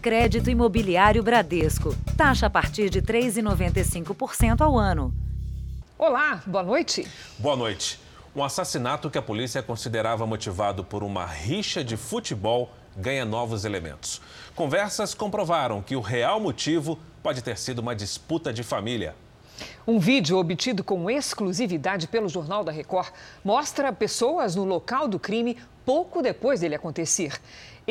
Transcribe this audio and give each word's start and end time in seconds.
Crédito 0.00 0.48
Imobiliário 0.48 1.22
Bradesco. 1.22 1.94
Taxa 2.16 2.46
a 2.46 2.50
partir 2.50 2.88
de 2.88 3.02
3,95% 3.02 4.62
ao 4.62 4.78
ano. 4.78 5.12
Olá, 5.98 6.42
boa 6.46 6.64
noite. 6.64 7.06
Boa 7.38 7.54
noite. 7.54 8.00
Um 8.34 8.42
assassinato 8.42 9.10
que 9.10 9.18
a 9.18 9.22
polícia 9.22 9.62
considerava 9.62 10.26
motivado 10.26 10.82
por 10.82 11.02
uma 11.02 11.26
rixa 11.26 11.84
de 11.84 11.98
futebol 11.98 12.70
ganha 12.96 13.26
novos 13.26 13.66
elementos. 13.66 14.22
Conversas 14.54 15.12
comprovaram 15.12 15.82
que 15.82 15.94
o 15.94 16.00
real 16.00 16.40
motivo 16.40 16.98
pode 17.22 17.42
ter 17.42 17.58
sido 17.58 17.80
uma 17.80 17.94
disputa 17.94 18.54
de 18.54 18.62
família. 18.62 19.14
Um 19.86 19.98
vídeo 19.98 20.38
obtido 20.38 20.82
com 20.82 21.10
exclusividade 21.10 22.08
pelo 22.08 22.28
Jornal 22.28 22.64
da 22.64 22.72
Record 22.72 23.12
mostra 23.44 23.92
pessoas 23.92 24.56
no 24.56 24.64
local 24.64 25.06
do 25.06 25.18
crime 25.18 25.58
pouco 25.84 26.22
depois 26.22 26.60
dele 26.60 26.74
acontecer. 26.74 27.38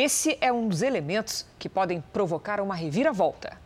Esse 0.02 0.38
é 0.40 0.50
um 0.50 0.70
dos 0.70 0.82
elementos 0.82 1.46
que 1.60 1.68
podem 1.68 2.02
provocar 2.14 2.62
uma 2.62 2.74
reviravolta. 2.74 3.58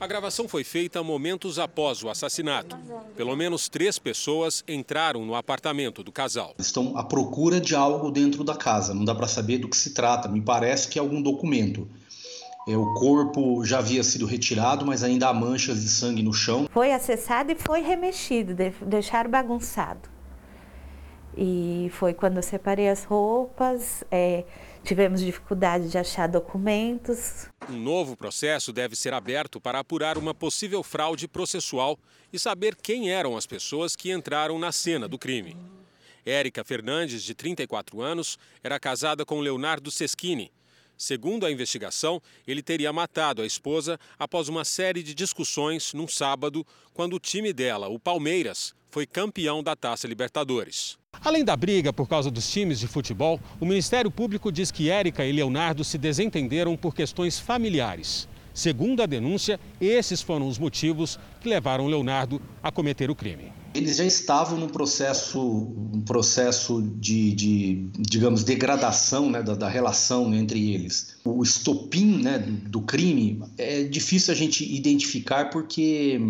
A 0.00 0.06
gravação 0.08 0.48
foi 0.48 0.64
feita 0.64 1.00
momentos 1.00 1.60
após 1.60 2.02
o 2.02 2.10
assassinato. 2.10 2.76
Pelo 3.16 3.36
menos 3.36 3.68
três 3.68 3.96
pessoas 3.96 4.64
entraram 4.66 5.24
no 5.24 5.36
apartamento 5.36 6.02
do 6.02 6.10
casal. 6.10 6.56
Estão 6.58 6.98
à 6.98 7.04
procura 7.04 7.60
de 7.60 7.76
algo 7.76 8.10
dentro 8.10 8.42
da 8.42 8.56
casa, 8.56 8.92
não 8.92 9.04
dá 9.04 9.14
para 9.14 9.28
saber 9.28 9.58
do 9.58 9.68
que 9.68 9.76
se 9.76 9.94
trata. 9.94 10.26
Me 10.26 10.40
parece 10.40 10.88
que 10.88 10.98
é 10.98 11.00
algum 11.00 11.22
documento. 11.22 11.88
É, 12.66 12.76
o 12.76 12.94
corpo 12.94 13.64
já 13.64 13.78
havia 13.78 14.02
sido 14.02 14.26
retirado, 14.26 14.84
mas 14.84 15.04
ainda 15.04 15.28
há 15.28 15.32
manchas 15.32 15.80
de 15.82 15.88
sangue 15.88 16.20
no 16.20 16.32
chão. 16.32 16.68
Foi 16.72 16.92
acessado 16.92 17.52
e 17.52 17.54
foi 17.54 17.80
remexido, 17.80 18.56
deixaram 18.84 19.30
bagunçado. 19.30 20.16
E 21.36 21.88
foi 21.92 22.12
quando 22.12 22.38
eu 22.38 22.42
separei 22.42 22.88
as 22.88 23.04
roupas, 23.04 24.02
é, 24.10 24.42
tivemos 24.86 25.20
dificuldade 25.20 25.90
de 25.90 25.98
achar 25.98 26.28
documentos. 26.28 27.48
Um 27.68 27.76
novo 27.76 28.16
processo 28.16 28.72
deve 28.72 28.94
ser 28.94 29.12
aberto 29.12 29.60
para 29.60 29.80
apurar 29.80 30.16
uma 30.16 30.32
possível 30.32 30.82
fraude 30.82 31.26
processual 31.26 31.98
e 32.32 32.38
saber 32.38 32.76
quem 32.76 33.10
eram 33.10 33.36
as 33.36 33.46
pessoas 33.46 33.96
que 33.96 34.12
entraram 34.12 34.58
na 34.60 34.70
cena 34.70 35.08
do 35.08 35.18
crime. 35.18 35.56
Érica 36.24 36.64
Fernandes, 36.64 37.24
de 37.24 37.34
34 37.34 38.00
anos, 38.00 38.38
era 38.62 38.78
casada 38.78 39.24
com 39.24 39.40
Leonardo 39.40 39.90
Seschini, 39.90 40.52
Segundo 40.96 41.44
a 41.44 41.50
investigação, 41.50 42.22
ele 42.46 42.62
teria 42.62 42.92
matado 42.92 43.42
a 43.42 43.46
esposa 43.46 43.98
após 44.18 44.48
uma 44.48 44.64
série 44.64 45.02
de 45.02 45.14
discussões 45.14 45.92
num 45.92 46.08
sábado, 46.08 46.66
quando 46.94 47.14
o 47.14 47.20
time 47.20 47.52
dela, 47.52 47.88
o 47.88 47.98
Palmeiras, 47.98 48.74
foi 48.88 49.06
campeão 49.06 49.62
da 49.62 49.76
Taça 49.76 50.08
Libertadores. 50.08 50.96
Além 51.22 51.44
da 51.44 51.56
briga 51.56 51.92
por 51.92 52.08
causa 52.08 52.30
dos 52.30 52.50
times 52.50 52.80
de 52.80 52.86
futebol, 52.86 53.40
o 53.60 53.66
Ministério 53.66 54.10
Público 54.10 54.50
diz 54.50 54.70
que 54.70 54.90
Érica 54.90 55.24
e 55.24 55.32
Leonardo 55.32 55.84
se 55.84 55.98
desentenderam 55.98 56.76
por 56.76 56.94
questões 56.94 57.38
familiares. 57.38 58.28
Segundo 58.54 59.02
a 59.02 59.06
denúncia, 59.06 59.60
esses 59.78 60.22
foram 60.22 60.48
os 60.48 60.58
motivos 60.58 61.18
que 61.42 61.48
levaram 61.48 61.88
Leonardo 61.88 62.40
a 62.62 62.72
cometer 62.72 63.10
o 63.10 63.14
crime 63.14 63.52
eles 63.76 63.96
já 63.96 64.04
estavam 64.04 64.58
num 64.58 64.68
processo, 64.68 65.40
um 65.40 66.00
processo 66.00 66.82
de, 66.82 67.32
de 67.32 67.88
digamos, 67.98 68.42
degradação 68.42 69.30
né, 69.30 69.42
da, 69.42 69.54
da, 69.54 69.68
relação 69.68 70.34
entre 70.34 70.72
eles. 70.72 71.16
O 71.24 71.42
estopim 71.42 72.22
né, 72.22 72.38
do 72.38 72.80
crime 72.80 73.42
é 73.58 73.82
difícil 73.84 74.32
a 74.32 74.36
gente 74.36 74.64
identificar 74.64 75.50
porque 75.50 76.20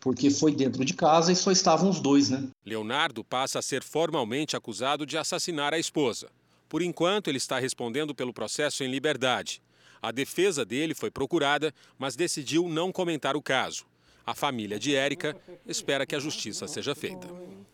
porque 0.00 0.30
foi 0.30 0.52
dentro 0.52 0.84
de 0.84 0.94
casa 0.94 1.30
e 1.30 1.36
só 1.36 1.52
estavam 1.52 1.88
os 1.88 2.00
dois, 2.00 2.28
né? 2.28 2.48
Leonardo 2.66 3.22
passa 3.22 3.60
a 3.60 3.62
ser 3.62 3.84
formalmente 3.84 4.56
acusado 4.56 5.06
de 5.06 5.16
assassinar 5.16 5.72
a 5.72 5.78
esposa. 5.78 6.28
Por 6.68 6.82
enquanto, 6.82 7.28
ele 7.28 7.38
está 7.38 7.60
respondendo 7.60 8.12
pelo 8.12 8.32
processo 8.32 8.82
em 8.82 8.90
liberdade. 8.90 9.62
A 10.02 10.10
defesa 10.10 10.64
dele 10.64 10.92
foi 10.92 11.08
procurada, 11.08 11.72
mas 11.96 12.16
decidiu 12.16 12.68
não 12.68 12.90
comentar 12.90 13.36
o 13.36 13.42
caso. 13.42 13.84
A 14.24 14.34
família 14.34 14.78
de 14.78 14.94
Érica 14.94 15.36
espera 15.66 16.06
que 16.06 16.14
a 16.14 16.20
justiça 16.20 16.68
seja 16.68 16.94
feita. 16.94 17.26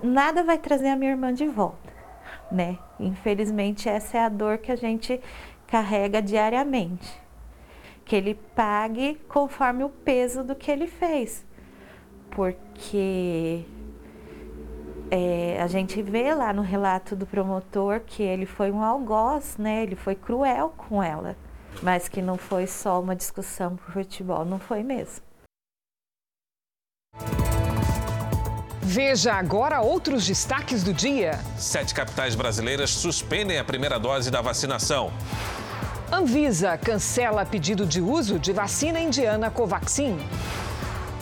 Nada 0.03 0.43
vai 0.43 0.57
trazer 0.57 0.89
a 0.89 0.97
minha 0.97 1.11
irmã 1.11 1.33
de 1.33 1.47
volta, 1.47 1.93
né? 2.51 2.79
Infelizmente, 2.99 3.89
essa 3.89 4.17
é 4.17 4.21
a 4.21 4.29
dor 4.31 4.59
que 4.59 4.73
a 4.73 4.77
gente 4.77 5.21
carrega 5.67 6.23
diariamente. 6.23 7.21
Que 8.05 8.17
ele 8.17 8.35
pague 8.55 9.21
conforme 9.29 9.85
o 9.85 9.91
peso 9.91 10.43
do 10.43 10.55
que 10.55 10.71
ele 10.71 10.87
fez. 10.87 11.45
Porque 12.31 13.65
é, 15.11 15.61
a 15.61 15.67
gente 15.67 16.01
vê 16.01 16.35
lá 16.35 16.53
no 16.55 16.63
relato 16.63 17.15
do 17.15 17.27
promotor 17.27 18.01
que 18.01 18.23
ele 18.23 18.47
foi 18.47 18.71
um 18.71 18.83
algoz, 18.83 19.59
né? 19.59 19.83
Ele 19.83 19.97
foi 19.97 20.15
cruel 20.15 20.73
com 20.77 21.03
ela. 21.03 21.37
Mas 21.83 22.09
que 22.09 22.23
não 22.23 22.39
foi 22.39 22.67
só 22.67 22.99
uma 22.99 23.15
discussão 23.15 23.77
por 23.77 23.93
futebol, 23.93 24.47
não 24.47 24.59
foi 24.59 24.83
mesmo. 24.83 25.28
Veja 28.91 29.35
agora 29.35 29.83
outros 29.83 30.27
destaques 30.27 30.83
do 30.83 30.95
dia. 30.95 31.39
Sete 31.59 31.93
capitais 31.93 32.35
brasileiras 32.35 32.89
suspendem 32.89 33.59
a 33.59 33.63
primeira 33.63 33.99
dose 33.99 34.31
da 34.31 34.41
vacinação. 34.41 35.13
Anvisa 36.11 36.79
cancela 36.79 37.45
pedido 37.45 37.85
de 37.85 38.01
uso 38.01 38.39
de 38.39 38.51
vacina 38.51 38.99
indiana 38.99 39.51
Covaxin. 39.51 40.19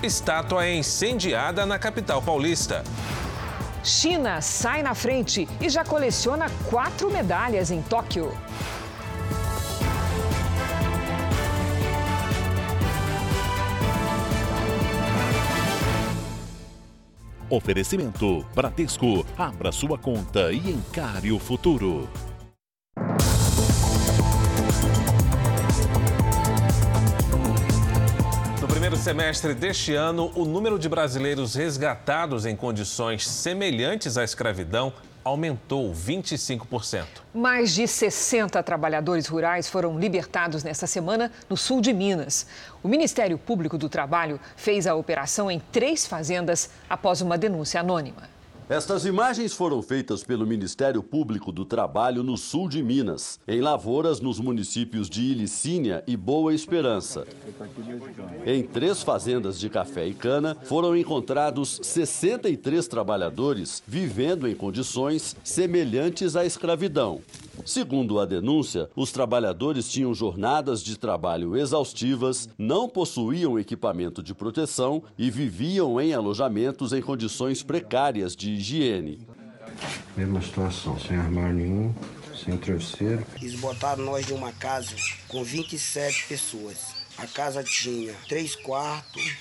Estátua 0.00 0.64
é 0.64 0.76
incendiada 0.76 1.66
na 1.66 1.76
capital 1.76 2.22
paulista. 2.22 2.84
China 3.82 4.40
sai 4.40 4.84
na 4.84 4.94
frente 4.94 5.48
e 5.60 5.68
já 5.68 5.84
coleciona 5.84 6.46
quatro 6.70 7.10
medalhas 7.10 7.72
em 7.72 7.82
Tóquio. 7.82 8.32
Oferecimento 17.48 18.44
Bradesco. 18.54 19.24
Abra 19.38 19.70
sua 19.70 19.96
conta 19.96 20.50
e 20.50 20.70
encare 20.70 21.30
o 21.30 21.38
futuro. 21.38 22.08
No 28.60 28.66
primeiro 28.66 28.96
semestre 28.96 29.54
deste 29.54 29.94
ano, 29.94 30.32
o 30.34 30.44
número 30.44 30.76
de 30.76 30.88
brasileiros 30.88 31.54
resgatados 31.54 32.46
em 32.46 32.56
condições 32.56 33.26
semelhantes 33.28 34.18
à 34.18 34.24
escravidão 34.24 34.92
aumentou 35.26 35.92
25%. 35.92 37.04
Mais 37.34 37.74
de 37.74 37.88
60 37.88 38.62
trabalhadores 38.62 39.26
rurais 39.26 39.68
foram 39.68 39.98
libertados 39.98 40.62
nesta 40.62 40.86
semana 40.86 41.32
no 41.50 41.56
sul 41.56 41.80
de 41.80 41.92
Minas. 41.92 42.46
O 42.80 42.86
Ministério 42.86 43.36
Público 43.36 43.76
do 43.76 43.88
Trabalho 43.88 44.38
fez 44.54 44.86
a 44.86 44.94
operação 44.94 45.50
em 45.50 45.58
três 45.58 46.06
fazendas 46.06 46.70
após 46.88 47.20
uma 47.20 47.36
denúncia 47.36 47.80
anônima. 47.80 48.35
Estas 48.68 49.06
imagens 49.06 49.52
foram 49.52 49.80
feitas 49.80 50.24
pelo 50.24 50.44
Ministério 50.44 51.00
Público 51.00 51.52
do 51.52 51.64
Trabalho 51.64 52.24
no 52.24 52.36
sul 52.36 52.68
de 52.68 52.82
Minas, 52.82 53.38
em 53.46 53.60
lavouras 53.60 54.18
nos 54.18 54.40
municípios 54.40 55.08
de 55.08 55.22
Ilicínia 55.22 56.02
e 56.04 56.16
Boa 56.16 56.52
Esperança. 56.52 57.24
Em 58.44 58.64
três 58.64 59.04
fazendas 59.04 59.60
de 59.60 59.70
café 59.70 60.08
e 60.08 60.14
cana 60.14 60.56
foram 60.64 60.96
encontrados 60.96 61.78
63 61.80 62.88
trabalhadores 62.88 63.84
vivendo 63.86 64.48
em 64.48 64.54
condições 64.56 65.36
semelhantes 65.44 66.34
à 66.34 66.44
escravidão. 66.44 67.20
Segundo 67.66 68.20
a 68.20 68.24
denúncia, 68.24 68.88
os 68.94 69.10
trabalhadores 69.10 69.90
tinham 69.90 70.14
jornadas 70.14 70.84
de 70.84 70.96
trabalho 70.96 71.56
exaustivas, 71.56 72.48
não 72.56 72.88
possuíam 72.88 73.58
equipamento 73.58 74.22
de 74.22 74.32
proteção 74.32 75.02
e 75.18 75.32
viviam 75.32 76.00
em 76.00 76.14
alojamentos 76.14 76.92
em 76.92 77.02
condições 77.02 77.64
precárias 77.64 78.36
de 78.36 78.52
higiene. 78.52 79.26
Mesma 80.16 80.40
situação, 80.40 80.96
sem 80.96 81.16
armário 81.16 81.56
nenhum, 81.56 81.92
sem 82.36 82.56
travesseiro. 82.56 83.26
Eles 83.42 83.58
botaram 83.58 84.04
nós 84.04 84.30
em 84.30 84.34
uma 84.34 84.52
casa 84.52 84.94
com 85.26 85.42
27 85.42 86.28
pessoas. 86.28 86.94
A 87.18 87.26
casa 87.26 87.64
tinha 87.64 88.14
três 88.28 88.54
quartos, 88.54 89.38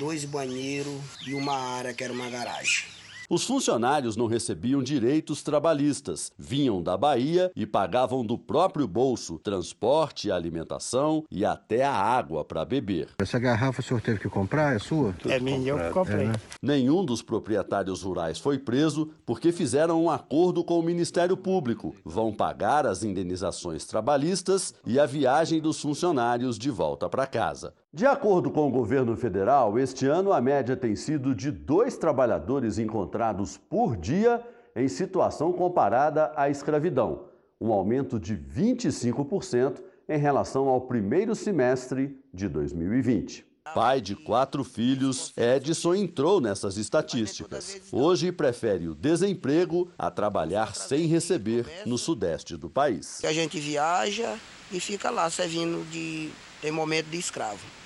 dois 0.00 0.24
banheiros 0.24 1.00
e 1.24 1.34
uma 1.34 1.56
área 1.56 1.94
que 1.94 2.02
era 2.02 2.12
uma 2.12 2.28
garagem. 2.28 2.99
Os 3.32 3.44
funcionários 3.44 4.16
não 4.16 4.26
recebiam 4.26 4.82
direitos 4.82 5.40
trabalhistas, 5.40 6.32
vinham 6.36 6.82
da 6.82 6.96
Bahia 6.96 7.52
e 7.54 7.64
pagavam 7.64 8.26
do 8.26 8.36
próprio 8.36 8.88
bolso 8.88 9.38
transporte, 9.38 10.32
alimentação 10.32 11.24
e 11.30 11.44
até 11.44 11.84
a 11.84 11.92
água 11.92 12.44
para 12.44 12.64
beber. 12.64 13.10
Essa 13.20 13.38
garrafa 13.38 13.82
o 13.82 13.84
senhor 13.84 14.00
teve 14.00 14.18
que 14.18 14.28
comprar? 14.28 14.74
É 14.74 14.80
sua? 14.80 15.14
É 15.28 15.38
minha, 15.38 15.70
eu 15.70 15.92
comprei. 15.92 16.24
É, 16.24 16.28
né? 16.30 16.34
Nenhum 16.60 17.04
dos 17.04 17.22
proprietários 17.22 18.02
rurais 18.02 18.40
foi 18.40 18.58
preso 18.58 19.12
porque 19.24 19.52
fizeram 19.52 20.02
um 20.02 20.10
acordo 20.10 20.64
com 20.64 20.80
o 20.80 20.82
Ministério 20.82 21.36
Público. 21.36 21.94
Vão 22.04 22.32
pagar 22.32 22.84
as 22.84 23.04
indenizações 23.04 23.84
trabalhistas 23.84 24.74
e 24.84 24.98
a 24.98 25.06
viagem 25.06 25.60
dos 25.60 25.80
funcionários 25.80 26.58
de 26.58 26.68
volta 26.68 27.08
para 27.08 27.28
casa. 27.28 27.74
De 27.92 28.06
acordo 28.06 28.52
com 28.52 28.68
o 28.68 28.70
governo 28.70 29.16
federal, 29.16 29.76
este 29.76 30.06
ano 30.06 30.32
a 30.32 30.40
média 30.40 30.76
tem 30.76 30.94
sido 30.94 31.34
de 31.34 31.50
dois 31.50 31.96
trabalhadores 31.96 32.78
encontrados 32.78 33.56
por 33.56 33.96
dia 33.96 34.40
em 34.76 34.86
situação 34.86 35.52
comparada 35.52 36.32
à 36.36 36.48
escravidão, 36.48 37.24
um 37.60 37.72
aumento 37.72 38.20
de 38.20 38.36
25% 38.36 39.82
em 40.08 40.16
relação 40.16 40.68
ao 40.68 40.82
primeiro 40.82 41.34
semestre 41.34 42.16
de 42.32 42.48
2020. 42.48 43.44
Pai 43.74 44.00
de 44.00 44.14
quatro 44.14 44.62
filhos, 44.62 45.32
Edson 45.36 45.96
entrou 45.96 46.40
nessas 46.40 46.76
estatísticas. 46.76 47.90
Hoje 47.90 48.30
prefere 48.30 48.86
o 48.86 48.94
desemprego 48.94 49.90
a 49.98 50.12
trabalhar 50.12 50.76
sem 50.76 51.06
receber 51.06 51.66
no 51.84 51.98
sudeste 51.98 52.56
do 52.56 52.70
país. 52.70 53.20
A 53.24 53.32
gente 53.32 53.58
viaja 53.58 54.38
e 54.70 54.78
fica 54.78 55.10
lá 55.10 55.28
servindo 55.28 55.84
de 55.90 56.30
tem 56.60 56.70
momento 56.70 57.06
de 57.06 57.18
escravo. 57.18 57.79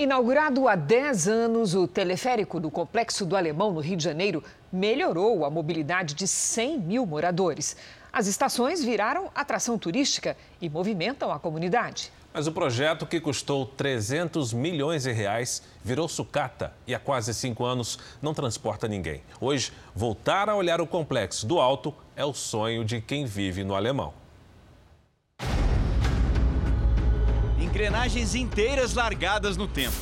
Inaugurado 0.00 0.66
há 0.66 0.76
10 0.76 1.28
anos, 1.28 1.74
o 1.74 1.86
teleférico 1.86 2.58
do 2.58 2.70
Complexo 2.70 3.26
do 3.26 3.36
Alemão, 3.36 3.70
no 3.70 3.80
Rio 3.80 3.98
de 3.98 4.04
Janeiro, 4.04 4.42
melhorou 4.72 5.44
a 5.44 5.50
mobilidade 5.50 6.14
de 6.14 6.26
100 6.26 6.78
mil 6.78 7.04
moradores. 7.04 7.76
As 8.10 8.26
estações 8.26 8.82
viraram 8.82 9.30
atração 9.34 9.76
turística 9.76 10.38
e 10.58 10.70
movimentam 10.70 11.30
a 11.30 11.38
comunidade. 11.38 12.10
Mas 12.32 12.46
o 12.46 12.52
projeto, 12.52 13.04
que 13.04 13.20
custou 13.20 13.66
300 13.66 14.54
milhões 14.54 15.02
de 15.02 15.12
reais, 15.12 15.62
virou 15.84 16.08
sucata 16.08 16.72
e 16.86 16.94
há 16.94 16.98
quase 16.98 17.34
cinco 17.34 17.66
anos 17.66 17.98
não 18.22 18.32
transporta 18.32 18.88
ninguém. 18.88 19.20
Hoje, 19.38 19.70
voltar 19.94 20.48
a 20.48 20.56
olhar 20.56 20.80
o 20.80 20.86
complexo 20.86 21.46
do 21.46 21.60
alto 21.60 21.94
é 22.16 22.24
o 22.24 22.32
sonho 22.32 22.86
de 22.86 23.02
quem 23.02 23.26
vive 23.26 23.62
no 23.64 23.74
alemão. 23.74 24.14
Engrenagens 27.70 28.34
inteiras 28.34 28.94
largadas 28.94 29.56
no 29.56 29.68
tempo. 29.68 29.94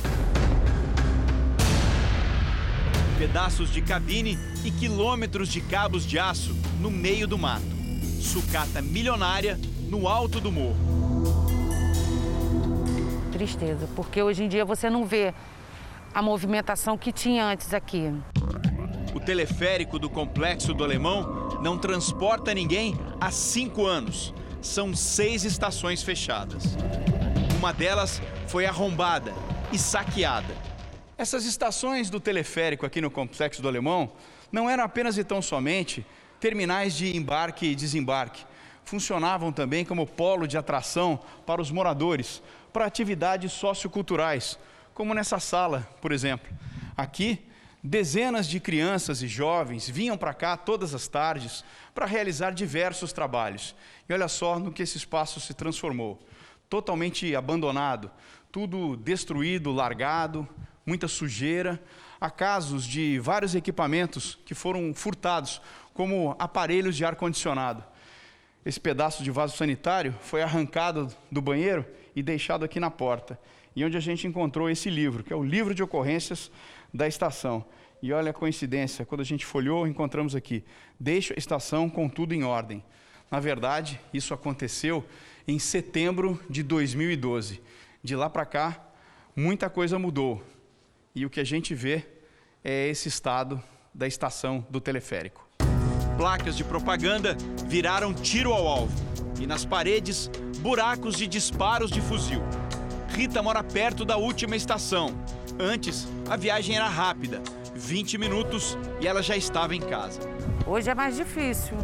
Pedaços 3.19 3.71
de 3.71 3.83
cabine 3.83 4.39
e 4.65 4.71
quilômetros 4.71 5.51
de 5.51 5.61
cabos 5.61 6.07
de 6.07 6.19
aço 6.19 6.57
no 6.81 6.91
meio 6.91 7.29
do 7.29 7.37
mato. 7.37 7.67
Sucata 8.23 8.81
milionária 8.81 9.61
no 9.83 10.09
alto 10.09 10.41
do 10.41 10.51
morro. 10.51 10.79
Tristeza, 13.33 13.87
porque 13.95 14.23
hoje 14.23 14.45
em 14.45 14.49
dia 14.49 14.65
você 14.65 14.89
não 14.89 15.05
vê 15.05 15.35
a 16.15 16.23
movimentação 16.23 16.97
que 16.97 17.13
tinha 17.13 17.45
antes 17.45 17.75
aqui. 17.75 18.11
O 19.15 19.21
teleférico 19.21 19.99
do 19.99 20.09
Complexo 20.09 20.73
do 20.73 20.83
Alemão 20.83 21.61
não 21.63 21.77
transporta 21.77 22.55
ninguém 22.55 22.99
há 23.21 23.31
cinco 23.31 23.85
anos. 23.85 24.33
São 24.63 24.97
seis 24.97 25.45
estações 25.45 26.03
fechadas. 26.03 26.79
Uma 27.59 27.73
delas 27.73 28.23
foi 28.47 28.67
arrombada 28.67 29.35
e 29.73 29.79
saqueada. 29.79 30.55
Essas 31.17 31.45
estações 31.45 32.09
do 32.09 32.21
teleférico 32.21 32.87
aqui 32.87 33.01
no 33.01 33.11
Complexo 33.11 33.61
do 33.61 33.67
Alemão 33.67 34.13
não 34.53 34.71
eram 34.71 34.85
apenas 34.85 35.19
e 35.19 35.25
tão 35.25 35.43
somente 35.43 36.07
terminais 36.39 36.95
de 36.95 37.17
embarque 37.17 37.67
e 37.67 37.75
desembarque. 37.75 38.47
Funcionavam 38.85 39.51
também 39.51 39.85
como 39.85 40.07
polo 40.07 40.47
de 40.47 40.57
atração 40.57 41.19
para 41.45 41.61
os 41.61 41.73
moradores, 41.73 42.41
para 42.73 42.87
atividades 42.87 43.51
socioculturais, 43.51 44.57
como 44.95 45.13
nessa 45.13 45.41
sala, 45.41 45.81
por 46.01 46.13
exemplo. 46.13 46.49
Aqui, 46.97 47.45
dezenas 47.83 48.47
de 48.47 48.61
crianças 48.61 49.21
e 49.21 49.27
jovens 49.27 49.91
vinham 49.91 50.17
para 50.17 50.33
cá 50.33 50.57
todas 50.57 50.95
as 50.95 51.09
tardes 51.09 51.65
para 51.93 52.07
realizar 52.07 52.53
diversos 52.53 53.13
trabalhos. 53.13 53.75
E 54.09 54.13
olha 54.13 54.29
só 54.29 54.61
no 54.61 54.71
que 54.71 54.85
esse 54.85 54.97
espaço 54.97 55.41
se 55.41 55.53
transformou 55.55 56.21
totalmente 56.69 57.35
abandonado, 57.35 58.11
tudo 58.51 58.97
destruído, 58.97 59.73
largado, 59.73 60.49
muita 60.85 61.09
sujeira. 61.09 61.83
Há 62.21 62.31
casos 62.31 62.85
de 62.85 63.19
vários 63.19 63.55
equipamentos 63.55 64.39
que 64.45 64.55
foram 64.55 64.93
furtados, 64.95 65.61
como 65.95 66.35
aparelhos 66.39 66.97
de 66.97 67.05
ar-condicionado. 67.05 67.85
Esse 68.65 68.81
pedaço 68.81 69.23
de 69.23 69.31
vaso 69.31 69.57
sanitário 69.57 70.15
foi 70.21 70.43
arrancado 70.43 71.09
do 71.31 71.41
banheiro 71.41 71.87
e 72.15 72.23
deixado 72.23 72.65
aqui 72.65 72.81
na 72.81 72.91
porta. 72.91 73.39
E 73.75 73.85
onde 73.85 73.97
a 73.97 74.01
gente 74.01 74.27
encontrou 74.27 74.69
esse 74.69 74.91
livro, 74.91 75.23
que 75.23 75.33
é 75.33 75.37
o 75.37 75.43
livro 75.43 75.75
de 75.75 75.83
ocorrências 75.83 76.51
da 76.93 77.07
estação. 77.07 77.65
E 78.03 78.13
olha 78.13 78.31
a 78.31 78.35
coincidência, 78.35 79.05
quando 79.05 79.21
a 79.21 79.25
gente 79.25 79.47
folhou, 79.47 79.87
encontramos 79.87 80.35
aqui: 80.35 80.65
deixa 80.99 81.35
a 81.35 81.39
estação 81.39 81.89
com 81.89 82.09
tudo 82.09 82.35
em 82.35 82.45
ordem. 82.45 82.83
Na 83.31 83.41
verdade, 83.41 84.01
isso 84.13 84.33
aconteceu 84.35 85.05
em 85.49 85.59
setembro 85.59 86.39
de 86.49 86.63
2012. 86.63 87.63
De 88.05 88.15
lá 88.15 88.29
para 88.29 88.45
cá, 88.45 88.79
muita 89.35 89.71
coisa 89.71 89.99
mudou. 89.99 90.45
E 91.15 91.25
o 91.25 91.31
que 91.31 91.41
a 91.41 91.45
gente 91.45 91.75
vê 91.75 92.05
é 92.63 92.89
esse 92.89 93.09
estado 93.09 93.61
da 93.95 94.07
estação 94.07 94.65
do 94.69 94.79
teleférico. 94.79 95.49
Placas 96.19 96.55
de 96.55 96.63
propaganda 96.63 97.35
viraram 97.67 98.13
tiro 98.13 98.53
ao 98.53 98.67
alvo. 98.69 98.95
E 99.41 99.47
nas 99.47 99.65
paredes, 99.65 100.31
buracos 100.61 101.17
de 101.17 101.27
disparos 101.27 101.91
de 101.91 102.03
fuzil. 102.03 102.43
Rita 103.09 103.43
mora 103.43 103.65
perto 103.65 104.05
da 104.05 104.19
última 104.19 104.55
estação. 104.55 105.17
Antes, 105.59 106.07
a 106.29 106.37
viagem 106.37 106.77
era 106.77 106.89
rápida 106.89 107.43
20 107.75 108.19
minutos 108.19 108.77
e 109.01 109.07
ela 109.07 109.23
já 109.23 109.37
estava 109.37 109.75
em 109.75 109.81
casa. 109.81 110.21
Hoje 110.67 110.91
é 110.91 110.95
mais 110.95 111.17
difícil, 111.17 111.77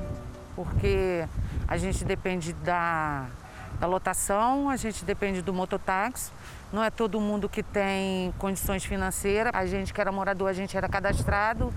porque 0.54 1.24
a 1.66 1.76
gente 1.78 2.04
depende 2.04 2.52
da 2.52 3.30
da 3.80 3.86
lotação, 3.86 4.68
a 4.70 4.76
gente 4.76 5.04
depende 5.04 5.42
do 5.42 5.52
mototáxi. 5.52 6.30
Não 6.72 6.82
é 6.82 6.90
todo 6.90 7.20
mundo 7.20 7.48
que 7.48 7.62
tem 7.62 8.32
condições 8.38 8.84
financeiras. 8.84 9.52
A 9.54 9.66
gente 9.66 9.92
que 9.92 10.00
era 10.00 10.10
morador, 10.10 10.48
a 10.48 10.52
gente 10.52 10.76
era 10.76 10.88
cadastrado. 10.88 11.72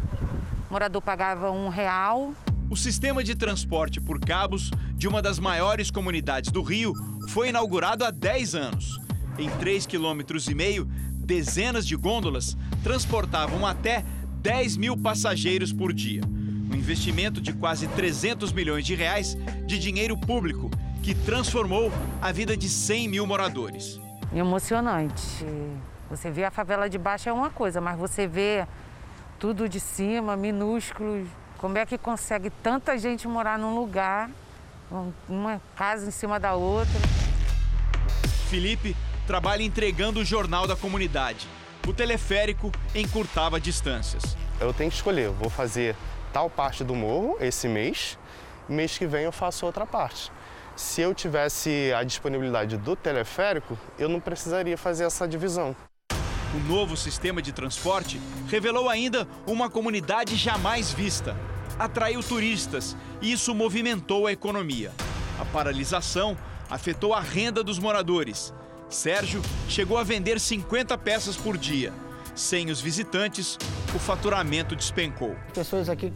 O 0.69 0.73
morador 0.73 1.01
pagava 1.01 1.51
um 1.51 1.69
real. 1.69 2.33
O 2.69 2.75
sistema 2.75 3.23
de 3.23 3.35
transporte 3.35 4.01
por 4.01 4.19
cabos 4.19 4.71
de 4.95 5.07
uma 5.07 5.21
das 5.21 5.39
maiores 5.39 5.89
comunidades 5.89 6.51
do 6.51 6.61
Rio 6.61 6.93
foi 7.29 7.49
inaugurado 7.49 8.03
há 8.03 8.11
10 8.11 8.55
anos. 8.55 8.99
Em 9.37 9.49
3,5 9.49 9.87
km, 9.87 10.89
dezenas 11.13 11.85
de 11.85 11.95
gôndolas 11.95 12.57
transportavam 12.83 13.65
até 13.65 14.03
10 14.41 14.77
mil 14.77 14.97
passageiros 14.97 15.71
por 15.71 15.93
dia. 15.93 16.21
Um 16.25 16.75
investimento 16.75 17.39
de 17.39 17.53
quase 17.53 17.87
300 17.87 18.51
milhões 18.51 18.85
de 18.85 18.95
reais 18.95 19.37
de 19.65 19.77
dinheiro 19.79 20.17
público 20.17 20.69
que 21.07 21.15
transformou 21.15 21.89
a 22.21 22.33
vida 22.33 22.57
de 22.57 22.67
100 22.67 23.07
mil 23.07 23.25
moradores. 23.25 23.97
Emocionante. 24.35 25.45
Você 26.09 26.29
vê 26.29 26.43
a 26.43 26.51
favela 26.51 26.89
de 26.89 26.97
baixo 26.97 27.29
é 27.29 27.31
uma 27.31 27.49
coisa, 27.49 27.79
mas 27.79 27.97
você 27.97 28.27
vê 28.27 28.67
tudo 29.39 29.69
de 29.69 29.79
cima, 29.79 30.35
minúsculos. 30.35 31.25
Como 31.59 31.77
é 31.77 31.85
que 31.85 31.97
consegue 31.97 32.49
tanta 32.49 32.97
gente 32.97 33.25
morar 33.25 33.57
num 33.57 33.73
lugar, 33.73 34.29
uma 35.29 35.61
casa 35.77 36.09
em 36.09 36.11
cima 36.11 36.41
da 36.41 36.55
outra? 36.55 36.99
Felipe 38.49 38.93
trabalha 39.25 39.63
entregando 39.63 40.19
o 40.19 40.25
jornal 40.25 40.67
da 40.67 40.75
comunidade. 40.75 41.47
O 41.87 41.93
teleférico 41.93 42.69
encurtava 42.93 43.61
distâncias. 43.61 44.35
Eu 44.59 44.73
tenho 44.73 44.89
que 44.89 44.97
escolher, 44.97 45.29
vou 45.29 45.49
fazer 45.49 45.95
tal 46.33 46.49
parte 46.49 46.83
do 46.83 46.93
morro 46.93 47.37
esse 47.39 47.69
mês, 47.69 48.19
mês 48.67 48.97
que 48.97 49.07
vem 49.07 49.23
eu 49.23 49.31
faço 49.31 49.65
outra 49.65 49.85
parte. 49.85 50.35
Se 50.77 51.01
eu 51.01 51.11
tivesse 51.11 51.91
a 51.91 52.03
disponibilidade 52.03 52.77
do 52.77 52.95
teleférico, 52.95 53.75
eu 53.97 54.07
não 54.07 54.19
precisaria 54.19 54.77
fazer 54.77 55.05
essa 55.05 55.27
divisão. 55.27 55.75
O 56.53 56.59
novo 56.71 56.95
sistema 56.95 57.41
de 57.41 57.51
transporte 57.51 58.21
revelou 58.47 58.87
ainda 58.87 59.27
uma 59.47 59.71
comunidade 59.71 60.35
jamais 60.35 60.91
vista. 60.93 61.35
Atraiu 61.79 62.21
turistas 62.21 62.95
e 63.19 63.31
isso 63.31 63.55
movimentou 63.55 64.27
a 64.27 64.31
economia. 64.31 64.91
A 65.39 65.45
paralisação 65.45 66.37
afetou 66.69 67.11
a 67.11 67.21
renda 67.21 67.63
dos 67.63 67.79
moradores. 67.79 68.53
Sérgio 68.87 69.41
chegou 69.67 69.97
a 69.97 70.03
vender 70.03 70.39
50 70.39 70.95
peças 70.99 71.35
por 71.35 71.57
dia. 71.57 71.91
Sem 72.35 72.69
os 72.69 72.79
visitantes, 72.79 73.57
o 73.95 73.97
faturamento 73.99 74.75
despencou. 74.75 75.35
Pessoas 75.55 75.89
aqui 75.89 76.13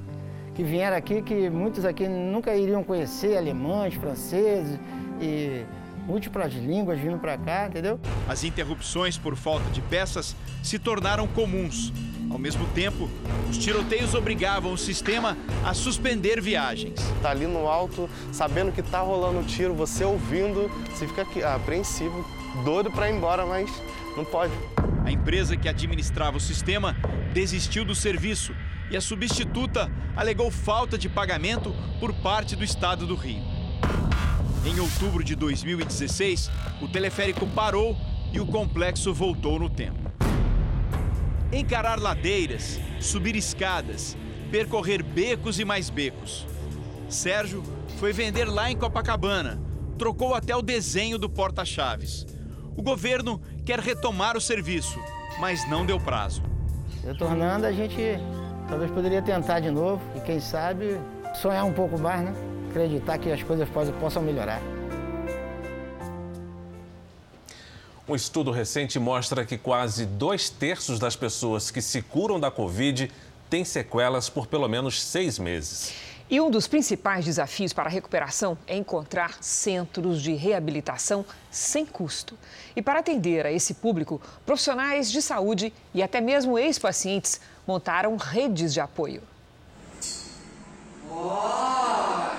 que 0.54 0.64
vieram 0.64 0.98
aqui, 0.98 1.22
que 1.22 1.50
muitos 1.50 1.86
aqui 1.86 2.08
nunca 2.08 2.56
iriam 2.56 2.84
conhecer, 2.84 3.38
alemães, 3.38 3.94
franceses 3.96 4.80
e 5.22 5.64
múltiplas 6.06 6.54
línguas 6.54 7.00
vindo 7.00 7.18
para 7.18 7.38
cá, 7.38 7.68
entendeu? 7.68 8.00
As 8.28 8.44
interrupções 8.44 9.18
por 9.18 9.36
falta 9.36 9.70
de 9.70 9.82
peças 9.82 10.36
se 10.64 10.80
tornaram 10.80 11.28
comuns. 11.28 11.94
Ao 12.30 12.38
mesmo 12.38 12.66
tempo, 12.68 13.10
os 13.50 13.58
tiroteios 13.58 14.14
obrigavam 14.14 14.72
o 14.72 14.78
sistema 14.78 15.38
a 15.66 15.74
suspender 15.74 16.42
viagens. 16.42 17.00
Tá 17.22 17.30
ali 17.30 17.46
no 17.46 17.68
alto, 17.68 18.10
sabendo 18.32 18.72
que 18.72 18.82
tá 18.82 19.02
rolando 19.02 19.44
tiro, 19.44 19.74
você 19.74 20.06
ouvindo, 20.06 20.70
você 20.90 21.08
fica 21.08 21.24
aqui, 21.24 21.44
apreensivo, 21.44 22.26
doido 22.64 22.90
para 22.90 23.10
ir 23.10 23.16
embora, 23.16 23.46
mas 23.46 23.70
não 24.16 24.24
pode. 24.24 24.54
A 25.06 25.12
empresa 25.12 25.58
que 25.58 25.68
administrava 25.68 26.38
o 26.38 26.40
sistema 26.40 26.96
desistiu 27.34 27.84
do 27.84 27.94
serviço 27.94 28.56
e 28.92 28.98
a 28.98 29.02
substituta 29.02 29.90
alegou 30.16 30.52
falta 30.52 30.98
de 30.98 31.08
pagamento 31.08 31.74
por 32.00 32.14
parte 32.14 32.56
do 32.58 32.64
estado 32.64 33.08
do 33.08 33.16
Rio. 33.16 33.42
Em 34.66 34.80
outubro 34.80 35.24
de 35.24 35.34
2016, 35.34 36.52
o 36.82 36.88
teleférico 36.90 37.48
parou 37.48 37.98
e 38.34 38.40
o 38.40 38.46
complexo 38.46 39.14
voltou 39.14 39.58
no 39.58 39.70
tempo. 39.70 40.12
Encarar 41.54 42.00
ladeiras, 42.00 42.80
subir 43.00 43.36
escadas, 43.36 44.18
percorrer 44.52 45.02
becos 45.02 45.58
e 45.58 45.66
mais 45.66 45.90
becos. 45.90 46.46
Sérgio 47.10 47.64
foi 47.98 48.12
vender 48.12 48.46
lá 48.46 48.70
em 48.70 48.78
Copacabana, 48.78 49.60
trocou 49.98 50.36
até 50.36 50.56
o 50.56 50.62
desenho 50.62 51.18
do 51.18 51.30
porta-chaves. 51.30 52.26
O 52.76 52.82
governo 52.82 53.42
quer 53.66 53.80
retomar 53.80 54.36
o 54.36 54.42
serviço, 54.42 55.00
mas 55.40 55.68
não 55.70 55.86
deu 55.86 56.00
prazo. 56.00 56.44
Retornando, 57.04 57.66
a 57.66 57.72
gente 57.72 58.20
talvez 58.68 58.92
poderia 58.92 59.22
tentar 59.22 59.60
de 59.60 59.72
novo 59.72 60.02
e, 60.16 60.20
quem 60.22 60.40
sabe, 60.40 61.00
sonhar 61.34 61.66
um 61.66 61.74
pouco 61.74 62.00
mais, 62.00 62.22
né? 62.22 62.34
Acreditar 62.70 63.18
que 63.18 63.32
as 63.32 63.44
coisas 63.44 63.68
possam 64.00 64.22
melhorar. 64.22 64.62
Um 68.08 68.16
estudo 68.16 68.52
recente 68.52 69.00
mostra 69.00 69.46
que 69.46 69.58
quase 69.58 70.06
dois 70.06 70.50
terços 70.50 71.00
das 71.00 71.16
pessoas 71.16 71.72
que 71.72 71.82
se 71.82 72.02
curam 72.02 72.40
da 72.40 72.52
Covid 72.52 73.12
têm 73.50 73.64
sequelas 73.64 74.30
por 74.30 74.48
pelo 74.48 74.68
menos 74.68 75.02
seis 75.02 75.38
meses. 75.38 75.94
E 76.30 76.40
um 76.40 76.50
dos 76.50 76.66
principais 76.66 77.26
desafios 77.26 77.74
para 77.74 77.90
a 77.90 77.92
recuperação 77.92 78.58
é 78.66 78.78
encontrar 78.78 79.44
centros 79.44 80.22
de 80.22 80.34
reabilitação 80.34 81.26
sem 81.50 81.86
custo. 81.86 82.38
E 82.74 82.82
para 82.82 83.00
atender 83.00 83.46
a 83.46 83.52
esse 83.52 83.74
público, 83.74 84.22
profissionais 84.46 85.12
de 85.12 85.22
saúde 85.22 85.74
e 85.94 86.02
até 86.02 86.22
mesmo 86.22 86.58
ex-pacientes 86.58 87.42
montaram 87.68 88.16
redes 88.18 88.74
de 88.74 88.80
apoio. 88.80 89.24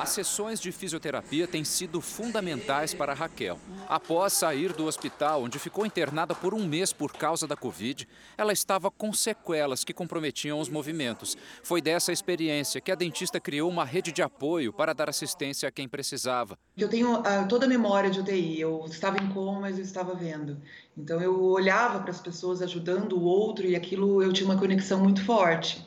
As 0.00 0.10
sessões 0.10 0.58
de 0.58 0.72
fisioterapia 0.72 1.46
têm 1.46 1.62
sido 1.62 2.00
fundamentais 2.00 2.92
para 2.92 3.14
Raquel. 3.14 3.56
Após 3.88 4.32
sair 4.32 4.72
do 4.72 4.86
hospital, 4.86 5.44
onde 5.44 5.60
ficou 5.60 5.86
internada 5.86 6.34
por 6.34 6.52
um 6.54 6.66
mês 6.66 6.92
por 6.92 7.12
causa 7.12 7.46
da 7.46 7.56
Covid, 7.56 8.08
ela 8.36 8.52
estava 8.52 8.90
com 8.90 9.12
sequelas 9.12 9.84
que 9.84 9.92
comprometiam 9.92 10.58
os 10.58 10.68
movimentos. 10.68 11.36
Foi 11.62 11.80
dessa 11.80 12.12
experiência 12.12 12.80
que 12.80 12.90
a 12.90 12.96
dentista 12.96 13.38
criou 13.38 13.70
uma 13.70 13.84
rede 13.84 14.10
de 14.10 14.22
apoio 14.22 14.72
para 14.72 14.92
dar 14.92 15.08
assistência 15.08 15.68
a 15.68 15.72
quem 15.72 15.88
precisava. 15.88 16.58
Eu 16.76 16.88
tenho 16.88 17.20
uh, 17.20 17.46
toda 17.48 17.66
a 17.66 17.68
memória 17.68 18.10
de 18.10 18.18
UTI. 18.18 18.60
Eu 18.60 18.84
estava 18.86 19.22
em 19.22 19.28
coma, 19.28 19.60
mas 19.60 19.78
eu 19.78 19.84
estava 19.84 20.14
vendo. 20.14 20.60
Então 20.96 21.20
eu 21.20 21.42
olhava 21.42 22.00
para 22.00 22.10
as 22.10 22.20
pessoas 22.20 22.60
ajudando 22.60 23.14
o 23.14 23.22
outro 23.22 23.66
e 23.66 23.74
aquilo 23.74 24.22
eu 24.22 24.32
tinha 24.32 24.48
uma 24.48 24.58
conexão 24.58 25.00
muito 25.00 25.24
forte. 25.24 25.82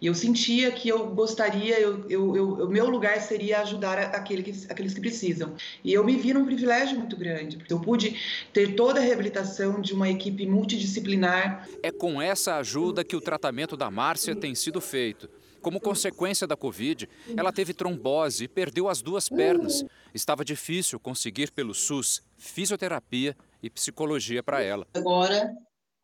E 0.00 0.06
eu 0.06 0.14
sentia 0.14 0.70
que 0.70 0.88
eu 0.88 1.06
gostaria, 1.08 1.80
eu, 1.80 2.04
eu, 2.08 2.36
eu, 2.36 2.48
o 2.66 2.68
meu 2.68 2.88
lugar 2.88 3.18
seria 3.20 3.60
ajudar 3.60 3.98
aquele 3.98 4.42
que, 4.42 4.66
aqueles 4.68 4.92
que 4.92 5.00
precisam. 5.00 5.54
E 5.82 5.92
eu 5.92 6.04
me 6.04 6.16
vi 6.16 6.34
num 6.34 6.44
privilégio 6.44 6.98
muito 6.98 7.16
grande, 7.16 7.56
porque 7.56 7.72
eu 7.72 7.80
pude 7.80 8.14
ter 8.52 8.74
toda 8.74 9.00
a 9.00 9.02
reabilitação 9.02 9.80
de 9.80 9.94
uma 9.94 10.10
equipe 10.10 10.46
multidisciplinar. 10.46 11.66
É 11.82 11.90
com 11.90 12.20
essa 12.20 12.56
ajuda 12.56 13.02
que 13.02 13.16
o 13.16 13.20
tratamento 13.22 13.74
da 13.74 13.90
Márcia 13.90 14.36
tem 14.36 14.54
sido 14.54 14.82
feito. 14.82 15.30
Como 15.66 15.80
consequência 15.80 16.46
da 16.46 16.56
Covid, 16.56 17.08
ela 17.36 17.52
teve 17.52 17.74
trombose 17.74 18.44
e 18.44 18.48
perdeu 18.48 18.88
as 18.88 19.02
duas 19.02 19.28
pernas. 19.28 19.84
Estava 20.14 20.44
difícil 20.44 21.00
conseguir 21.00 21.50
pelo 21.50 21.74
SUS 21.74 22.22
fisioterapia 22.38 23.36
e 23.60 23.68
psicologia 23.68 24.44
para 24.44 24.62
ela. 24.62 24.86
Agora, 24.94 25.52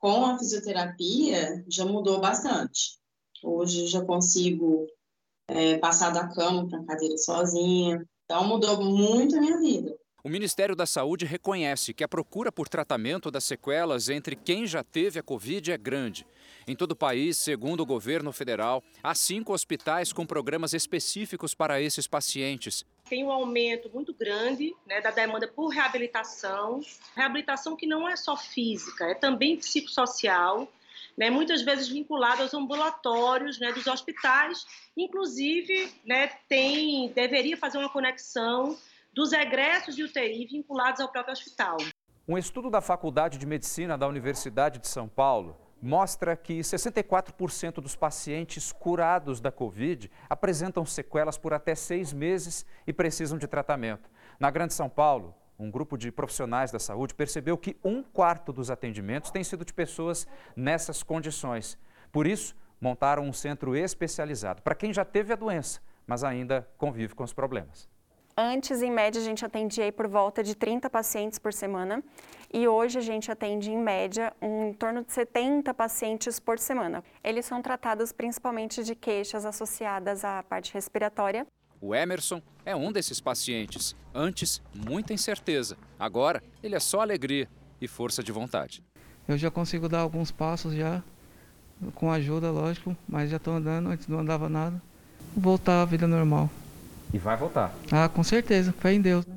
com 0.00 0.26
a 0.26 0.37
fisioterapia, 0.37 1.64
já 1.69 1.85
mudou 1.85 2.21
bastante. 2.21 2.99
Hoje 3.40 3.87
já 3.87 4.04
consigo 4.04 4.88
é, 5.47 5.78
passar 5.78 6.11
da 6.11 6.26
cama 6.26 6.69
para 6.69 6.81
a 6.81 6.85
cadeira 6.85 7.16
sozinha. 7.16 8.04
Então 8.25 8.45
mudou 8.45 8.83
muito 8.83 9.37
a 9.37 9.40
minha 9.40 9.61
vida. 9.61 9.97
O 10.25 10.28
Ministério 10.28 10.75
da 10.75 10.87
Saúde 10.87 11.25
reconhece 11.25 11.95
que 11.95 12.02
a 12.02 12.09
procura 12.09 12.50
por 12.50 12.69
tratamento 12.69 13.31
das 13.31 13.45
sequelas 13.45 14.09
entre 14.09 14.35
quem 14.35 14.66
já 14.66 14.83
teve 14.83 15.21
a 15.21 15.23
Covid 15.23 15.71
é 15.71 15.78
grande. 15.78 16.26
Em 16.66 16.76
todo 16.76 16.92
o 16.92 16.97
país, 16.97 17.38
segundo 17.38 17.81
o 17.81 17.87
governo 17.87 18.33
federal, 18.33 18.83
há 19.02 19.14
cinco 19.14 19.52
hospitais 19.52 20.12
com 20.12 20.25
programas 20.25 20.73
específicos 20.73 21.54
para 21.54 21.81
esses 21.81 22.07
pacientes. 22.07 22.85
Tem 23.09 23.25
um 23.25 23.33
aumento 23.33 23.90
muito 23.92 24.14
grande 24.14 24.75
né, 24.87 25.00
da 25.00 25.11
demanda 25.11 25.49
por 25.49 25.69
reabilitação, 25.69 26.81
reabilitação 27.16 27.76
que 27.76 27.87
não 27.87 28.09
é 28.09 28.16
só 28.16 28.37
física, 28.37 29.07
é 29.07 29.14
também 29.14 29.57
psicossocial 29.57 30.69
né, 31.16 31.31
muitas 31.31 31.62
vezes 31.62 31.88
vinculado 31.88 32.42
aos 32.42 32.54
ambulatórios 32.54 33.59
né, 33.59 33.73
dos 33.73 33.87
hospitais, 33.87 34.64
inclusive 34.97 35.92
né, 36.04 36.28
tem, 36.49 37.11
deveria 37.12 37.57
fazer 37.57 37.78
uma 37.78 37.90
conexão 37.90 38.76
dos 39.12 39.33
egressos 39.33 39.95
de 39.95 40.04
UTI 40.04 40.47
vinculados 40.47 41.00
ao 41.00 41.09
próprio 41.09 41.33
hospital. 41.33 41.76
Um 42.26 42.38
estudo 42.38 42.71
da 42.71 42.81
Faculdade 42.81 43.37
de 43.37 43.45
Medicina 43.45 43.99
da 43.99 44.07
Universidade 44.07 44.78
de 44.78 44.88
São 44.88 45.09
Paulo 45.09 45.57
mostra 45.83 46.37
que 46.37 46.61
64% 46.61 47.81
dos 47.81 47.97
pacientes 47.97 48.71
curados 48.71 49.41
da 49.41 49.51
Covid 49.51 50.09
apresentam 50.31 50.87
sequelas 50.87 51.37
por 51.37 51.53
até 51.53 51.75
seis 51.75 52.12
meses 52.12 52.65
e 52.87 52.93
precisam 52.93 53.37
de 53.37 53.49
tratamento. 53.49 54.09
Na 54.39 54.49
Grande 54.49 54.75
São 54.75 54.89
Paulo, 54.89 55.35
um 55.59 55.71
grupo 55.71 55.99
de 55.99 56.12
profissionais 56.12 56.71
da 56.71 56.79
saúde 56.79 57.15
percebeu 57.15 57.59
que 57.59 57.77
um 57.85 58.01
quarto 58.01 58.53
dos 58.53 58.71
atendimentos 58.71 59.33
tem 59.33 59.43
sido 59.43 59.65
de 59.65 59.75
pessoas 59.75 60.27
nessas 60.55 61.03
condições. 61.03 61.77
Por 62.12 62.29
isso, 62.29 62.55
montaram 62.81 63.25
um 63.25 63.33
centro 63.33 63.77
especializado 63.77 64.62
para 64.62 64.77
quem 64.77 64.93
já 64.93 65.05
teve 65.05 65.33
a 65.33 65.37
doença, 65.37 65.81
mas 66.07 66.23
ainda 66.23 66.69
convive 66.79 67.15
com 67.15 67.25
os 67.25 67.33
problemas. 67.33 67.89
Antes, 68.37 68.81
em 68.81 68.91
média, 68.91 69.21
a 69.21 69.25
gente 69.25 69.45
atendia 69.45 69.93
por 69.93 70.09
volta 70.09 70.43
de 70.43 70.55
30 70.55 70.89
pacientes 70.89 71.39
por 71.39 71.53
semana 71.53 72.03
e 72.53 72.67
hoje 72.67 72.99
a 72.99 73.03
gente 73.03 73.31
atende, 73.31 73.71
em 73.71 73.77
média, 73.77 74.33
um, 74.41 74.69
em 74.69 74.73
torno 74.73 75.05
de 75.05 75.12
70 75.12 75.75
pacientes 75.75 76.41
por 76.41 76.59
semana. 76.59 77.05
Eles 77.23 77.45
são 77.45 77.61
tratados 77.61 78.11
principalmente 78.11 78.83
de 78.83 78.95
queixas 78.95 79.45
associadas 79.45 80.25
à 80.25 80.43
parte 80.43 80.73
respiratória. 80.73 81.47
O 81.79 81.95
Emerson 81.95 82.41
é 82.65 82.75
um 82.75 82.91
desses 82.91 83.21
pacientes. 83.21 83.95
Antes, 84.15 84.62
muita 84.75 85.12
incerteza. 85.12 85.77
Agora, 85.99 86.43
ele 86.62 86.75
é 86.75 86.81
só 86.81 87.01
alegria 87.03 87.49
e 87.83 87.87
força 87.87 88.23
de 88.23 88.33
vontade. 88.33 88.83
Eu 89.29 89.37
já 89.37 89.51
consigo 89.51 89.91
dar 89.91 90.01
alguns 90.01 90.31
passos 90.31 90.73
já, 90.73 91.03
com 91.95 92.11
ajuda, 92.11 92.51
lógico, 92.51 92.97
mas 93.07 93.31
já 93.31 93.37
estou 93.37 93.55
andando, 93.55 93.91
antes 93.91 94.09
não 94.09 94.21
andava 94.21 94.49
nada. 94.49 94.81
Voltar 95.37 95.83
à 95.83 95.85
vida 95.85 96.07
normal. 96.07 96.49
E 97.12 97.19
vai 97.19 97.37
voltar? 97.37 97.75
Ah, 97.90 98.09
com 98.09 98.23
certeza, 98.23 98.73
fé 98.73 98.95
em 98.95 99.00
Deus. 99.00 99.26
Né? 99.26 99.37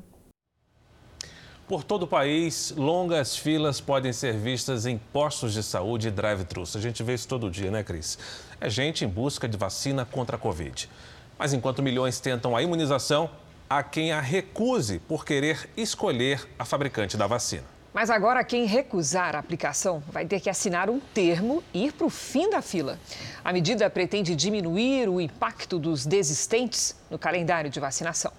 Por 1.68 1.82
todo 1.82 2.04
o 2.04 2.06
país, 2.06 2.72
longas 2.76 3.36
filas 3.36 3.80
podem 3.80 4.12
ser 4.12 4.34
vistas 4.34 4.86
em 4.86 4.98
postos 5.12 5.52
de 5.52 5.62
saúde 5.62 6.08
e 6.08 6.10
drive-thrus. 6.12 6.76
A 6.76 6.80
gente 6.80 7.02
vê 7.02 7.14
isso 7.14 7.26
todo 7.26 7.50
dia, 7.50 7.70
né, 7.70 7.82
Cris? 7.82 8.18
É 8.60 8.70
gente 8.70 9.04
em 9.04 9.08
busca 9.08 9.48
de 9.48 9.56
vacina 9.56 10.04
contra 10.04 10.36
a 10.36 10.38
Covid. 10.38 10.88
Mas 11.36 11.52
enquanto 11.52 11.82
milhões 11.82 12.20
tentam 12.20 12.56
a 12.56 12.62
imunização, 12.62 13.28
há 13.68 13.82
quem 13.82 14.12
a 14.12 14.20
recuse 14.20 15.00
por 15.00 15.24
querer 15.24 15.68
escolher 15.76 16.48
a 16.56 16.64
fabricante 16.64 17.16
da 17.16 17.26
vacina. 17.26 17.75
Mas 17.96 18.10
agora, 18.10 18.44
quem 18.44 18.66
recusar 18.66 19.34
a 19.34 19.38
aplicação 19.38 20.02
vai 20.08 20.26
ter 20.26 20.38
que 20.38 20.50
assinar 20.50 20.90
um 20.90 21.00
termo 21.00 21.64
e 21.72 21.86
ir 21.86 21.92
para 21.92 22.06
o 22.06 22.10
fim 22.10 22.50
da 22.50 22.60
fila. 22.60 23.00
A 23.42 23.54
medida 23.54 23.88
pretende 23.88 24.36
diminuir 24.36 25.08
o 25.08 25.18
impacto 25.18 25.78
dos 25.78 26.04
desistentes 26.04 26.94
no 27.10 27.18
calendário 27.18 27.70
de 27.70 27.80
vacinação. 27.80 28.30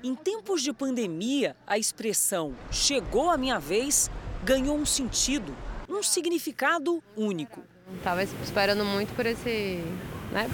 Em 0.00 0.14
tempos 0.14 0.62
de 0.62 0.72
pandemia, 0.72 1.56
a 1.66 1.76
expressão 1.76 2.54
chegou 2.70 3.30
a 3.30 3.36
minha 3.36 3.58
vez 3.58 4.08
ganhou 4.44 4.78
um 4.78 4.86
sentido, 4.86 5.52
um 5.88 6.00
significado 6.00 7.02
único. 7.16 7.60
Estava 7.96 8.22
esperando 8.22 8.84
muito 8.84 9.12
por 9.12 9.26
esse, 9.26 9.82
né, 10.30 10.48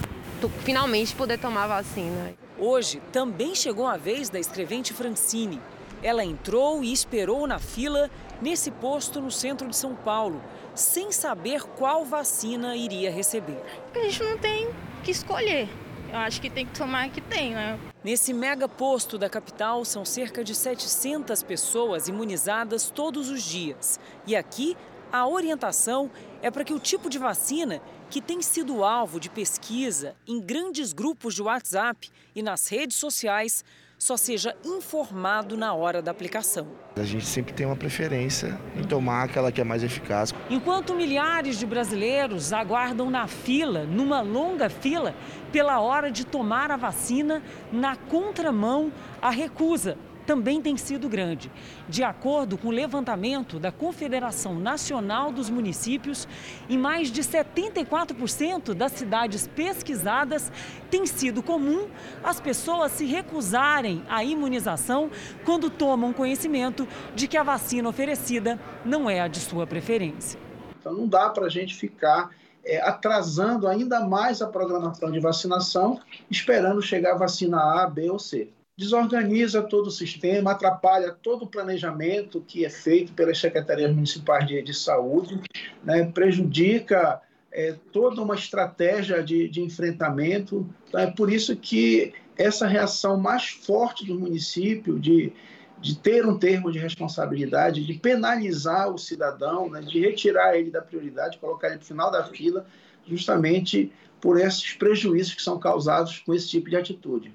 finalmente 0.63 1.13
poder 1.13 1.37
tomar 1.37 1.65
a 1.65 1.67
vacina. 1.67 2.33
Hoje 2.57 2.99
também 3.11 3.53
chegou 3.53 3.85
a 3.85 3.97
vez 3.97 4.31
da 4.31 4.39
escrevente 4.39 4.95
Francine. 4.95 5.61
Ela 6.03 6.23
entrou 6.23 6.83
e 6.83 6.91
esperou 6.91 7.47
na 7.47 7.59
fila 7.59 8.09
nesse 8.41 8.71
posto 8.71 9.19
no 9.19 9.31
centro 9.31 9.67
de 9.67 9.75
São 9.75 9.95
Paulo, 9.95 10.41
sem 10.75 11.11
saber 11.11 11.63
qual 11.63 12.05
vacina 12.05 12.75
iria 12.75 13.11
receber. 13.11 13.61
A 13.93 13.99
gente 13.99 14.23
não 14.23 14.37
tem 14.37 14.69
que 15.03 15.11
escolher. 15.11 15.67
Eu 16.11 16.19
acho 16.19 16.39
que 16.39 16.49
tem 16.49 16.65
que 16.65 16.77
tomar 16.77 17.05
a 17.05 17.09
que 17.09 17.19
tem, 17.19 17.53
né? 17.53 17.77
Nesse 18.03 18.33
mega 18.33 18.69
posto 18.69 19.17
da 19.17 19.29
capital 19.29 19.83
são 19.83 20.05
cerca 20.05 20.43
de 20.43 20.55
700 20.55 21.43
pessoas 21.43 22.07
imunizadas 22.07 22.89
todos 22.89 23.29
os 23.29 23.43
dias. 23.43 23.99
E 24.25 24.35
aqui 24.35 24.77
a 25.11 25.27
orientação 25.27 26.09
é 26.41 26.49
para 26.49 26.63
que 26.63 26.73
o 26.73 26.79
tipo 26.79 27.09
de 27.09 27.17
vacina 27.17 27.81
que 28.09 28.21
tem 28.21 28.41
sido 28.41 28.83
alvo 28.83 29.19
de 29.19 29.29
pesquisa 29.29 30.15
em 30.25 30.39
grandes 30.39 30.93
grupos 30.93 31.35
de 31.35 31.41
WhatsApp 31.41 32.09
e 32.33 32.41
nas 32.41 32.69
redes 32.69 32.95
sociais 32.95 33.65
só 33.97 34.15
seja 34.15 34.55
informado 34.63 35.57
na 35.57 35.73
hora 35.73 36.01
da 36.01 36.11
aplicação. 36.11 36.67
A 36.95 37.03
gente 37.03 37.25
sempre 37.25 37.53
tem 37.53 37.65
uma 37.65 37.75
preferência 37.75 38.59
em 38.75 38.83
tomar 38.83 39.23
aquela 39.23 39.51
que 39.51 39.59
é 39.59 39.63
mais 39.63 39.83
eficaz. 39.83 40.33
Enquanto 40.49 40.93
milhares 40.93 41.57
de 41.57 41.65
brasileiros 41.65 42.53
aguardam 42.53 43.09
na 43.09 43.27
fila, 43.27 43.83
numa 43.85 44.21
longa 44.21 44.69
fila, 44.69 45.15
pela 45.51 45.79
hora 45.79 46.11
de 46.11 46.25
tomar 46.25 46.71
a 46.71 46.77
vacina, 46.77 47.41
na 47.71 47.95
contramão, 47.95 48.91
a 49.21 49.29
recusa. 49.29 49.97
Também 50.27 50.61
tem 50.61 50.75
sido 50.75 51.07
grande. 51.07 51.49
De 51.87 52.03
acordo 52.03 52.57
com 52.57 52.67
o 52.67 52.71
levantamento 52.71 53.57
da 53.57 53.71
Confederação 53.71 54.59
Nacional 54.59 55.31
dos 55.31 55.49
Municípios, 55.49 56.27
em 56.69 56.77
mais 56.77 57.09
de 57.09 57.23
74% 57.23 58.73
das 58.73 58.91
cidades 58.91 59.47
pesquisadas, 59.47 60.51
tem 60.91 61.05
sido 61.05 61.41
comum 61.41 61.87
as 62.21 62.41
pessoas 62.41 62.91
se 62.91 63.05
recusarem 63.05 64.03
à 64.09 64.23
imunização 64.23 65.09
quando 65.45 65.69
tomam 65.69 66.11
conhecimento 66.11 66.85
de 67.15 67.27
que 67.27 67.37
a 67.37 67.43
vacina 67.43 67.87
oferecida 67.87 68.59
não 68.83 69.09
é 69.09 69.21
a 69.21 69.29
de 69.29 69.39
sua 69.39 69.65
preferência. 69.65 70.37
Então 70.77 70.93
não 70.93 71.07
dá 71.07 71.29
para 71.29 71.45
a 71.45 71.49
gente 71.49 71.73
ficar 71.73 72.31
é, 72.65 72.81
atrasando 72.81 73.65
ainda 73.65 74.01
mais 74.01 74.41
a 74.41 74.47
programação 74.47 75.09
de 75.09 75.21
vacinação, 75.21 76.01
esperando 76.29 76.81
chegar 76.81 77.13
a 77.13 77.17
vacina 77.17 77.57
A, 77.57 77.87
B 77.87 78.09
ou 78.09 78.19
C. 78.19 78.49
Desorganiza 78.77 79.63
todo 79.63 79.87
o 79.87 79.91
sistema, 79.91 80.51
atrapalha 80.51 81.11
todo 81.11 81.43
o 81.43 81.47
planejamento 81.47 82.43
que 82.47 82.63
é 82.63 82.69
feito 82.69 83.11
pelas 83.13 83.39
secretarias 83.39 83.91
municipais 83.91 84.47
de, 84.47 84.61
de 84.61 84.73
saúde, 84.73 85.41
né, 85.83 86.11
prejudica 86.11 87.19
é, 87.51 87.75
toda 87.91 88.21
uma 88.21 88.35
estratégia 88.35 89.23
de, 89.23 89.47
de 89.47 89.61
enfrentamento. 89.61 90.67
Então, 90.87 90.99
é 90.99 91.09
por 91.09 91.31
isso 91.31 91.55
que 91.55 92.13
essa 92.37 92.67
reação 92.67 93.17
mais 93.17 93.49
forte 93.49 94.05
do 94.05 94.19
município 94.19 94.99
de 94.99 95.33
de 95.79 95.95
ter 95.95 96.25
um 96.25 96.37
termo 96.37 96.71
de 96.71 96.79
responsabilidade, 96.79 97.85
de 97.85 97.93
penalizar 97.93 98.91
o 98.91 98.97
cidadão, 98.97 99.69
né, 99.69 99.81
de 99.81 99.99
retirar 99.99 100.57
ele 100.57 100.71
da 100.71 100.81
prioridade, 100.81 101.37
colocar 101.37 101.67
ele 101.67 101.77
no 101.77 101.85
final 101.85 102.11
da 102.11 102.23
fila, 102.23 102.65
justamente 103.05 103.91
por 104.19 104.39
esses 104.39 104.73
prejuízos 104.73 105.35
que 105.35 105.41
são 105.41 105.59
causados 105.59 106.19
com 106.19 106.33
esse 106.33 106.49
tipo 106.49 106.69
de 106.69 106.75
atitude. 106.75 107.31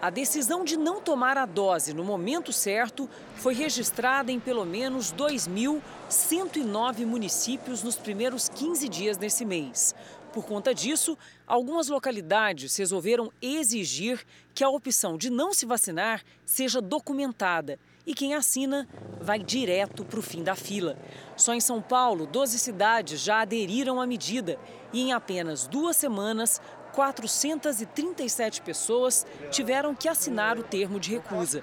A 0.00 0.10
decisão 0.10 0.64
de 0.64 0.76
não 0.76 1.00
tomar 1.00 1.38
a 1.38 1.46
dose 1.46 1.94
no 1.94 2.04
momento 2.04 2.52
certo 2.52 3.08
foi 3.36 3.54
registrada 3.54 4.30
em 4.30 4.38
pelo 4.38 4.64
menos 4.66 5.12
2.109 5.12 7.06
municípios 7.06 7.82
nos 7.82 7.96
primeiros 7.96 8.48
15 8.48 8.88
dias 8.88 9.16
desse 9.16 9.44
mês. 9.44 9.94
Por 10.32 10.44
conta 10.44 10.74
disso, 10.74 11.16
algumas 11.46 11.88
localidades 11.88 12.76
resolveram 12.76 13.32
exigir 13.40 14.26
que 14.52 14.64
a 14.64 14.68
opção 14.68 15.16
de 15.16 15.30
não 15.30 15.54
se 15.54 15.64
vacinar 15.64 16.22
seja 16.44 16.80
documentada 16.82 17.78
e 18.06 18.14
quem 18.14 18.34
assina 18.34 18.86
vai 19.20 19.38
direto 19.38 20.04
para 20.04 20.18
o 20.18 20.22
fim 20.22 20.42
da 20.42 20.54
fila. 20.54 20.98
Só 21.36 21.54
em 21.54 21.60
São 21.60 21.80
Paulo, 21.80 22.26
12 22.26 22.58
cidades 22.58 23.20
já 23.20 23.40
aderiram 23.40 24.00
à 24.00 24.06
medida 24.06 24.58
e 24.92 25.02
em 25.02 25.12
apenas 25.12 25.66
duas 25.66 25.96
semanas, 25.96 26.60
437 26.94 28.62
pessoas 28.62 29.26
tiveram 29.50 29.94
que 29.94 30.08
assinar 30.08 30.56
o 30.56 30.62
termo 30.62 31.00
de 31.00 31.10
recusa. 31.10 31.62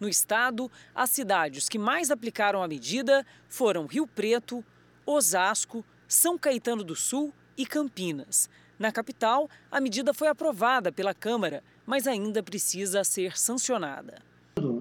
No 0.00 0.08
estado, 0.08 0.70
as 0.94 1.10
cidades 1.10 1.68
que 1.68 1.78
mais 1.78 2.10
aplicaram 2.10 2.62
a 2.62 2.68
medida 2.68 3.24
foram 3.48 3.86
Rio 3.86 4.06
Preto, 4.06 4.64
Osasco, 5.06 5.84
São 6.08 6.36
Caetano 6.36 6.82
do 6.82 6.96
Sul 6.96 7.32
e 7.56 7.64
Campinas. 7.64 8.50
Na 8.78 8.92
capital, 8.92 9.48
a 9.70 9.80
medida 9.80 10.12
foi 10.12 10.28
aprovada 10.28 10.92
pela 10.92 11.14
Câmara, 11.14 11.62
mas 11.86 12.06
ainda 12.06 12.42
precisa 12.42 13.04
ser 13.04 13.38
sancionada. 13.38 14.18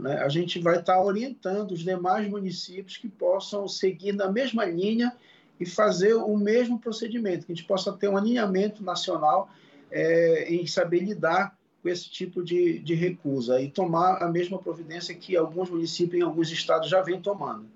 Né, 0.02 0.18
a 0.18 0.28
gente 0.30 0.60
vai 0.60 0.80
estar 0.80 1.02
orientando 1.02 1.72
os 1.72 1.80
demais 1.80 2.28
municípios 2.28 2.98
que 2.98 3.08
possam 3.08 3.68
seguir 3.68 4.14
na 4.14 4.30
mesma 4.30 4.66
linha 4.66 5.16
e 5.60 5.66
fazer 5.66 6.16
o 6.16 6.36
mesmo 6.36 6.80
procedimento, 6.80 7.46
que 7.46 7.54
a 7.54 7.56
gente 7.56 7.68
possa 7.68 7.94
ter 7.94 8.10
um 8.10 8.18
alinhamento 8.18 8.84
nacional 8.84 9.50
é, 9.92 10.54
em 10.54 10.66
saber 10.66 11.00
lidar 11.00 11.58
com 11.82 11.90
esse 11.90 12.10
tipo 12.10 12.44
de, 12.44 12.80
de 12.80 12.96
recusa 12.96 13.62
e 13.62 13.70
tomar 13.70 14.22
a 14.22 14.28
mesma 14.28 14.58
providência 14.58 15.14
que 15.14 15.38
alguns 15.38 15.70
municípios 15.70 16.20
em 16.20 16.24
alguns 16.24 16.52
estados 16.52 16.90
já 16.90 17.02
vêm 17.02 17.22
tomando. 17.22 17.68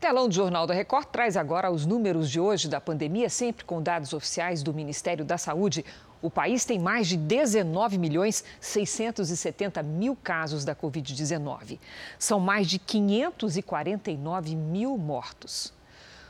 Telão 0.00 0.28
do 0.28 0.34
Jornal 0.34 0.66
da 0.66 0.72
Record 0.72 1.08
traz 1.08 1.36
agora 1.36 1.70
os 1.70 1.84
números 1.84 2.30
de 2.30 2.40
hoje 2.40 2.68
da 2.68 2.80
pandemia, 2.80 3.28
sempre 3.28 3.64
com 3.64 3.82
dados 3.82 4.14
oficiais 4.14 4.62
do 4.62 4.72
Ministério 4.72 5.24
da 5.24 5.36
Saúde. 5.36 5.84
O 6.22 6.30
país 6.30 6.64
tem 6.64 6.78
mais 6.78 7.06
de 7.06 7.16
19 7.16 7.98
milhões 7.98 8.42
670 8.60 9.82
mil 9.82 10.16
casos 10.16 10.64
da 10.64 10.74
Covid-19. 10.74 11.78
São 12.18 12.40
mais 12.40 12.66
de 12.66 12.78
549 12.78 14.56
mil 14.56 14.96
mortos. 14.96 15.72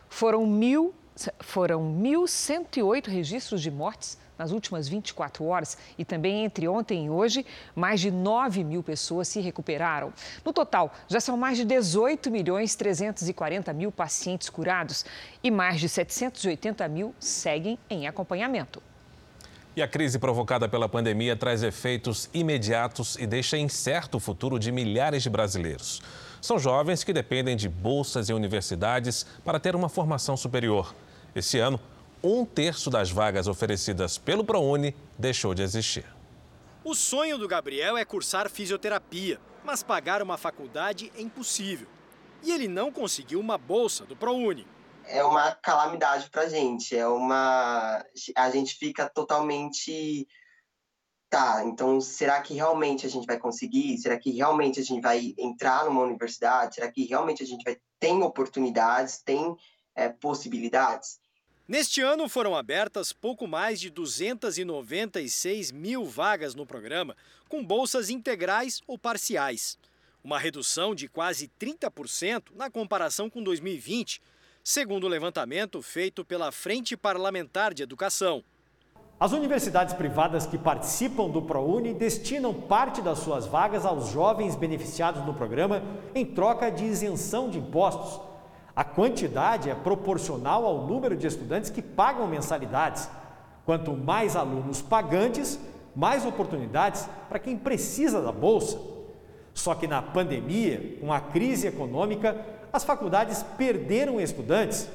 Foram, 0.08 0.44
mil, 0.46 0.92
foram 1.40 1.82
1.108 2.00 3.08
registros 3.08 3.60
de 3.60 3.70
mortes 3.70 4.18
nas 4.40 4.52
últimas 4.52 4.88
24 4.88 5.44
horas 5.44 5.76
e 5.98 6.04
também 6.04 6.44
entre 6.44 6.66
ontem 6.66 7.06
e 7.06 7.10
hoje, 7.10 7.44
mais 7.76 8.00
de 8.00 8.10
9 8.10 8.64
mil 8.64 8.82
pessoas 8.82 9.28
se 9.28 9.38
recuperaram. 9.38 10.14
No 10.42 10.50
total, 10.50 10.94
já 11.08 11.20
são 11.20 11.36
mais 11.36 11.58
de 11.58 11.64
18 11.66 12.30
milhões 12.30 12.74
340 12.74 13.70
mil 13.74 13.92
pacientes 13.92 14.48
curados 14.48 15.04
e 15.42 15.50
mais 15.50 15.78
de 15.78 15.90
780 15.90 16.88
mil 16.88 17.14
seguem 17.20 17.78
em 17.90 18.08
acompanhamento. 18.08 18.82
E 19.76 19.82
a 19.82 19.86
crise 19.86 20.18
provocada 20.18 20.68
pela 20.68 20.88
pandemia 20.88 21.36
traz 21.36 21.62
efeitos 21.62 22.28
imediatos 22.32 23.16
e 23.16 23.26
deixa 23.26 23.58
incerto 23.58 24.16
o 24.16 24.20
futuro 24.20 24.58
de 24.58 24.72
milhares 24.72 25.22
de 25.22 25.30
brasileiros. 25.30 26.02
São 26.40 26.58
jovens 26.58 27.04
que 27.04 27.12
dependem 27.12 27.56
de 27.56 27.68
bolsas 27.68 28.30
em 28.30 28.32
universidades 28.32 29.26
para 29.44 29.60
ter 29.60 29.76
uma 29.76 29.90
formação 29.90 30.36
superior. 30.36 30.94
Esse 31.34 31.58
ano, 31.58 31.80
um 32.22 32.44
terço 32.44 32.90
das 32.90 33.10
vagas 33.10 33.46
oferecidas 33.46 34.18
pelo 34.18 34.44
ProUni 34.44 34.94
deixou 35.18 35.54
de 35.54 35.62
existir. 35.62 36.04
O 36.82 36.94
sonho 36.94 37.38
do 37.38 37.46
Gabriel 37.46 37.96
é 37.96 38.04
cursar 38.04 38.50
fisioterapia, 38.50 39.38
mas 39.64 39.82
pagar 39.82 40.22
uma 40.22 40.36
faculdade 40.36 41.12
é 41.16 41.20
impossível. 41.20 41.86
E 42.42 42.50
ele 42.50 42.66
não 42.66 42.90
conseguiu 42.90 43.38
uma 43.38 43.58
bolsa 43.58 44.04
do 44.04 44.16
ProUni. 44.16 44.66
É 45.06 45.22
uma 45.22 45.52
calamidade 45.52 46.30
para 46.30 46.42
a 46.42 46.48
gente, 46.48 46.96
é 46.96 47.06
uma 47.06 48.04
a 48.36 48.50
gente 48.50 48.74
fica 48.76 49.08
totalmente 49.08 50.26
tá, 51.28 51.62
então 51.64 52.00
será 52.00 52.40
que 52.40 52.54
realmente 52.54 53.06
a 53.06 53.08
gente 53.08 53.26
vai 53.26 53.38
conseguir? 53.38 53.98
Será 53.98 54.18
que 54.18 54.30
realmente 54.30 54.80
a 54.80 54.82
gente 54.82 55.00
vai 55.00 55.34
entrar 55.38 55.84
numa 55.84 56.02
universidade? 56.02 56.76
Será 56.76 56.90
que 56.90 57.04
realmente 57.04 57.42
a 57.42 57.46
gente 57.46 57.62
vai 57.62 57.76
tem 57.98 58.22
oportunidades, 58.22 59.22
tem 59.22 59.54
é, 59.94 60.08
possibilidades? 60.08 61.19
Neste 61.70 62.00
ano 62.00 62.28
foram 62.28 62.56
abertas 62.56 63.12
pouco 63.12 63.46
mais 63.46 63.80
de 63.80 63.90
296 63.90 65.70
mil 65.70 66.04
vagas 66.04 66.52
no 66.52 66.66
programa, 66.66 67.16
com 67.48 67.64
bolsas 67.64 68.10
integrais 68.10 68.80
ou 68.88 68.98
parciais. 68.98 69.78
Uma 70.24 70.36
redução 70.36 70.96
de 70.96 71.06
quase 71.06 71.48
30% 71.60 72.46
na 72.56 72.68
comparação 72.68 73.30
com 73.30 73.40
2020, 73.40 74.20
segundo 74.64 75.04
o 75.04 75.08
levantamento 75.08 75.80
feito 75.80 76.24
pela 76.24 76.50
Frente 76.50 76.96
Parlamentar 76.96 77.72
de 77.72 77.84
Educação. 77.84 78.42
As 79.20 79.30
universidades 79.30 79.94
privadas 79.94 80.46
que 80.46 80.58
participam 80.58 81.30
do 81.30 81.40
ProUni 81.40 81.94
destinam 81.94 82.52
parte 82.52 83.00
das 83.00 83.20
suas 83.20 83.46
vagas 83.46 83.86
aos 83.86 84.08
jovens 84.08 84.56
beneficiados 84.56 85.24
no 85.24 85.34
programa 85.34 85.84
em 86.16 86.26
troca 86.26 86.68
de 86.68 86.84
isenção 86.84 87.48
de 87.48 87.58
impostos 87.58 88.28
a 88.74 88.84
quantidade 88.84 89.68
é 89.68 89.74
proporcional 89.74 90.64
ao 90.64 90.86
número 90.86 91.16
de 91.16 91.26
estudantes 91.26 91.70
que 91.70 91.82
pagam 91.82 92.26
mensalidades. 92.26 93.08
Quanto 93.64 93.92
mais 93.92 94.36
alunos 94.36 94.80
pagantes, 94.80 95.58
mais 95.94 96.24
oportunidades 96.24 97.08
para 97.28 97.38
quem 97.38 97.56
precisa 97.56 98.20
da 98.20 98.32
bolsa. 98.32 98.80
Só 99.52 99.74
que 99.74 99.86
na 99.86 100.00
pandemia, 100.00 100.96
com 101.00 101.12
a 101.12 101.20
crise 101.20 101.66
econômica, 101.66 102.44
as 102.72 102.84
faculdades 102.84 103.42
perderam 103.58 104.20
estudantes 104.20 104.88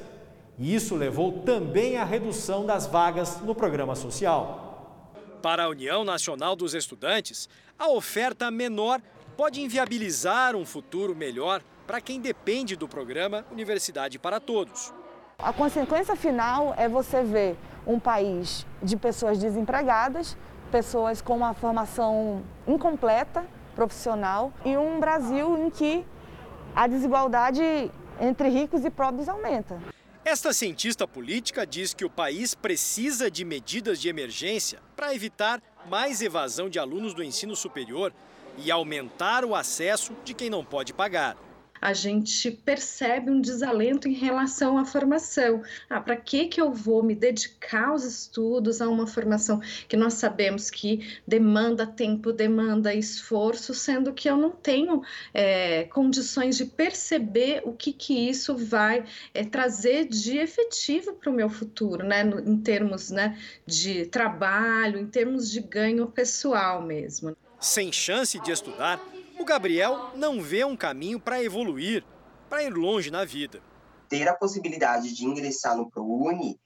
e 0.58 0.74
isso 0.74 0.94
levou 0.94 1.40
também 1.42 1.98
à 1.98 2.04
redução 2.04 2.64
das 2.64 2.86
vagas 2.86 3.40
no 3.42 3.54
programa 3.54 3.94
social. 3.94 5.06
Para 5.42 5.64
a 5.64 5.68
União 5.68 6.02
Nacional 6.02 6.56
dos 6.56 6.74
Estudantes, 6.74 7.48
a 7.78 7.88
oferta 7.88 8.50
menor 8.50 9.00
pode 9.36 9.60
inviabilizar 9.60 10.56
um 10.56 10.64
futuro 10.64 11.14
melhor 11.14 11.62
para 11.86 12.00
quem 12.00 12.20
depende 12.20 12.74
do 12.74 12.88
programa 12.88 13.44
Universidade 13.50 14.18
para 14.18 14.40
Todos. 14.40 14.92
A 15.38 15.52
consequência 15.52 16.16
final 16.16 16.74
é 16.76 16.88
você 16.88 17.22
ver 17.22 17.56
um 17.86 18.00
país 18.00 18.66
de 18.82 18.96
pessoas 18.96 19.38
desempregadas, 19.38 20.36
pessoas 20.72 21.22
com 21.22 21.36
uma 21.36 21.54
formação 21.54 22.42
incompleta, 22.66 23.46
profissional, 23.74 24.52
e 24.64 24.76
um 24.76 24.98
Brasil 24.98 25.56
em 25.58 25.70
que 25.70 26.04
a 26.74 26.86
desigualdade 26.86 27.62
entre 28.20 28.48
ricos 28.48 28.84
e 28.84 28.90
pobres 28.90 29.28
aumenta. 29.28 29.78
Esta 30.24 30.52
cientista 30.52 31.06
política 31.06 31.64
diz 31.64 31.94
que 31.94 32.04
o 32.04 32.10
país 32.10 32.54
precisa 32.54 33.30
de 33.30 33.44
medidas 33.44 34.00
de 34.00 34.08
emergência 34.08 34.80
para 34.96 35.14
evitar 35.14 35.62
mais 35.88 36.20
evasão 36.20 36.68
de 36.68 36.80
alunos 36.80 37.14
do 37.14 37.22
ensino 37.22 37.54
superior 37.54 38.12
e 38.58 38.70
aumentar 38.70 39.44
o 39.44 39.54
acesso 39.54 40.14
de 40.24 40.34
quem 40.34 40.50
não 40.50 40.64
pode 40.64 40.92
pagar. 40.92 41.36
A 41.86 41.92
gente 41.92 42.50
percebe 42.50 43.30
um 43.30 43.40
desalento 43.40 44.08
em 44.08 44.12
relação 44.12 44.76
à 44.76 44.84
formação. 44.84 45.62
Ah, 45.88 46.00
para 46.00 46.16
que, 46.16 46.46
que 46.46 46.60
eu 46.60 46.72
vou 46.72 47.00
me 47.00 47.14
dedicar 47.14 47.90
aos 47.90 48.02
estudos, 48.02 48.80
a 48.82 48.88
uma 48.88 49.06
formação 49.06 49.60
que 49.88 49.96
nós 49.96 50.14
sabemos 50.14 50.68
que 50.68 51.16
demanda 51.24 51.86
tempo, 51.86 52.32
demanda 52.32 52.92
esforço, 52.92 53.72
sendo 53.72 54.12
que 54.12 54.28
eu 54.28 54.36
não 54.36 54.50
tenho 54.50 55.00
é, 55.32 55.84
condições 55.84 56.56
de 56.56 56.64
perceber 56.64 57.62
o 57.64 57.72
que, 57.72 57.92
que 57.92 58.28
isso 58.28 58.56
vai 58.56 59.04
é, 59.32 59.44
trazer 59.44 60.08
de 60.08 60.38
efetivo 60.38 61.12
para 61.12 61.30
o 61.30 61.32
meu 61.32 61.48
futuro, 61.48 62.04
né? 62.04 62.24
No, 62.24 62.40
em 62.40 62.56
termos 62.56 63.12
né, 63.12 63.38
de 63.64 64.06
trabalho, 64.06 64.98
em 64.98 65.06
termos 65.06 65.48
de 65.48 65.60
ganho 65.60 66.08
pessoal 66.08 66.82
mesmo. 66.82 67.36
Sem 67.60 67.92
chance 67.92 68.40
de 68.40 68.50
estudar, 68.50 69.00
o 69.38 69.44
Gabriel 69.44 70.10
não 70.16 70.40
vê 70.40 70.64
um 70.64 70.76
caminho 70.76 71.20
para 71.20 71.42
evoluir, 71.42 72.04
para 72.48 72.62
ir 72.62 72.72
longe 72.72 73.10
na 73.10 73.24
vida. 73.24 73.62
Ter 74.08 74.28
a 74.28 74.34
possibilidade 74.34 75.12
de 75.12 75.24
ingressar 75.24 75.76
no 75.76 75.90
ProUni 75.90 76.58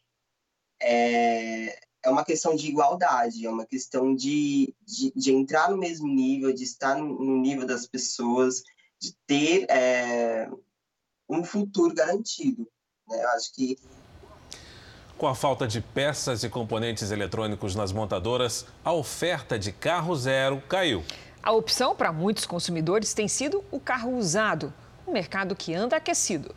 é, 0.81 1.79
é 2.03 2.11
uma 2.11 2.25
questão 2.25 2.55
de 2.55 2.69
igualdade, 2.69 3.47
é 3.47 3.51
uma 3.51 3.67
questão 3.67 4.15
de, 4.15 4.75
de, 4.87 5.13
de 5.15 5.33
entrar 5.33 5.71
no 5.71 5.77
mesmo 5.77 6.09
nível, 6.09 6.53
de 6.53 6.65
estar 6.65 6.97
no, 6.97 7.37
nível 7.39 7.67
das 7.67 7.87
pessoas, 7.87 8.63
de 9.01 9.15
ter 9.27 9.67
é, 9.71 10.49
um 11.29 11.45
futuro 11.45 11.95
garantido. 11.95 12.69
Né? 13.09 13.23
Eu 13.23 13.29
acho 13.31 13.55
que 13.55 13.77
com 15.17 15.27
a 15.27 15.35
falta 15.35 15.69
de 15.69 15.83
peças 15.83 16.45
e 16.45 16.49
componentes 16.49 17.11
eletrônicos 17.11 17.75
nas 17.75 17.93
montadoras, 17.93 18.65
a 18.83 18.91
oferta 18.91 19.59
de 19.59 19.71
carro 19.71 20.17
zero 20.17 20.63
caiu. 20.67 21.05
A 21.43 21.53
opção 21.53 21.97
para 21.97 22.13
muitos 22.13 22.45
consumidores 22.45 23.15
tem 23.15 23.27
sido 23.27 23.65
o 23.71 23.81
carro 23.81 24.15
usado, 24.15 24.73
um 25.07 25.13
mercado 25.13 25.57
que 25.57 25.75
anda 25.75 25.97
aquecido. 25.97 26.55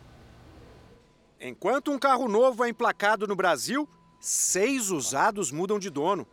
Enquanto 1.40 1.90
um 1.90 1.98
carro 1.98 2.28
novo 2.28 2.62
é 2.62 2.68
emplacado 2.68 3.26
no 3.26 3.34
Brasil, 3.34 3.88
seis 4.20 4.90
usados 4.90 5.50
mudam 5.50 5.78
de 5.78 5.88
dono. 5.88 6.26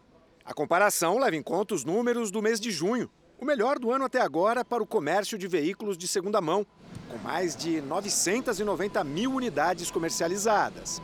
A 0.44 0.54
comparação 0.54 1.18
leva 1.18 1.36
em 1.36 1.42
conta 1.42 1.74
os 1.74 1.86
números 1.86 2.30
do 2.30 2.42
mês 2.42 2.60
de 2.60 2.72
junho, 2.72 3.10
o 3.40 3.46
melhor 3.46 3.80
do 3.80 3.90
ano 3.90 4.04
até 4.04 4.20
agora 4.20 4.66
para 4.66 4.84
o 4.84 4.88
comércio 4.88 5.38
de 5.38 5.48
veículos 5.48 5.98
de 5.98 6.06
segunda 6.06 6.42
mão, 6.42 6.68
com 7.10 7.18
mais 7.20 7.56
de 7.56 7.80
990 7.82 9.02
mil 9.06 9.32
unidades 9.34 9.90
comercializadas. 9.90 11.02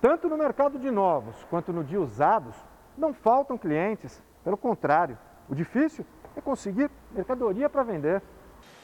Tanto 0.00 0.28
no 0.28 0.36
mercado 0.36 0.80
de 0.80 0.90
novos 0.90 1.36
quanto 1.48 1.72
no 1.72 1.84
de 1.84 1.96
usados, 1.96 2.56
não 2.96 3.14
faltam 3.14 3.56
clientes. 3.56 4.20
Pelo 4.42 4.56
contrário, 4.56 5.16
o 5.48 5.54
difícil 5.54 6.04
é 6.38 6.40
conseguir 6.40 6.90
mercadoria 7.12 7.68
para 7.68 7.82
vender. 7.82 8.22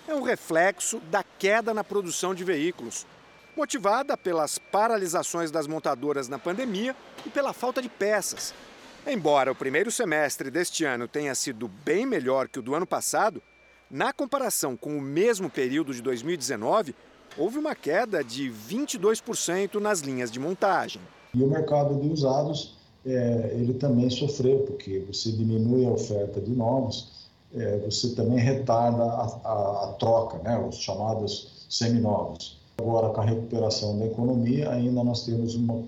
É 0.07 0.15
um 0.15 0.23
reflexo 0.23 0.99
da 1.11 1.23
queda 1.39 1.73
na 1.73 1.83
produção 1.83 2.35
de 2.35 2.45
veículos, 2.45 3.07
motivada 3.57 4.17
pelas 4.17 4.59
paralisações 4.59 5.51
das 5.51 5.67
montadoras 5.67 6.29
na 6.29 6.39
pandemia 6.39 6.95
e 7.25 7.31
pela 7.31 7.53
falta 7.53 7.81
de 7.81 7.89
peças. 7.89 8.53
Embora 9.07 9.53
o 9.53 9.55
primeiro 9.55 9.91
semestre 9.91 10.51
deste 10.51 10.85
ano 10.85 11.07
tenha 11.07 11.35
sido 11.35 11.69
bem 11.69 12.05
melhor 12.05 12.49
que 12.49 12.59
o 12.59 12.63
do 12.63 12.75
ano 12.75 12.87
passado, 12.87 13.41
na 13.91 14.13
comparação 14.13 14.77
com 14.77 14.97
o 14.97 15.01
mesmo 15.01 15.49
período 15.49 15.95
de 15.95 16.03
2019, 16.03 16.95
houve 17.39 17.59
uma 17.59 17.75
queda 17.75 18.25
de 18.25 18.51
22% 18.51 19.81
nas 19.81 20.01
linhas 20.01 20.31
de 20.31 20.41
montagem. 20.41 21.01
E 21.33 21.43
o 21.43 21.47
mercado 21.47 22.01
de 22.01 22.09
usados, 22.09 22.77
é, 23.05 23.51
ele 23.55 23.75
também 23.75 24.09
sofreu, 24.11 24.61
porque 24.61 25.01
você 25.01 25.31
diminui 25.31 25.85
a 25.87 25.91
oferta 25.91 26.41
de 26.41 26.51
novos, 26.53 27.14
é, 27.55 27.79
você 27.79 28.15
também 28.15 28.39
retarda 28.39 29.03
a, 29.03 29.41
a, 29.45 29.85
a 29.85 29.93
troca, 29.99 30.39
né, 30.39 30.59
os 30.59 30.77
chamados 30.77 31.67
seminovos. 31.69 32.59
Agora, 32.79 33.11
com 33.11 33.21
a 33.21 33.25
recuperação 33.25 33.99
da 33.99 34.07
economia, 34.07 34.71
ainda 34.71 35.05
nós 35.05 35.25
temos 35.25 35.55
uma 35.55 35.83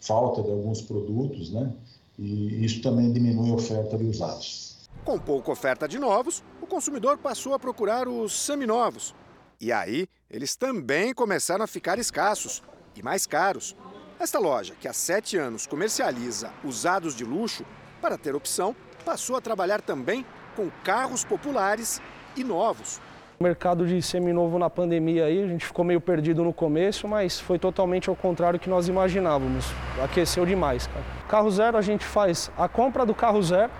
falta 0.00 0.42
de 0.42 0.50
alguns 0.50 0.80
produtos, 0.80 1.50
né, 1.50 1.72
e 2.18 2.64
isso 2.64 2.80
também 2.82 3.12
diminui 3.12 3.50
a 3.50 3.54
oferta 3.54 3.98
de 3.98 4.04
usados. 4.04 4.76
Com 5.04 5.18
pouca 5.18 5.50
oferta 5.50 5.88
de 5.88 5.98
novos, 5.98 6.42
o 6.62 6.66
consumidor 6.66 7.18
passou 7.18 7.54
a 7.54 7.58
procurar 7.58 8.06
os 8.06 8.32
seminovos, 8.32 9.14
e 9.60 9.70
aí, 9.72 10.08
eles 10.30 10.56
também 10.56 11.12
começaram 11.12 11.62
a 11.62 11.66
ficar 11.66 11.98
escassos 11.98 12.62
e 12.96 13.02
mais 13.02 13.26
caros. 13.26 13.76
Esta 14.18 14.38
loja, 14.38 14.74
que 14.74 14.88
há 14.88 14.92
sete 14.92 15.36
anos 15.36 15.66
comercializa 15.66 16.50
usados 16.64 17.14
de 17.14 17.24
luxo, 17.24 17.64
para 18.00 18.16
ter 18.16 18.34
opção, 18.34 18.74
passou 19.04 19.36
a 19.36 19.40
trabalhar 19.40 19.82
também 19.82 20.24
com 20.56 20.68
carros 20.84 21.24
populares 21.24 22.00
e 22.36 22.44
novos. 22.44 23.00
O 23.38 23.42
mercado 23.42 23.86
de 23.86 24.02
seminovo 24.02 24.58
na 24.58 24.68
pandemia 24.68 25.24
aí, 25.24 25.42
a 25.42 25.46
gente 25.46 25.64
ficou 25.64 25.82
meio 25.82 26.00
perdido 26.00 26.44
no 26.44 26.52
começo, 26.52 27.08
mas 27.08 27.40
foi 27.40 27.58
totalmente 27.58 28.10
ao 28.10 28.14
contrário 28.14 28.58
do 28.58 28.62
que 28.62 28.68
nós 28.68 28.86
imaginávamos. 28.86 29.64
Aqueceu 30.04 30.44
demais, 30.44 30.86
cara. 30.86 31.04
Carro 31.26 31.50
zero, 31.50 31.78
a 31.78 31.80
gente 31.80 32.04
faz 32.04 32.50
a 32.58 32.68
compra 32.68 33.06
do 33.06 33.14
carro 33.14 33.42
zero 33.42 33.72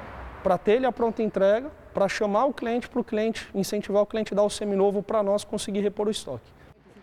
para 0.42 0.56
ter 0.56 0.72
ele 0.72 0.86
a 0.86 0.92
pronta 0.92 1.22
entrega 1.22 1.70
para 1.92 2.08
chamar 2.08 2.46
o 2.46 2.54
cliente 2.54 2.88
para 2.88 3.00
o 3.00 3.04
cliente, 3.04 3.48
incentivar 3.54 4.02
o 4.02 4.06
cliente 4.06 4.32
a 4.32 4.36
dar 4.36 4.44
o 4.44 4.50
seminovo 4.50 5.02
para 5.02 5.22
nós 5.22 5.44
conseguir 5.44 5.80
repor 5.80 6.06
o 6.06 6.10
estoque. 6.10 6.50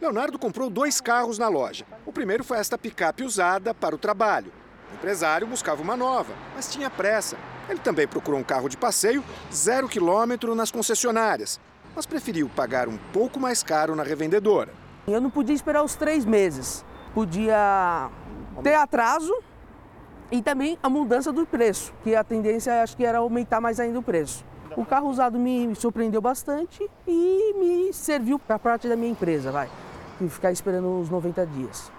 Leonardo 0.01 0.39
comprou 0.39 0.69
dois 0.69 1.01
carros 1.01 1.37
na 1.37 1.47
loja. 1.47 1.85
O 2.05 2.11
primeiro 2.11 2.43
foi 2.43 2.57
esta 2.57 2.77
picape 2.77 3.23
usada 3.23 3.73
para 3.73 3.93
o 3.93 3.97
trabalho. 3.97 4.51
O 4.91 4.95
empresário 4.95 5.45
buscava 5.45 5.81
uma 5.81 5.97
nova, 5.97 6.33
mas 6.55 6.71
tinha 6.71 6.89
pressa. 6.89 7.37
Ele 7.69 7.79
também 7.79 8.07
procurou 8.07 8.39
um 8.39 8.43
carro 8.43 8.69
de 8.69 8.77
passeio, 8.77 9.23
zero 9.53 9.87
quilômetro 9.87 10.55
nas 10.55 10.71
concessionárias, 10.71 11.59
mas 11.95 12.05
preferiu 12.05 12.49
pagar 12.55 12.87
um 12.87 12.97
pouco 13.11 13.39
mais 13.39 13.61
caro 13.61 13.95
na 13.95 14.03
revendedora. 14.03 14.71
Eu 15.07 15.21
não 15.21 15.29
podia 15.29 15.55
esperar 15.55 15.83
os 15.83 15.95
três 15.95 16.25
meses. 16.25 16.85
Podia 17.13 18.09
ter 18.61 18.75
atraso 18.75 19.33
e 20.31 20.41
também 20.41 20.77
a 20.83 20.89
mudança 20.89 21.31
do 21.31 21.45
preço, 21.45 21.93
que 22.03 22.15
a 22.15 22.23
tendência 22.23 22.83
acho 22.83 22.95
que 22.95 23.05
era 23.05 23.19
aumentar 23.19 23.61
mais 23.61 23.79
ainda 23.79 23.99
o 23.99 24.03
preço. 24.03 24.45
O 24.75 24.85
carro 24.85 25.09
usado 25.09 25.39
me 25.39 25.73
surpreendeu 25.75 26.21
bastante 26.21 26.87
e 27.07 27.53
me 27.57 27.93
serviu 27.93 28.37
para 28.37 28.59
parte 28.59 28.87
da 28.87 28.95
minha 28.95 29.09
empresa, 29.09 29.51
vai. 29.51 29.69
E 30.21 30.29
ficar 30.29 30.51
esperando 30.51 30.87
uns 30.87 31.09
90 31.09 31.45
dias. 31.47 31.91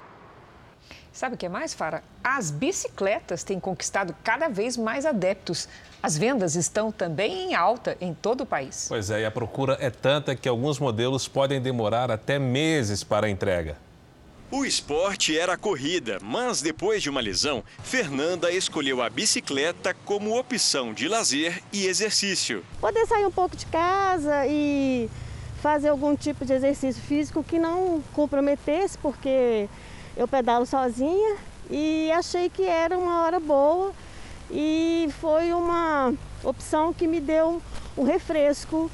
Sabe 1.19 1.35
o 1.35 1.37
que 1.37 1.47
é 1.47 1.49
mais, 1.49 1.75
Fara? 1.75 2.01
As 2.23 2.49
bicicletas 2.49 3.43
têm 3.43 3.59
conquistado 3.59 4.15
cada 4.23 4.47
vez 4.47 4.77
mais 4.77 5.05
adeptos. 5.05 5.69
As 6.01 6.17
vendas 6.17 6.55
estão 6.55 6.93
também 6.93 7.51
em 7.51 7.55
alta 7.57 7.99
em 8.01 8.15
todo 8.15 8.43
o 8.43 8.47
país. 8.47 8.87
Pois 8.89 9.11
é, 9.11 9.23
e 9.23 9.25
a 9.25 9.31
procura 9.33 9.77
é 9.81 9.91
tanta 9.91 10.37
que 10.37 10.49
alguns 10.49 10.79
modelos 10.79 11.27
podem 11.27 11.61
demorar 11.61 12.09
até 12.09 12.39
meses 12.39 13.03
para 13.03 13.27
a 13.27 13.31
entrega. 13.31 13.77
O 14.49 14.65
esporte 14.65 15.37
era 15.37 15.55
a 15.55 15.59
corrida, 15.59 16.21
mas 16.23 16.63
depois 16.63 17.03
de 17.03 17.11
uma 17.11 17.21
lesão, 17.21 17.65
Fernanda 17.83 18.53
escolheu 18.53 19.03
a 19.03 19.11
bicicleta 19.11 19.93
como 20.05 20.39
opção 20.39 20.95
de 20.95 21.09
lazer 21.09 21.61
e 21.73 21.87
exercício. 21.87 22.65
Poder 22.81 23.05
sair 23.07 23.27
um 23.27 23.33
pouco 23.33 23.57
de 23.57 23.67
casa 23.67 24.47
e 24.47 25.11
fazer 25.61 25.89
algum 25.89 26.15
tipo 26.15 26.45
de 26.45 26.53
exercício 26.53 27.03
físico 27.03 27.43
que 27.43 27.59
não 27.59 28.05
comprometesse, 28.15 28.97
porque 28.99 29.69
eu 30.19 30.27
pedalo 30.27 30.67
sozinha 30.67 31.37
e 31.71 32.11
achei 32.11 32.51
que 32.51 32.65
era 32.65 32.99
uma 32.99 33.23
hora 33.23 33.39
boa 33.39 33.93
e 34.51 35.09
foi 35.21 35.53
uma 35.53 36.13
opção 36.43 36.93
que 36.93 37.07
me 37.07 37.21
deu 37.21 37.63
um 37.97 38.03
refresco 38.03 38.91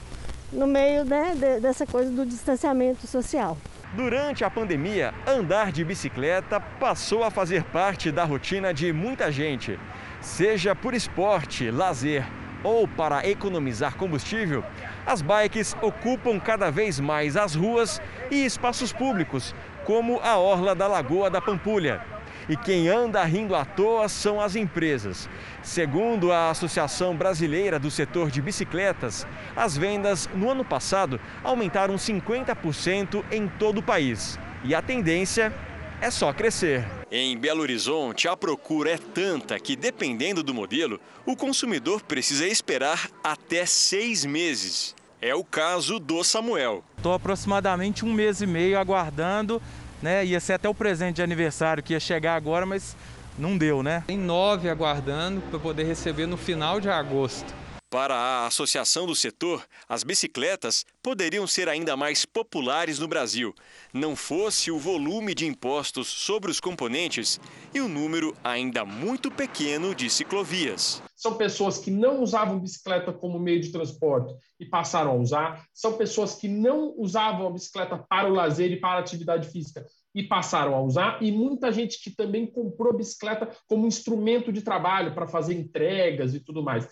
no 0.53 0.67
meio 0.67 1.03
né, 1.05 1.35
dessa 1.61 1.87
coisa 1.87 2.11
do 2.11 2.27
distanciamento 2.27 3.07
social. 3.07 3.57
Durante 3.95 4.45
a 4.45 4.51
pandemia, 4.51 5.15
andar 5.27 5.73
de 5.73 5.83
bicicleta 5.83 6.61
passou 6.61 7.25
a 7.25 7.31
fazer 7.31 7.65
parte 7.65 8.13
da 8.13 8.25
rotina 8.25 8.75
de 8.75 8.93
muita 8.93 9.33
gente. 9.33 9.79
Seja 10.21 10.75
por 10.75 10.93
esporte, 10.93 11.71
lazer 11.71 12.27
ou 12.63 12.87
para 12.87 13.27
economizar 13.29 13.97
combustível, 13.97 14.65
as 15.07 15.23
bikes 15.23 15.77
ocupam 15.81 16.41
cada 16.41 16.71
vez 16.71 16.99
mais 16.99 17.37
as 17.37 17.55
ruas 17.55 18.01
e 18.31 18.45
espaços 18.45 18.93
públicos, 18.93 19.55
como 19.85 20.20
a 20.20 20.37
orla 20.37 20.75
da 20.75 20.87
Lagoa 20.87 21.31
da 21.31 21.40
Pampulha. 21.40 22.03
E 22.49 22.57
quem 22.57 22.88
anda 22.88 23.25
rindo 23.25 23.55
à 23.55 23.64
toa 23.64 24.09
são 24.09 24.40
as 24.40 24.55
empresas. 24.55 25.29
Segundo 25.62 26.31
a 26.31 26.51
Associação 26.51 27.16
Brasileira 27.16 27.79
do 27.79 27.90
Setor 27.90 28.31
de 28.31 28.42
Bicicletas, 28.42 29.27
as 29.57 29.77
vendas 29.77 30.29
no 30.35 30.51
ano 30.51 30.64
passado 30.64 31.18
aumentaram 31.42 31.94
50% 31.94 33.25
em 33.31 33.49
todo 33.49 33.79
o 33.79 33.83
país. 33.83 34.38
E 34.62 34.75
a 34.75 34.83
tendência 34.83 35.53
é 36.01 36.11
só 36.11 36.33
crescer. 36.33 36.85
Em 37.11 37.38
Belo 37.38 37.62
Horizonte, 37.62 38.29
a 38.29 38.37
procura 38.37 38.90
é 38.90 38.99
tanta 38.99 39.59
que, 39.59 39.75
dependendo 39.75 40.42
do 40.42 40.53
modelo, 40.53 41.01
o 41.25 41.35
consumidor 41.35 42.03
precisa 42.03 42.47
esperar 42.47 43.09
até 43.23 43.64
seis 43.64 44.25
meses. 44.25 44.94
É 45.27 45.35
o 45.35 45.43
caso 45.43 45.99
do 45.99 46.23
Samuel. 46.23 46.85
Estou 46.99 47.15
aproximadamente 47.15 48.05
um 48.05 48.13
mês 48.13 48.43
e 48.43 48.47
meio 48.47 48.79
aguardando 48.79 49.61
né? 50.05 50.23
Ia 50.27 50.39
ser 50.39 50.53
até 50.53 50.69
o 50.69 50.75
presente 50.75 51.17
de 51.17 51.23
aniversário 51.23 51.83
que 51.83 51.95
ia 51.95 51.99
chegar 51.99 52.37
agora, 52.37 52.67
mas 52.67 52.95
não 53.39 53.57
deu, 53.57 53.83
né? 53.83 54.05
Tem 54.07 54.19
nove 54.19 54.69
aguardando 54.69 55.41
para 55.41 55.59
poder 55.59 55.85
receber 55.85 56.27
no 56.27 56.37
final 56.37 56.79
de 56.79 56.91
agosto. 56.91 57.55
Para 57.94 58.16
a 58.16 58.46
associação 58.48 59.07
do 59.07 59.14
setor, 59.14 59.64
as 59.88 60.02
bicicletas 60.02 60.85
poderiam 61.00 61.46
ser 61.46 61.68
ainda 61.68 61.96
mais 61.96 62.26
populares 62.26 62.98
no 62.98 63.07
Brasil, 63.07 63.54
não 63.92 64.16
fosse 64.16 64.68
o 64.68 64.80
volume 64.80 65.33
de 65.33 65.46
impostos 65.46 66.09
sobre 66.09 66.50
os 66.50 66.59
componentes 66.59 67.38
e 67.72 67.80
o 67.80 67.88
número 67.88 68.37
ainda 68.42 68.85
muito 68.85 69.30
pequeno 69.30 69.94
de 69.94 70.11
ciclovias. 70.11 71.00
São 71.14 71.37
pessoas 71.37 71.78
que 71.78 71.88
não 71.88 72.20
usavam 72.20 72.59
bicicleta 72.59 73.12
como 73.12 73.38
meio 73.38 73.61
de 73.61 73.70
transporte 73.70 74.35
e 74.59 74.66
passaram 74.66 75.12
a 75.12 75.14
usar, 75.14 75.64
são 75.72 75.92
pessoas 75.92 76.35
que 76.35 76.48
não 76.48 76.92
usavam 76.98 77.46
a 77.46 77.50
bicicleta 77.52 77.96
para 77.96 78.28
o 78.28 78.35
lazer 78.35 78.72
e 78.72 78.80
para 78.80 78.98
a 78.98 79.02
atividade 79.02 79.48
física 79.50 79.87
e 80.12 80.24
passaram 80.24 80.74
a 80.74 80.83
usar, 80.83 81.22
e 81.22 81.30
muita 81.30 81.72
gente 81.72 82.02
que 82.02 82.11
também 82.11 82.44
comprou 82.44 82.96
bicicleta 82.96 83.50
como 83.68 83.87
instrumento 83.87 84.52
de 84.52 84.62
trabalho 84.62 85.14
para 85.14 85.28
fazer 85.28 85.54
entregas 85.54 86.35
e 86.35 86.40
tudo 86.40 86.61
mais. 86.61 86.88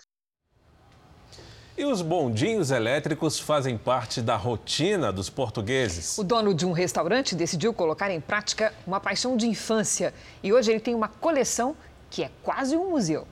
E 1.76 1.86
os 1.86 2.02
bondinhos 2.02 2.70
elétricos 2.70 3.38
fazem 3.38 3.78
parte 3.78 4.20
da 4.20 4.36
rotina 4.36 5.10
dos 5.10 5.30
portugueses. 5.30 6.18
O 6.18 6.22
dono 6.22 6.52
de 6.52 6.66
um 6.66 6.72
restaurante 6.72 7.34
decidiu 7.34 7.72
colocar 7.72 8.10
em 8.10 8.20
prática 8.20 8.74
uma 8.86 9.00
paixão 9.00 9.38
de 9.38 9.46
infância. 9.46 10.12
E 10.42 10.52
hoje 10.52 10.70
ele 10.70 10.80
tem 10.80 10.94
uma 10.94 11.08
coleção 11.08 11.74
que 12.10 12.22
é 12.22 12.30
quase 12.42 12.76
um 12.76 12.90
museu. 12.90 13.26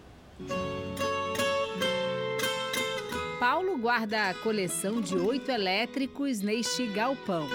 Paulo 3.38 3.76
guarda 3.76 4.31
a 4.31 4.35
coleção 4.35 5.03
de 5.03 5.16
oito 5.16 5.50
elétricos 5.50 6.40
neste 6.40 6.87
galpão. 6.87 7.46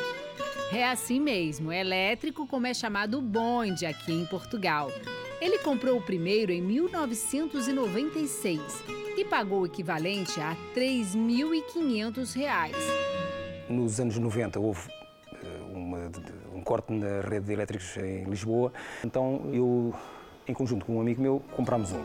É 0.75 0.91
assim 0.91 1.19
mesmo, 1.21 1.71
elétrico 1.71 2.45
como 2.45 2.67
é 2.67 2.73
chamado 2.73 3.21
bonde 3.21 3.85
aqui 3.85 4.11
em 4.11 4.25
Portugal. 4.25 4.91
Ele 5.39 5.57
comprou 5.59 5.97
o 5.97 6.01
primeiro 6.01 6.51
em 6.51 6.61
1996 6.61 8.83
e 9.15 9.23
pagou 9.23 9.61
o 9.61 9.67
equivalente 9.67 10.37
a 10.41 10.49
R$ 10.49 10.57
3.500. 10.75 12.75
Nos 13.69 14.01
anos 14.01 14.17
90 14.17 14.59
houve 14.59 14.89
eh, 15.31 15.37
uma, 15.73 16.11
um 16.53 16.61
corte 16.61 16.91
na 16.91 17.21
rede 17.21 17.45
de 17.45 17.53
elétricos 17.53 17.95
em 17.95 18.25
Lisboa, 18.25 18.73
então 19.01 19.49
eu, 19.53 19.95
em 20.45 20.53
conjunto 20.53 20.85
com 20.85 20.97
um 20.97 20.99
amigo 20.99 21.21
meu, 21.21 21.41
comprámos 21.55 21.93
um. 21.93 22.03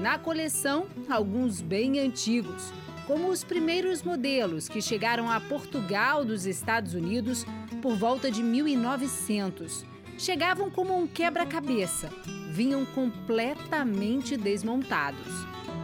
Na 0.00 0.18
coleção, 0.18 0.86
alguns 1.06 1.60
bem 1.60 2.00
antigos, 2.00 2.72
como 3.10 3.26
os 3.26 3.42
primeiros 3.42 4.04
modelos 4.04 4.68
que 4.68 4.80
chegaram 4.80 5.28
a 5.28 5.40
Portugal 5.40 6.24
dos 6.24 6.46
Estados 6.46 6.94
Unidos 6.94 7.44
por 7.82 7.96
volta 7.96 8.30
de 8.30 8.40
1900. 8.40 9.84
Chegavam 10.16 10.70
como 10.70 10.96
um 10.96 11.08
quebra-cabeça, 11.08 12.08
vinham 12.52 12.86
completamente 12.86 14.36
desmontados. 14.36 15.26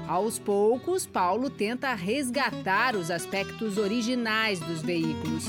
Aos 0.07 0.39
poucos, 0.39 1.05
Paulo 1.05 1.51
tenta 1.51 1.93
resgatar 1.95 2.95
os 2.95 3.11
aspectos 3.11 3.77
originais 3.77 4.61
dos 4.61 4.81
veículos. 4.81 5.47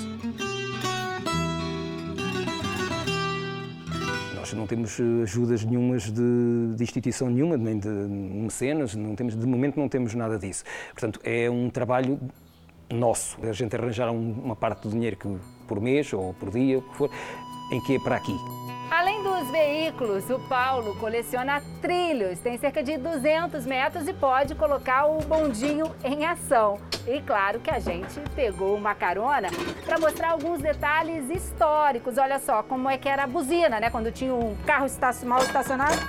Nós 4.47 4.53
não 4.53 4.65
temos 4.65 4.97
eh, 4.97 5.23
ajudas 5.23 5.65
nenhumas 5.65 6.03
de, 6.03 6.73
de, 6.75 6.81
instituição 6.81 7.29
nenhuma, 7.29 7.57
nem 7.57 7.77
de 7.77 7.89
mecenas, 7.89 8.95
não 8.95 9.13
temos, 9.13 9.35
de 9.35 9.45
momento 9.45 9.77
não 9.77 9.89
temos 9.89 10.13
nada 10.13 10.39
disso. 10.39 10.63
Portanto, 10.91 11.19
é 11.21 11.49
um 11.49 11.69
trabalho 11.69 12.17
nosso. 12.89 13.37
A 13.43 13.51
gente 13.51 13.75
arranjar 13.75 14.09
uma 14.09 14.55
parte 14.55 14.83
do 14.83 14.89
dinheiro 14.89 15.17
que, 15.17 15.37
por 15.67 15.81
mês 15.81 16.13
ou 16.13 16.33
por 16.33 16.49
dia, 16.49 16.77
o 16.77 16.81
que 16.81 16.95
for, 16.95 17.09
em 17.73 17.81
que 17.81 17.95
é 17.95 17.99
para 17.99 18.15
aqui. 18.15 18.66
Além 18.89 19.21
dos 19.21 19.51
veículos, 19.51 20.29
o 20.29 20.39
Paulo 20.47 20.95
coleciona 20.95 21.61
trilhos, 21.81 22.39
tem 22.39 22.57
cerca 22.57 22.81
de 22.81 22.97
200 22.97 23.65
metros 23.65 24.07
e 24.07 24.13
pode 24.13 24.55
colocar 24.55 25.05
o 25.05 25.19
bondinho 25.19 25.93
em 26.03 26.25
ação. 26.25 26.79
E 27.05 27.21
claro 27.21 27.59
que 27.59 27.69
a 27.69 27.79
gente 27.79 28.19
pegou 28.33 28.75
uma 28.75 28.95
carona 28.95 29.49
para 29.85 29.99
mostrar 29.99 30.31
alguns 30.31 30.61
detalhes 30.61 31.29
históricos. 31.29 32.17
Olha 32.17 32.39
só 32.39 32.63
como 32.63 32.89
é 32.89 32.97
que 32.97 33.09
era 33.09 33.25
a 33.25 33.27
buzina, 33.27 33.79
né? 33.79 33.89
Quando 33.89 34.11
tinha 34.11 34.33
um 34.33 34.55
carro 34.65 34.87
mal 35.25 35.39
estacionado. 35.39 35.97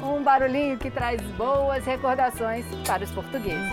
Um 0.00 0.22
barulhinho 0.22 0.78
que 0.78 0.90
traz 0.90 1.20
boas 1.32 1.84
recordações 1.84 2.64
para 2.86 3.04
os 3.04 3.10
portugueses. 3.10 3.70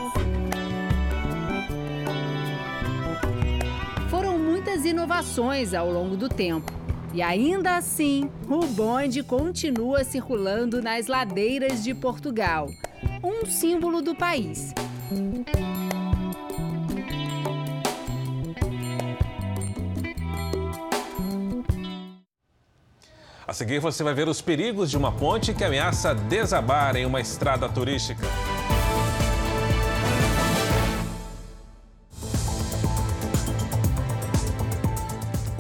Foram 4.10 4.38
muitas 4.38 4.84
inovações 4.84 5.74
ao 5.74 5.89
longo 5.89 6.18
do 6.18 6.28
tempo. 6.28 6.85
E 7.15 7.21
ainda 7.21 7.78
assim, 7.78 8.30
o 8.45 8.65
bonde 8.65 9.23
continua 9.23 10.04
circulando 10.04 10.82
nas 10.82 11.08
ladeiras 11.08 11.82
de 11.82 11.93
Portugal, 11.93 12.67
um 13.23 13.45
símbolo 13.45 14.01
do 14.01 14.13
país. 14.13 14.73
A 23.47 23.54
seguir, 23.54 23.80
você 23.80 24.04
vai 24.04 24.13
ver 24.13 24.28
os 24.28 24.41
perigos 24.41 24.91
de 24.91 24.97
uma 24.97 25.13
ponte 25.13 25.54
que 25.54 25.63
ameaça 25.63 26.13
desabar 26.13 26.97
em 26.97 27.06
uma 27.06 27.21
estrada 27.21 27.69
turística. 27.69 28.28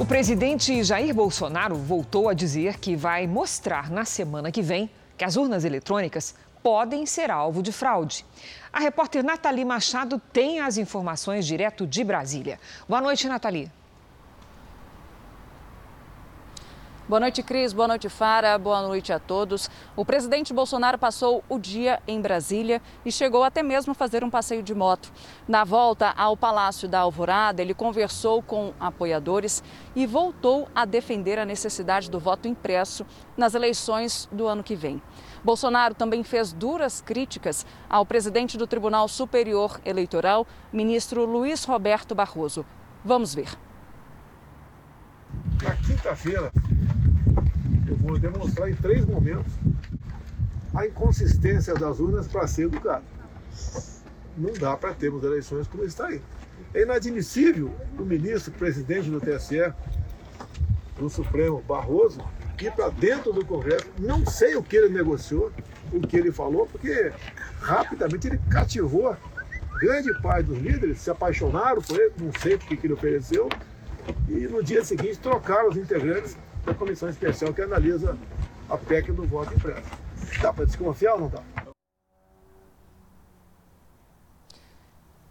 O 0.05 0.07
presidente 0.07 0.83
Jair 0.83 1.15
Bolsonaro 1.15 1.75
voltou 1.75 2.29
a 2.29 2.33
dizer 2.35 2.77
que 2.77 2.95
vai 2.95 3.25
mostrar 3.25 3.89
na 3.89 4.05
semana 4.05 4.51
que 4.51 4.61
vem 4.61 4.87
que 5.17 5.25
as 5.25 5.35
urnas 5.35 5.65
eletrônicas 5.65 6.35
podem 6.61 7.07
ser 7.07 7.31
alvo 7.31 7.63
de 7.63 7.71
fraude. 7.71 8.23
A 8.71 8.79
repórter 8.79 9.23
Nathalie 9.23 9.65
Machado 9.65 10.21
tem 10.31 10.59
as 10.59 10.77
informações 10.77 11.43
direto 11.43 11.87
de 11.87 12.03
Brasília. 12.03 12.59
Boa 12.87 13.01
noite, 13.01 13.27
Nathalie. 13.27 13.71
Boa 17.07 17.19
noite, 17.19 17.43
Cris. 17.43 17.71
Boa 17.71 17.87
noite, 17.87 18.09
Fara. 18.09 18.57
Boa 18.57 18.81
noite 18.81 19.13
a 19.13 19.19
todos. 19.19 19.69
O 19.95 20.03
presidente 20.03 20.51
Bolsonaro 20.51 20.97
passou 20.97 21.43
o 21.47 21.59
dia 21.59 22.01
em 22.07 22.19
Brasília 22.19 22.81
e 23.05 23.11
chegou 23.11 23.43
até 23.43 23.61
mesmo 23.61 23.91
a 23.91 23.93
fazer 23.93 24.23
um 24.23 24.29
passeio 24.31 24.63
de 24.63 24.73
moto. 24.73 25.13
Na 25.47 25.63
volta 25.63 26.15
ao 26.17 26.35
Palácio 26.35 26.89
da 26.89 27.01
Alvorada, 27.01 27.61
ele 27.61 27.75
conversou 27.75 28.41
com 28.41 28.73
apoiadores 28.79 29.63
e 29.95 30.07
voltou 30.07 30.67
a 30.73 30.83
defender 30.83 31.37
a 31.37 31.45
necessidade 31.45 32.09
do 32.09 32.19
voto 32.19 32.47
impresso 32.47 33.05
nas 33.37 33.53
eleições 33.53 34.27
do 34.31 34.47
ano 34.47 34.63
que 34.63 34.75
vem. 34.75 34.99
Bolsonaro 35.43 35.93
também 35.93 36.23
fez 36.23 36.51
duras 36.51 37.01
críticas 37.01 37.67
ao 37.87 38.03
presidente 38.03 38.57
do 38.57 38.65
Tribunal 38.65 39.07
Superior 39.07 39.79
Eleitoral, 39.85 40.47
ministro 40.73 41.23
Luiz 41.23 41.65
Roberto 41.65 42.15
Barroso. 42.15 42.65
Vamos 43.03 43.35
ver. 43.35 43.64
Na 45.63 45.75
quinta-feira, 45.75 46.51
eu 47.87 47.95
vou 47.95 48.19
demonstrar 48.19 48.69
em 48.69 48.75
três 48.75 49.05
momentos 49.05 49.53
a 50.73 50.85
inconsistência 50.85 51.73
das 51.73 51.99
urnas 51.99 52.27
para 52.27 52.45
ser 52.47 52.63
educado. 52.63 53.03
Não 54.37 54.53
dá 54.53 54.75
para 54.75 54.93
termos 54.93 55.23
eleições 55.23 55.67
como 55.67 55.83
está 55.83 56.07
aí. 56.07 56.21
É 56.73 56.81
inadmissível 56.81 57.73
o 57.97 58.03
ministro, 58.03 58.51
presidente 58.51 59.09
do 59.09 59.21
TSE, 59.21 59.73
do 60.99 61.09
Supremo, 61.09 61.61
Barroso, 61.61 62.19
ir 62.61 62.71
para 62.71 62.89
dentro 62.89 63.31
do 63.31 63.45
Congresso. 63.45 63.85
Não 63.99 64.25
sei 64.25 64.55
o 64.55 64.63
que 64.63 64.75
ele 64.75 64.89
negociou, 64.89 65.51
o 65.91 66.01
que 66.01 66.17
ele 66.17 66.31
falou, 66.31 66.67
porque 66.67 67.11
rapidamente 67.61 68.27
ele 68.27 68.39
cativou 68.49 69.15
grande 69.79 70.13
parte 70.21 70.47
dos 70.47 70.57
líderes, 70.57 70.99
se 70.99 71.09
apaixonaram 71.09 71.81
por 71.81 71.99
ele, 71.99 72.13
não 72.19 72.31
sei 72.41 72.55
o 72.55 72.59
que 72.59 72.79
ele 72.81 72.93
ofereceu, 72.93 73.49
e 74.29 74.47
no 74.47 74.63
dia 74.63 74.83
seguinte 74.83 75.17
trocaram 75.19 75.69
os 75.69 75.77
integrantes 75.77 76.37
da 76.65 76.73
comissão 76.73 77.09
especial 77.09 77.53
que 77.53 77.61
analisa 77.61 78.17
a 78.69 78.77
PEC 78.77 79.11
do 79.11 79.25
voto 79.25 79.53
impresso. 79.53 79.89
Dá 80.41 80.51
para 80.51 80.65
desconfiar 80.65 81.13
ou 81.13 81.21
não 81.21 81.29
dá? 81.29 81.43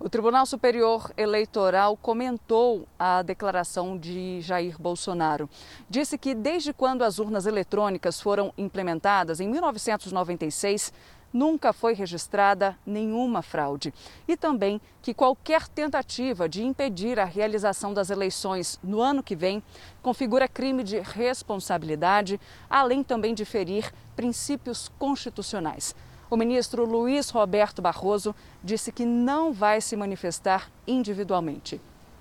O 0.04 0.08
Tribunal 0.10 0.44
Superior 0.44 1.10
Eleitoral 1.16 1.96
comentou 1.96 2.86
a 2.98 3.22
declaração 3.22 3.96
de 3.96 4.38
Jair 4.42 4.78
Bolsonaro. 4.78 5.48
Disse 5.88 6.18
que 6.18 6.34
desde 6.34 6.74
quando 6.74 7.02
as 7.02 7.18
urnas 7.18 7.46
eletrônicas 7.46 8.20
foram 8.20 8.52
implementadas, 8.58 9.40
em 9.40 9.48
1996, 9.48 10.92
nunca 11.34 11.72
foi 11.72 11.94
registrada 11.94 12.78
nenhuma 12.86 13.42
fraude. 13.42 13.92
E 14.28 14.36
também 14.36 14.80
que 15.02 15.12
qualquer 15.12 15.66
tentativa 15.66 16.48
de 16.48 16.62
impedir 16.62 17.18
a 17.18 17.24
realização 17.24 17.92
das 17.92 18.08
eleições 18.08 18.78
no 18.82 19.00
ano 19.00 19.20
que 19.20 19.34
vem 19.34 19.60
configura 20.00 20.46
crime 20.46 20.84
de 20.84 21.00
responsabilidade, 21.00 22.40
além 22.70 23.02
também 23.02 23.34
de 23.34 23.44
ferir 23.44 23.92
princípios 24.14 24.88
constitucionais. 24.96 25.94
O 26.30 26.36
ministro 26.36 26.84
Luiz 26.84 27.30
Roberto 27.30 27.82
Barroso 27.82 28.34
disse 28.62 28.92
que 28.92 29.04
não 29.04 29.52
vai 29.52 29.80
se 29.80 29.96
manifestar 29.96 30.70
individualmente. 30.86 31.80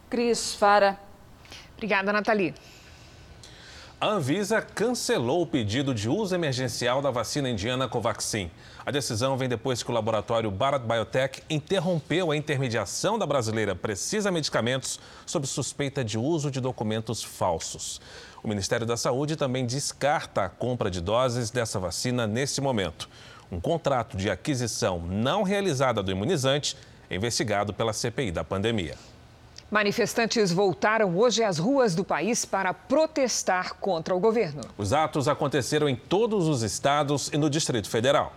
Cris 0.09 0.53
Fara. 0.55 0.99
Obrigada, 1.75 2.11
Nathalie. 2.11 2.53
A 4.03 4.07
Anvisa 4.07 4.61
cancelou 4.61 5.43
o 5.43 5.47
pedido 5.47 5.95
de 5.95 6.09
uso 6.09 6.35
emergencial 6.35 7.01
da 7.01 7.09
vacina 7.09 7.49
indiana 7.49 7.87
Covaxin. 7.87 8.51
A 8.85 8.91
decisão 8.91 9.37
vem 9.37 9.47
depois 9.47 9.81
que 9.81 9.89
o 9.89 9.93
laboratório 9.93 10.51
Bharat 10.51 10.83
Biotech 10.83 11.41
interrompeu 11.49 12.29
a 12.29 12.35
intermediação 12.35 13.17
da 13.17 13.25
brasileira 13.25 13.73
Precisa 13.73 14.29
Medicamentos 14.29 14.99
sob 15.25 15.47
suspeita 15.47 16.03
de 16.03 16.17
uso 16.17 16.51
de 16.51 16.59
documentos 16.59 17.23
falsos. 17.23 18.01
O 18.43 18.47
Ministério 18.49 18.85
da 18.85 18.97
Saúde 18.97 19.37
também 19.37 19.65
descarta 19.65 20.43
a 20.43 20.49
compra 20.49 20.91
de 20.91 20.99
doses 20.99 21.49
dessa 21.49 21.79
vacina 21.79 22.27
nesse 22.27 22.59
momento. 22.59 23.07
Um 23.49 23.61
contrato 23.61 24.17
de 24.17 24.29
aquisição 24.29 24.99
não 24.99 25.43
realizada 25.43 26.03
do 26.03 26.11
imunizante 26.11 26.75
é 27.09 27.15
investigado 27.15 27.73
pela 27.73 27.93
CPI 27.93 28.33
da 28.33 28.43
pandemia. 28.43 28.97
Manifestantes 29.73 30.51
voltaram 30.51 31.17
hoje 31.17 31.43
às 31.43 31.57
ruas 31.57 31.95
do 31.95 32.03
país 32.03 32.45
para 32.45 32.75
protestar 32.75 33.73
contra 33.79 34.13
o 34.13 34.19
governo. 34.19 34.61
Os 34.77 34.93
atos 34.93 35.27
aconteceram 35.27 35.89
em 35.89 35.95
todos 35.95 36.47
os 36.47 36.61
estados 36.61 37.29
e 37.33 37.39
no 37.39 37.49
Distrito 37.49 37.89
Federal. 37.89 38.35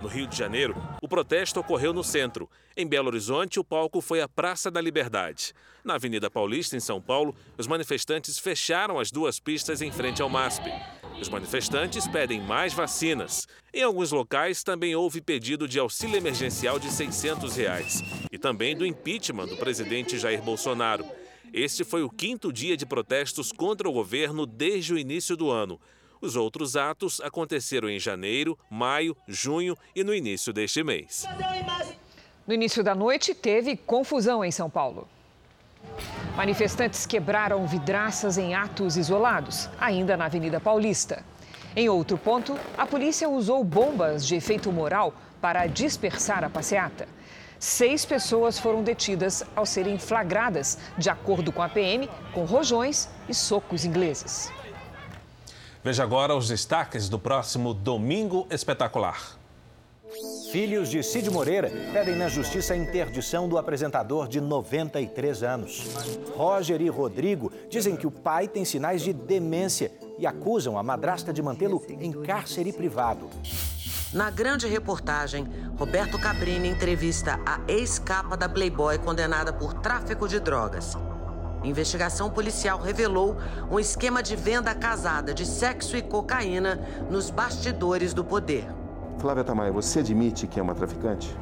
No 0.00 0.06
Rio 0.06 0.28
de 0.28 0.36
Janeiro, 0.36 0.76
o 1.02 1.08
protesto 1.08 1.58
ocorreu 1.58 1.92
no 1.92 2.04
centro. 2.04 2.48
Em 2.76 2.86
Belo 2.86 3.08
Horizonte, 3.08 3.58
o 3.58 3.64
palco 3.64 4.00
foi 4.00 4.20
a 4.20 4.28
Praça 4.28 4.70
da 4.70 4.80
Liberdade. 4.80 5.52
Na 5.82 5.96
Avenida 5.96 6.30
Paulista, 6.30 6.76
em 6.76 6.80
São 6.80 7.00
Paulo, 7.00 7.34
os 7.58 7.66
manifestantes 7.66 8.38
fecharam 8.38 9.00
as 9.00 9.10
duas 9.10 9.40
pistas 9.40 9.82
em 9.82 9.90
frente 9.90 10.22
ao 10.22 10.28
MASP. 10.28 10.70
Os 11.20 11.28
manifestantes 11.28 12.08
pedem 12.08 12.40
mais 12.40 12.72
vacinas. 12.72 13.46
Em 13.72 13.82
alguns 13.82 14.10
locais 14.10 14.62
também 14.62 14.94
houve 14.94 15.20
pedido 15.20 15.68
de 15.68 15.78
auxílio 15.78 16.16
emergencial 16.16 16.78
de 16.78 16.90
600 16.90 17.56
reais 17.56 18.02
e 18.30 18.38
também 18.38 18.76
do 18.76 18.84
impeachment 18.84 19.46
do 19.46 19.56
presidente 19.56 20.18
Jair 20.18 20.42
Bolsonaro. 20.42 21.04
Este 21.52 21.84
foi 21.84 22.02
o 22.02 22.10
quinto 22.10 22.52
dia 22.52 22.76
de 22.76 22.84
protestos 22.84 23.52
contra 23.52 23.88
o 23.88 23.92
governo 23.92 24.44
desde 24.44 24.92
o 24.92 24.98
início 24.98 25.36
do 25.36 25.50
ano. 25.50 25.80
Os 26.20 26.36
outros 26.36 26.76
atos 26.76 27.20
aconteceram 27.20 27.88
em 27.88 27.98
janeiro, 27.98 28.58
maio, 28.70 29.16
junho 29.28 29.76
e 29.94 30.02
no 30.02 30.12
início 30.12 30.52
deste 30.52 30.82
mês. 30.82 31.24
No 32.46 32.52
início 32.52 32.82
da 32.82 32.94
noite, 32.94 33.34
teve 33.34 33.76
confusão 33.76 34.44
em 34.44 34.50
São 34.50 34.68
Paulo. 34.68 35.08
Manifestantes 36.36 37.06
quebraram 37.06 37.64
vidraças 37.64 38.36
em 38.38 38.56
atos 38.56 38.96
isolados, 38.96 39.70
ainda 39.80 40.16
na 40.16 40.24
Avenida 40.24 40.58
Paulista. 40.58 41.22
Em 41.76 41.88
outro 41.88 42.18
ponto, 42.18 42.58
a 42.76 42.84
polícia 42.84 43.28
usou 43.28 43.62
bombas 43.62 44.26
de 44.26 44.34
efeito 44.34 44.72
moral 44.72 45.14
para 45.40 45.66
dispersar 45.68 46.42
a 46.42 46.50
passeata. 46.50 47.06
Seis 47.58 48.04
pessoas 48.04 48.58
foram 48.58 48.82
detidas 48.82 49.44
ao 49.54 49.64
serem 49.64 49.96
flagradas, 49.96 50.76
de 50.98 51.08
acordo 51.08 51.52
com 51.52 51.62
a 51.62 51.68
PM, 51.68 52.10
com 52.32 52.44
rojões 52.44 53.08
e 53.28 53.34
socos 53.34 53.84
ingleses. 53.84 54.52
Veja 55.84 56.02
agora 56.02 56.34
os 56.34 56.48
destaques 56.48 57.08
do 57.08 57.18
próximo 57.18 57.72
Domingo 57.72 58.46
Espetacular. 58.50 59.38
Filhos 60.54 60.88
de 60.88 61.02
Cid 61.02 61.28
Moreira 61.30 61.68
pedem 61.92 62.14
na 62.14 62.28
justiça 62.28 62.74
a 62.74 62.76
interdição 62.76 63.48
do 63.48 63.58
apresentador 63.58 64.28
de 64.28 64.40
93 64.40 65.42
anos. 65.42 65.84
Roger 66.36 66.80
e 66.80 66.88
Rodrigo 66.88 67.50
dizem 67.68 67.96
que 67.96 68.06
o 68.06 68.10
pai 68.12 68.46
tem 68.46 68.64
sinais 68.64 69.02
de 69.02 69.12
demência 69.12 69.90
e 70.16 70.24
acusam 70.24 70.78
a 70.78 70.82
madrasta 70.84 71.32
de 71.32 71.42
mantê-lo 71.42 71.84
em 71.88 72.12
cárcere 72.12 72.72
privado. 72.72 73.28
Na 74.12 74.30
grande 74.30 74.68
reportagem, 74.68 75.44
Roberto 75.76 76.20
Cabrini 76.20 76.68
entrevista 76.68 77.40
a 77.44 77.58
ex-capa 77.66 78.36
da 78.36 78.48
Playboy 78.48 78.96
condenada 78.98 79.52
por 79.52 79.74
tráfico 79.74 80.28
de 80.28 80.38
drogas. 80.38 80.96
Investigação 81.64 82.30
policial 82.30 82.78
revelou 82.78 83.36
um 83.68 83.80
esquema 83.80 84.22
de 84.22 84.36
venda 84.36 84.72
casada 84.72 85.34
de 85.34 85.44
sexo 85.44 85.96
e 85.96 86.02
cocaína 86.02 86.80
nos 87.10 87.28
bastidores 87.28 88.14
do 88.14 88.24
poder. 88.24 88.83
Flávia 89.24 89.42
Tamayo, 89.42 89.72
você 89.72 90.00
admite 90.00 90.46
que 90.46 90.60
é 90.60 90.62
uma 90.62 90.74
traficante? 90.74 91.34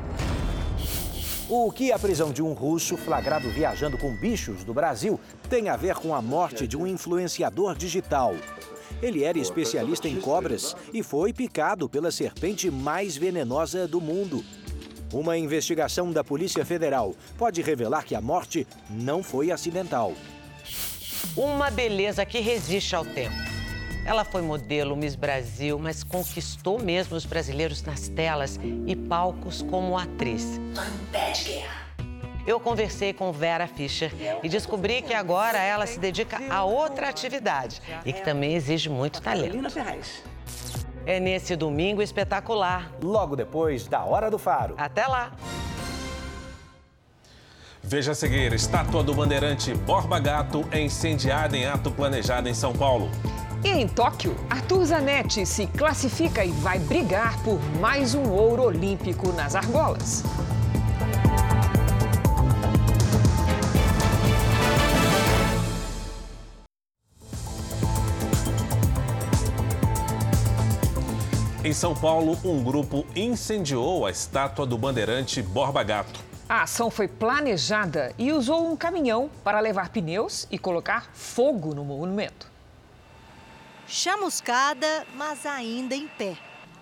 O 1.50 1.68
que 1.72 1.90
a 1.90 1.98
prisão 1.98 2.30
de 2.30 2.40
um 2.40 2.52
russo 2.52 2.96
flagrado 2.96 3.50
viajando 3.50 3.98
com 3.98 4.14
bichos 4.14 4.62
do 4.62 4.72
Brasil 4.72 5.18
tem 5.50 5.68
a 5.68 5.74
ver 5.74 5.96
com 5.96 6.14
a 6.14 6.22
morte 6.22 6.68
de 6.68 6.76
um 6.76 6.86
influenciador 6.86 7.74
digital? 7.74 8.36
Ele 9.02 9.24
era 9.24 9.36
especialista 9.36 10.06
em 10.06 10.20
cobras 10.20 10.76
e 10.94 11.02
foi 11.02 11.32
picado 11.32 11.88
pela 11.88 12.12
serpente 12.12 12.70
mais 12.70 13.16
venenosa 13.16 13.88
do 13.88 14.00
mundo. 14.00 14.44
Uma 15.12 15.36
investigação 15.36 16.12
da 16.12 16.22
Polícia 16.22 16.64
Federal 16.64 17.16
pode 17.36 17.62
revelar 17.62 18.04
que 18.04 18.14
a 18.14 18.20
morte 18.20 18.64
não 18.88 19.24
foi 19.24 19.50
acidental. 19.50 20.12
Uma 21.36 21.68
beleza 21.68 22.24
que 22.24 22.38
resiste 22.38 22.94
ao 22.94 23.04
tempo. 23.04 23.51
Ela 24.04 24.24
foi 24.24 24.42
modelo 24.42 24.96
Miss 24.96 25.14
Brasil, 25.14 25.78
mas 25.78 26.02
conquistou 26.02 26.78
mesmo 26.78 27.16
os 27.16 27.24
brasileiros 27.24 27.82
nas 27.82 28.08
telas 28.08 28.58
e 28.86 28.96
palcos 28.96 29.62
como 29.62 29.96
atriz. 29.96 30.60
Tô 30.74 30.82
em 30.82 31.06
pé 31.12 31.30
de 31.30 31.44
guerra. 31.44 31.82
Eu 32.44 32.58
conversei 32.58 33.12
com 33.12 33.30
Vera 33.30 33.68
Fischer 33.68 34.12
e 34.42 34.48
descobri 34.48 35.00
que 35.02 35.14
agora 35.14 35.58
ela 35.58 35.86
se 35.86 36.00
dedica 36.00 36.40
a 36.50 36.64
outra 36.64 37.08
atividade 37.08 37.80
e 38.04 38.12
que 38.12 38.20
também 38.22 38.54
exige 38.54 38.88
muito 38.88 39.22
talento. 39.22 39.56
É 41.06 41.20
nesse 41.20 41.54
domingo 41.54 42.02
espetacular. 42.02 42.90
Logo 43.00 43.36
depois 43.36 43.86
da 43.86 44.04
Hora 44.04 44.28
do 44.28 44.38
Faro. 44.38 44.74
Até 44.76 45.06
lá! 45.06 45.32
Veja 47.80 48.12
a 48.12 48.14
seguir: 48.14 48.52
estátua 48.52 49.02
do 49.02 49.14
bandeirante 49.14 49.74
Borba 49.74 50.18
Gato 50.18 50.66
é 50.72 50.80
incendiada 50.80 51.56
em 51.56 51.66
ato 51.66 51.90
planejado 51.92 52.48
em 52.48 52.54
São 52.54 52.72
Paulo. 52.72 53.08
E 53.64 53.68
em 53.68 53.86
Tóquio, 53.86 54.34
Arthur 54.50 54.84
Zanetti 54.86 55.46
se 55.46 55.68
classifica 55.68 56.44
e 56.44 56.50
vai 56.50 56.80
brigar 56.80 57.40
por 57.44 57.60
mais 57.80 58.12
um 58.12 58.28
ouro 58.28 58.64
olímpico 58.64 59.32
nas 59.32 59.54
argolas. 59.54 60.24
Em 71.64 71.72
São 71.72 71.94
Paulo, 71.94 72.36
um 72.44 72.64
grupo 72.64 73.06
incendiou 73.14 74.04
a 74.04 74.10
estátua 74.10 74.66
do 74.66 74.76
bandeirante 74.76 75.40
Borba 75.40 75.84
Gato. 75.84 76.18
A 76.48 76.64
ação 76.64 76.90
foi 76.90 77.06
planejada 77.06 78.12
e 78.18 78.32
usou 78.32 78.68
um 78.68 78.76
caminhão 78.76 79.30
para 79.44 79.60
levar 79.60 79.90
pneus 79.90 80.48
e 80.50 80.58
colocar 80.58 81.08
fogo 81.14 81.72
no 81.72 81.84
monumento. 81.84 82.51
Chamuscada, 83.94 85.06
mas 85.14 85.44
ainda 85.44 85.94
em 85.94 86.08
pé. 86.08 86.36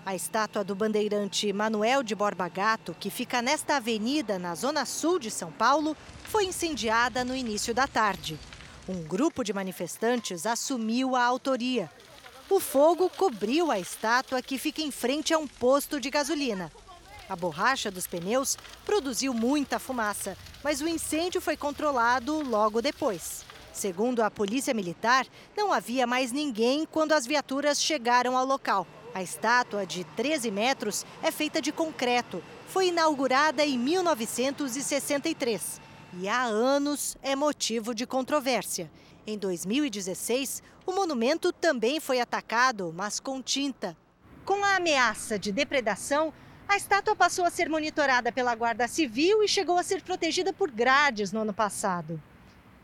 A 0.05 0.15
estátua 0.15 0.63
do 0.63 0.73
bandeirante 0.73 1.51
Manuel 1.51 2.01
de 2.01 2.15
Borba 2.15 2.47
Gato, 2.47 2.95
que 2.99 3.09
fica 3.09 3.41
nesta 3.41 3.75
avenida 3.75 4.39
na 4.39 4.55
zona 4.55 4.85
sul 4.85 5.19
de 5.19 5.29
São 5.29 5.51
Paulo, 5.51 5.95
foi 6.23 6.45
incendiada 6.45 7.25
no 7.25 7.35
início 7.35 7.73
da 7.73 7.85
tarde. 7.85 8.39
Um 8.87 9.03
grupo 9.03 9.43
de 9.43 9.51
manifestantes 9.53 10.45
assumiu 10.45 11.15
a 11.15 11.23
autoria 11.23 11.91
o 12.51 12.59
fogo 12.59 13.09
cobriu 13.09 13.71
a 13.71 13.79
estátua 13.79 14.41
que 14.41 14.57
fica 14.57 14.81
em 14.81 14.91
frente 14.91 15.33
a 15.33 15.37
um 15.37 15.47
posto 15.47 16.01
de 16.01 16.09
gasolina. 16.09 16.69
A 17.29 17.33
borracha 17.33 17.89
dos 17.89 18.05
pneus 18.05 18.57
produziu 18.85 19.33
muita 19.33 19.79
fumaça, 19.79 20.37
mas 20.61 20.81
o 20.81 20.87
incêndio 20.87 21.39
foi 21.39 21.55
controlado 21.55 22.41
logo 22.41 22.81
depois. 22.81 23.45
Segundo 23.71 24.21
a 24.21 24.29
Polícia 24.29 24.73
Militar, 24.73 25.25
não 25.55 25.71
havia 25.71 26.05
mais 26.05 26.31
ninguém 26.31 26.85
quando 26.85 27.13
as 27.13 27.25
viaturas 27.25 27.81
chegaram 27.81 28.37
ao 28.37 28.45
local. 28.45 28.85
A 29.13 29.23
estátua, 29.23 29.85
de 29.85 30.03
13 30.03 30.51
metros, 30.51 31.05
é 31.21 31.31
feita 31.31 31.61
de 31.61 31.71
concreto. 31.71 32.43
Foi 32.67 32.87
inaugurada 32.87 33.65
em 33.65 33.77
1963 33.77 35.81
e 36.19 36.27
há 36.27 36.43
anos 36.43 37.15
é 37.21 37.35
motivo 37.35 37.95
de 37.95 38.05
controvérsia. 38.05 38.91
Em 39.25 39.37
2016, 39.37 40.61
o 40.85 40.91
monumento 40.91 41.53
também 41.53 41.99
foi 41.99 42.19
atacado, 42.19 42.93
mas 42.95 43.19
com 43.19 43.41
tinta. 43.41 43.95
Com 44.43 44.63
a 44.65 44.75
ameaça 44.75 45.37
de 45.37 45.51
depredação, 45.51 46.33
a 46.67 46.75
estátua 46.75 47.15
passou 47.15 47.45
a 47.45 47.49
ser 47.49 47.69
monitorada 47.69 48.31
pela 48.31 48.55
Guarda 48.55 48.87
Civil 48.87 49.43
e 49.43 49.47
chegou 49.47 49.77
a 49.77 49.83
ser 49.83 50.01
protegida 50.01 50.51
por 50.51 50.71
grades 50.71 51.31
no 51.31 51.41
ano 51.41 51.53
passado. 51.53 52.21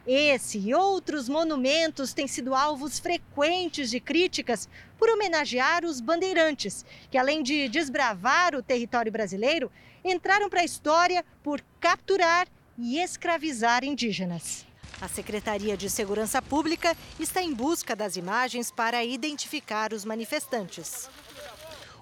Esse 0.08 0.58
e 0.58 0.74
outros 0.74 1.28
monumentos 1.28 2.14
têm 2.14 2.28
sido 2.28 2.56
alvos 2.56 2.98
frequentes 2.98 3.90
de 3.90 4.00
críticas 4.00 4.70
por 4.98 5.10
homenagear 5.10 5.84
os 5.84 6.00
bandeirantes, 6.00 6.86
que 7.12 7.18
além 7.18 7.44
de 7.44 7.68
desbravar 7.68 8.56
o 8.56 8.64
território 8.64 9.12
brasileiro, 9.12 9.70
entraram 10.06 10.50
para 10.50 10.62
a 10.62 10.66
história 10.66 11.26
por 11.44 11.62
capturar 11.82 12.48
e 12.78 13.00
escravizar 13.00 13.84
indígenas. 13.84 14.66
A 15.02 15.10
Secretaria 15.10 15.76
de 15.76 15.90
Segurança 15.90 16.42
Pública 16.42 16.96
está 17.20 17.42
em 17.42 17.54
busca 17.54 17.94
das 17.94 18.16
imagens 18.16 18.72
para 18.72 19.04
identificar 19.04 19.92
os 19.92 20.06
manifestantes. 20.06 21.10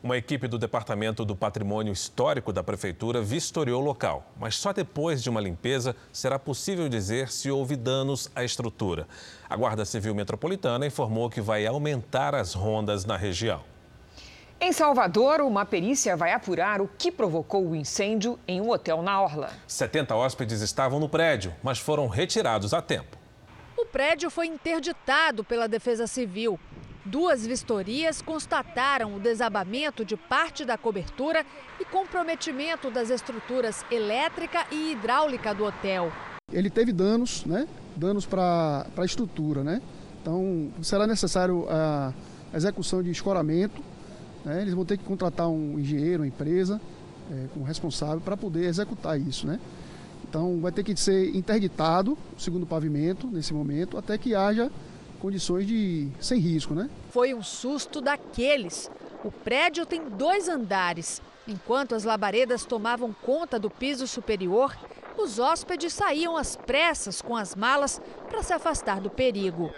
Uma 0.04 0.18
equipe 0.18 0.48
do 0.48 0.58
Departamento 0.58 1.26
do 1.26 1.36
Patrimônio 1.36 1.92
Histórico 1.92 2.54
da 2.54 2.64
Prefeitura 2.64 3.22
vistoriou 3.22 3.82
o 3.82 3.86
local, 3.86 4.32
mas 4.40 4.56
só 4.56 4.72
depois 4.72 5.24
de 5.24 5.30
uma 5.30 5.42
limpeza 5.42 5.96
será 6.12 6.38
possível 6.38 6.88
dizer 6.88 7.32
se 7.32 7.50
houve 7.50 7.76
danos 7.76 8.30
à 8.36 8.44
estrutura. 8.44 9.08
A 9.50 9.56
Guarda 9.56 9.86
Civil 9.86 10.14
Metropolitana 10.14 10.86
informou 10.86 11.30
que 11.30 11.42
vai 11.42 11.66
aumentar 11.66 12.36
as 12.36 12.54
rondas 12.54 13.06
na 13.06 13.18
região. 13.18 13.64
Em 14.60 14.72
Salvador, 14.72 15.42
uma 15.42 15.66
perícia 15.66 16.16
vai 16.16 16.32
apurar 16.32 16.82
o 16.82 16.88
que 16.98 17.12
provocou 17.12 17.68
o 17.68 17.76
incêndio 17.76 18.40
em 18.48 18.62
um 18.62 18.70
hotel 18.70 19.02
na 19.02 19.22
Orla. 19.22 19.52
70 19.68 20.16
hóspedes 20.16 20.62
estavam 20.62 21.00
no 21.00 21.10
prédio, 21.10 21.54
mas 21.62 21.78
foram 21.78 22.08
retirados 22.08 22.74
a 22.74 22.82
tempo. 22.82 23.18
O 23.78 23.86
prédio 23.86 24.30
foi 24.30 24.48
interditado 24.48 25.44
pela 25.44 25.68
Defesa 25.68 26.08
Civil. 26.08 26.58
Duas 27.06 27.46
vistorias 27.46 28.20
constataram 28.20 29.16
o 29.16 29.20
desabamento 29.20 30.04
de 30.04 30.18
parte 30.18 30.66
da 30.66 30.76
cobertura 30.76 31.46
e 31.80 31.86
comprometimento 31.86 32.90
das 32.90 33.12
estruturas 33.12 33.86
elétrica 33.92 34.66
e 34.72 34.94
hidráulica 34.94 35.54
do 35.54 35.66
hotel. 35.66 36.12
Ele 36.52 36.68
teve 36.68 36.92
danos, 36.92 37.46
né? 37.46 37.68
Danos 37.96 38.26
para 38.26 38.88
a 38.98 39.06
estrutura, 39.06 39.64
né? 39.64 39.84
Então 40.20 40.72
será 40.82 41.06
necessário 41.06 41.68
a 41.70 42.12
execução 42.56 43.04
de 43.04 43.12
escoramento. 43.12 43.84
Né? 44.44 44.64
Eles 44.64 44.74
vão 44.74 44.84
ter 44.84 44.98
que 44.98 45.04
contratar 45.04 45.48
um 45.48 45.78
engenheiro, 45.80 46.24
uma 46.24 46.28
empresa, 46.28 46.82
é, 47.32 47.66
responsável 47.66 48.20
para 48.20 48.36
poder 48.36 48.66
executar 48.66 49.20
isso, 49.20 49.46
né? 49.46 49.60
Então 50.28 50.60
vai 50.60 50.72
ter 50.72 50.84
que 50.84 50.96
ser 50.98 51.36
interditado 51.36 52.18
o 52.36 52.42
segundo 52.42 52.66
pavimento 52.66 53.28
nesse 53.28 53.54
momento 53.54 53.96
até 53.96 54.18
que 54.18 54.34
haja 54.34 54.72
condições 55.20 55.68
de 55.68 56.10
sem 56.20 56.40
risco, 56.40 56.74
né? 56.74 56.90
Foi 57.10 57.34
um 57.34 57.44
susto 57.44 58.02
daqueles. 58.02 58.90
O 59.24 59.32
prédio 59.32 59.86
tem 59.86 60.10
dois 60.10 60.48
andares. 60.48 61.22
Enquanto 61.48 61.94
as 61.94 62.04
labaredas 62.04 62.66
tomavam 62.66 63.14
conta 63.22 63.60
do 63.60 63.70
piso 63.70 64.08
superior, 64.08 64.76
os 65.18 65.40
hóspedes 65.40 65.94
saíam 65.94 66.36
às 66.36 66.56
pressas 66.56 67.22
com 67.22 67.36
as 67.36 67.56
malas 67.56 68.02
para 68.30 68.44
se 68.44 68.54
afastar 68.54 69.00
do 69.00 69.10
perigo. 69.10 69.72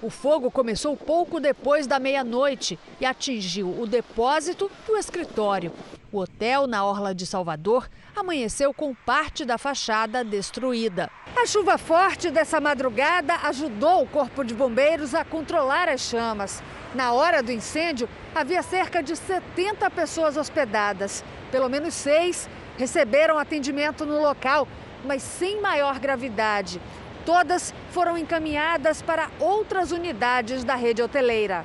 O 0.00 0.10
fogo 0.10 0.48
começou 0.48 0.96
pouco 0.96 1.40
depois 1.40 1.86
da 1.86 1.98
meia-noite 1.98 2.78
e 3.00 3.06
atingiu 3.06 3.68
o 3.80 3.84
depósito 3.84 4.70
e 4.88 4.92
o 4.92 4.96
escritório. 4.96 5.72
O 6.12 6.18
hotel 6.18 6.68
na 6.68 6.84
Orla 6.84 7.12
de 7.12 7.26
Salvador 7.26 7.90
amanheceu 8.14 8.72
com 8.72 8.94
parte 8.94 9.44
da 9.44 9.58
fachada 9.58 10.22
destruída. 10.22 11.10
A 11.36 11.44
chuva 11.46 11.76
forte 11.76 12.30
dessa 12.30 12.60
madrugada 12.60 13.34
ajudou 13.42 14.02
o 14.02 14.06
Corpo 14.06 14.44
de 14.44 14.54
Bombeiros 14.54 15.14
a 15.14 15.24
controlar 15.24 15.88
as 15.88 16.02
chamas. 16.02 16.62
Na 16.94 17.12
hora 17.12 17.42
do 17.42 17.50
incêndio, 17.50 18.08
havia 18.32 18.62
cerca 18.62 19.02
de 19.02 19.16
70 19.16 19.90
pessoas 19.90 20.36
hospedadas. 20.36 21.24
Pelo 21.50 21.68
menos 21.68 21.92
seis 21.92 22.48
receberam 22.76 23.36
atendimento 23.36 24.06
no 24.06 24.22
local, 24.22 24.68
mas 25.04 25.22
sem 25.24 25.60
maior 25.60 25.98
gravidade. 25.98 26.80
Todas 27.28 27.74
foram 27.90 28.16
encaminhadas 28.16 29.02
para 29.02 29.30
outras 29.38 29.92
unidades 29.92 30.64
da 30.64 30.74
rede 30.74 31.02
hoteleira. 31.02 31.62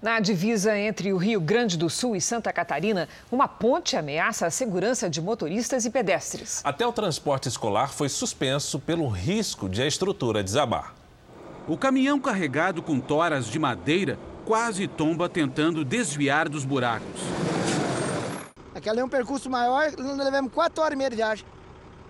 Na 0.00 0.20
divisa 0.20 0.78
entre 0.78 1.12
o 1.12 1.16
Rio 1.16 1.40
Grande 1.40 1.76
do 1.76 1.90
Sul 1.90 2.14
e 2.14 2.20
Santa 2.20 2.52
Catarina, 2.52 3.08
uma 3.28 3.48
ponte 3.48 3.96
ameaça 3.96 4.46
a 4.46 4.52
segurança 4.52 5.10
de 5.10 5.20
motoristas 5.20 5.84
e 5.84 5.90
pedestres. 5.90 6.60
Até 6.62 6.86
o 6.86 6.92
transporte 6.92 7.48
escolar 7.48 7.92
foi 7.92 8.08
suspenso 8.08 8.78
pelo 8.78 9.08
risco 9.08 9.68
de 9.68 9.82
a 9.82 9.86
estrutura 9.88 10.44
desabar. 10.44 10.94
O 11.66 11.76
caminhão 11.76 12.20
carregado 12.20 12.80
com 12.80 13.00
toras 13.00 13.46
de 13.46 13.58
madeira 13.58 14.16
quase 14.44 14.86
tomba 14.86 15.28
tentando 15.28 15.84
desviar 15.84 16.48
dos 16.48 16.64
buracos. 16.64 17.20
Aquele 18.72 19.00
é 19.00 19.04
um 19.04 19.08
percurso 19.08 19.50
maior, 19.50 19.90
nós 19.98 20.18
levamos 20.18 20.52
4 20.52 20.84
horas 20.84 20.94
e 20.94 20.96
meia 20.96 21.10
de 21.10 21.16
viagem. 21.16 21.44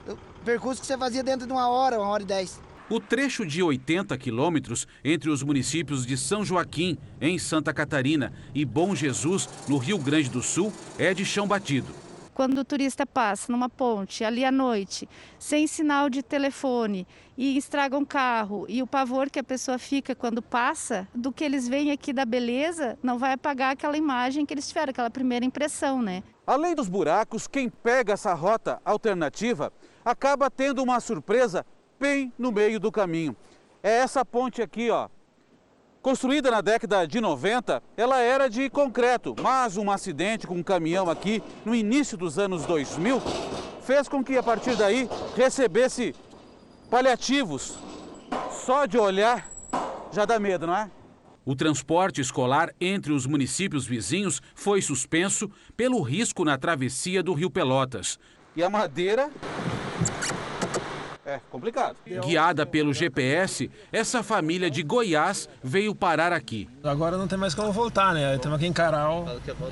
O 0.06 0.44
percurso 0.44 0.82
que 0.82 0.86
você 0.86 0.98
fazia 0.98 1.22
dentro 1.22 1.46
de 1.46 1.52
uma 1.54 1.66
hora, 1.70 1.98
uma 1.98 2.08
hora 2.08 2.22
e 2.22 2.26
dez. 2.26 2.62
O 2.90 3.00
trecho 3.00 3.46
de 3.46 3.62
80 3.62 4.16
quilômetros 4.18 4.86
entre 5.02 5.30
os 5.30 5.42
municípios 5.42 6.04
de 6.04 6.18
São 6.18 6.44
Joaquim, 6.44 6.98
em 7.18 7.38
Santa 7.38 7.72
Catarina, 7.72 8.30
e 8.54 8.62
Bom 8.62 8.94
Jesus, 8.94 9.48
no 9.66 9.78
Rio 9.78 9.96
Grande 9.96 10.28
do 10.28 10.42
Sul, 10.42 10.70
é 10.98 11.14
de 11.14 11.24
chão 11.24 11.48
batido. 11.48 11.94
Quando 12.34 12.58
o 12.58 12.64
turista 12.64 13.06
passa 13.06 13.50
numa 13.50 13.70
ponte 13.70 14.22
ali 14.22 14.44
à 14.44 14.52
noite, 14.52 15.08
sem 15.38 15.66
sinal 15.66 16.10
de 16.10 16.22
telefone, 16.22 17.06
e 17.38 17.56
estraga 17.56 17.96
um 17.96 18.04
carro, 18.04 18.66
e 18.68 18.82
o 18.82 18.86
pavor 18.86 19.30
que 19.30 19.38
a 19.38 19.44
pessoa 19.44 19.78
fica 19.78 20.14
quando 20.14 20.42
passa, 20.42 21.08
do 21.14 21.32
que 21.32 21.42
eles 21.42 21.66
veem 21.66 21.90
aqui 21.90 22.12
da 22.12 22.26
beleza, 22.26 22.98
não 23.02 23.18
vai 23.18 23.32
apagar 23.32 23.72
aquela 23.72 23.96
imagem 23.96 24.44
que 24.44 24.52
eles 24.52 24.68
tiveram, 24.68 24.90
aquela 24.90 25.08
primeira 25.08 25.44
impressão, 25.46 26.02
né? 26.02 26.22
Além 26.46 26.74
dos 26.74 26.88
buracos, 26.88 27.46
quem 27.46 27.70
pega 27.70 28.12
essa 28.12 28.34
rota 28.34 28.78
alternativa 28.84 29.72
acaba 30.04 30.50
tendo 30.50 30.82
uma 30.82 31.00
surpresa 31.00 31.64
bem 32.04 32.30
no 32.38 32.52
meio 32.52 32.78
do 32.78 32.92
caminho. 32.92 33.34
É 33.82 33.90
essa 33.90 34.26
ponte 34.26 34.60
aqui, 34.60 34.90
ó. 34.90 35.08
Construída 36.02 36.50
na 36.50 36.60
década 36.60 37.06
de 37.06 37.18
90, 37.18 37.82
ela 37.96 38.20
era 38.20 38.46
de 38.50 38.68
concreto, 38.68 39.34
mas 39.42 39.78
um 39.78 39.90
acidente 39.90 40.46
com 40.46 40.56
um 40.56 40.62
caminhão 40.62 41.08
aqui 41.08 41.42
no 41.64 41.74
início 41.74 42.18
dos 42.18 42.38
anos 42.38 42.66
2000 42.66 43.22
fez 43.80 44.06
com 44.06 44.22
que 44.22 44.36
a 44.36 44.42
partir 44.42 44.76
daí 44.76 45.08
recebesse 45.34 46.14
paliativos. 46.90 47.78
Só 48.50 48.84
de 48.84 48.98
olhar 48.98 49.48
já 50.12 50.26
dá 50.26 50.38
medo, 50.38 50.66
não 50.66 50.76
é? 50.76 50.90
O 51.42 51.56
transporte 51.56 52.20
escolar 52.20 52.70
entre 52.78 53.14
os 53.14 53.24
municípios 53.24 53.86
vizinhos 53.86 54.42
foi 54.54 54.82
suspenso 54.82 55.50
pelo 55.74 56.02
risco 56.02 56.44
na 56.44 56.58
travessia 56.58 57.22
do 57.22 57.32
Rio 57.32 57.50
Pelotas. 57.50 58.18
E 58.54 58.62
a 58.62 58.68
madeira 58.68 59.30
é 61.26 61.40
complicado. 61.50 61.96
Guiada 62.06 62.66
pelo 62.66 62.92
GPS, 62.92 63.70
essa 63.92 64.22
família 64.22 64.70
de 64.70 64.82
Goiás 64.82 65.48
veio 65.62 65.94
parar 65.94 66.32
aqui. 66.32 66.68
Agora 66.82 67.16
não 67.16 67.26
tem 67.26 67.38
mais 67.38 67.54
como 67.54 67.72
voltar, 67.72 68.14
né? 68.14 68.36
Temos 68.38 68.58
que 68.58 68.66
encarar, 68.66 69.10
o, 69.10 69.26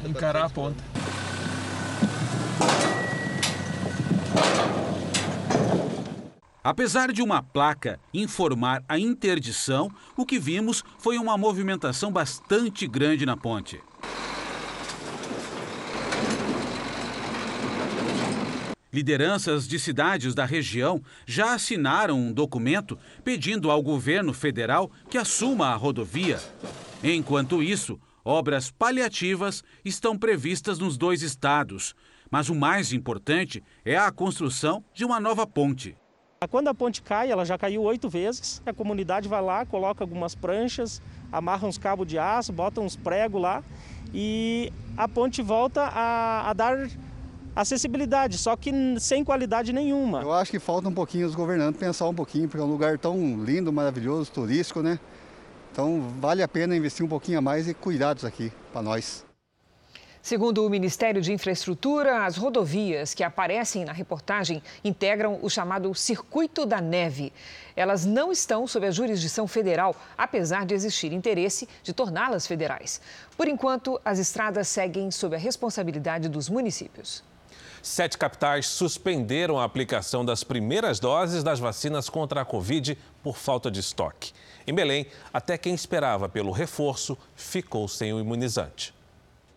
encarar 0.08 0.46
a 0.46 0.50
ponta. 0.50 0.82
Apesar 6.64 7.10
de 7.12 7.20
uma 7.20 7.42
placa 7.42 7.98
informar 8.14 8.84
a 8.88 8.96
interdição, 8.96 9.90
o 10.16 10.24
que 10.24 10.38
vimos 10.38 10.84
foi 10.96 11.18
uma 11.18 11.36
movimentação 11.36 12.12
bastante 12.12 12.86
grande 12.86 13.26
na 13.26 13.36
ponte. 13.36 13.80
Lideranças 18.92 19.66
de 19.66 19.78
cidades 19.78 20.34
da 20.34 20.44
região 20.44 21.02
já 21.24 21.54
assinaram 21.54 22.18
um 22.18 22.30
documento 22.30 22.98
pedindo 23.24 23.70
ao 23.70 23.82
governo 23.82 24.34
federal 24.34 24.90
que 25.08 25.16
assuma 25.16 25.68
a 25.68 25.76
rodovia. 25.76 26.38
Enquanto 27.02 27.62
isso, 27.62 27.98
obras 28.22 28.70
paliativas 28.70 29.64
estão 29.82 30.18
previstas 30.18 30.78
nos 30.78 30.98
dois 30.98 31.22
estados. 31.22 31.94
Mas 32.30 32.50
o 32.50 32.54
mais 32.54 32.92
importante 32.92 33.62
é 33.82 33.96
a 33.96 34.12
construção 34.12 34.84
de 34.92 35.06
uma 35.06 35.18
nova 35.18 35.46
ponte. 35.46 35.96
Quando 36.50 36.68
a 36.68 36.74
ponte 36.74 37.00
cai, 37.00 37.30
ela 37.30 37.46
já 37.46 37.56
caiu 37.56 37.82
oito 37.82 38.10
vezes, 38.10 38.60
a 38.66 38.74
comunidade 38.74 39.26
vai 39.28 39.40
lá, 39.40 39.64
coloca 39.64 40.04
algumas 40.04 40.34
pranchas, 40.34 41.00
amarra 41.30 41.66
uns 41.66 41.78
cabos 41.78 42.06
de 42.06 42.18
aço, 42.18 42.52
bota 42.52 42.80
uns 42.80 42.96
pregos 42.96 43.40
lá 43.40 43.62
e 44.12 44.70
a 44.96 45.08
ponte 45.08 45.40
volta 45.40 45.82
a, 45.82 46.50
a 46.50 46.52
dar 46.52 46.90
acessibilidade, 47.54 48.38
só 48.38 48.56
que 48.56 48.72
sem 48.98 49.24
qualidade 49.24 49.72
nenhuma. 49.72 50.22
Eu 50.22 50.32
acho 50.32 50.50
que 50.50 50.58
falta 50.58 50.88
um 50.88 50.94
pouquinho 50.94 51.26
os 51.26 51.34
governantes 51.34 51.78
pensar 51.78 52.08
um 52.08 52.14
pouquinho, 52.14 52.48
porque 52.48 52.62
é 52.62 52.64
um 52.64 52.70
lugar 52.70 52.98
tão 52.98 53.42
lindo, 53.44 53.72
maravilhoso, 53.72 54.30
turístico, 54.30 54.82
né? 54.82 54.98
Então 55.70 56.00
vale 56.20 56.42
a 56.42 56.48
pena 56.48 56.76
investir 56.76 57.04
um 57.04 57.08
pouquinho 57.08 57.38
a 57.38 57.40
mais 57.40 57.68
e 57.68 57.74
cuidados 57.74 58.24
aqui 58.24 58.52
para 58.72 58.82
nós. 58.82 59.24
Segundo 60.20 60.64
o 60.64 60.70
Ministério 60.70 61.20
de 61.20 61.32
Infraestrutura, 61.32 62.24
as 62.24 62.36
rodovias 62.36 63.12
que 63.12 63.24
aparecem 63.24 63.84
na 63.84 63.92
reportagem 63.92 64.62
integram 64.84 65.40
o 65.42 65.50
chamado 65.50 65.92
Circuito 65.96 66.64
da 66.64 66.80
Neve. 66.80 67.32
Elas 67.74 68.04
não 68.04 68.30
estão 68.30 68.64
sob 68.68 68.86
a 68.86 68.90
jurisdição 68.92 69.48
federal, 69.48 69.96
apesar 70.16 70.64
de 70.64 70.74
existir 70.74 71.12
interesse 71.12 71.68
de 71.82 71.92
torná-las 71.92 72.46
federais. 72.46 73.00
Por 73.36 73.48
enquanto, 73.48 74.00
as 74.04 74.20
estradas 74.20 74.68
seguem 74.68 75.10
sob 75.10 75.34
a 75.34 75.38
responsabilidade 75.40 76.28
dos 76.28 76.48
municípios. 76.48 77.24
Sete 77.82 78.16
capitais 78.16 78.66
suspenderam 78.66 79.58
a 79.58 79.64
aplicação 79.64 80.24
das 80.24 80.44
primeiras 80.44 81.00
doses 81.00 81.42
das 81.42 81.58
vacinas 81.58 82.08
contra 82.08 82.42
a 82.42 82.44
Covid 82.44 82.96
por 83.24 83.36
falta 83.36 83.68
de 83.72 83.80
estoque. 83.80 84.32
Em 84.64 84.72
Belém, 84.72 85.04
até 85.34 85.58
quem 85.58 85.74
esperava 85.74 86.28
pelo 86.28 86.52
reforço 86.52 87.18
ficou 87.34 87.88
sem 87.88 88.12
o 88.12 88.20
imunizante. 88.20 88.94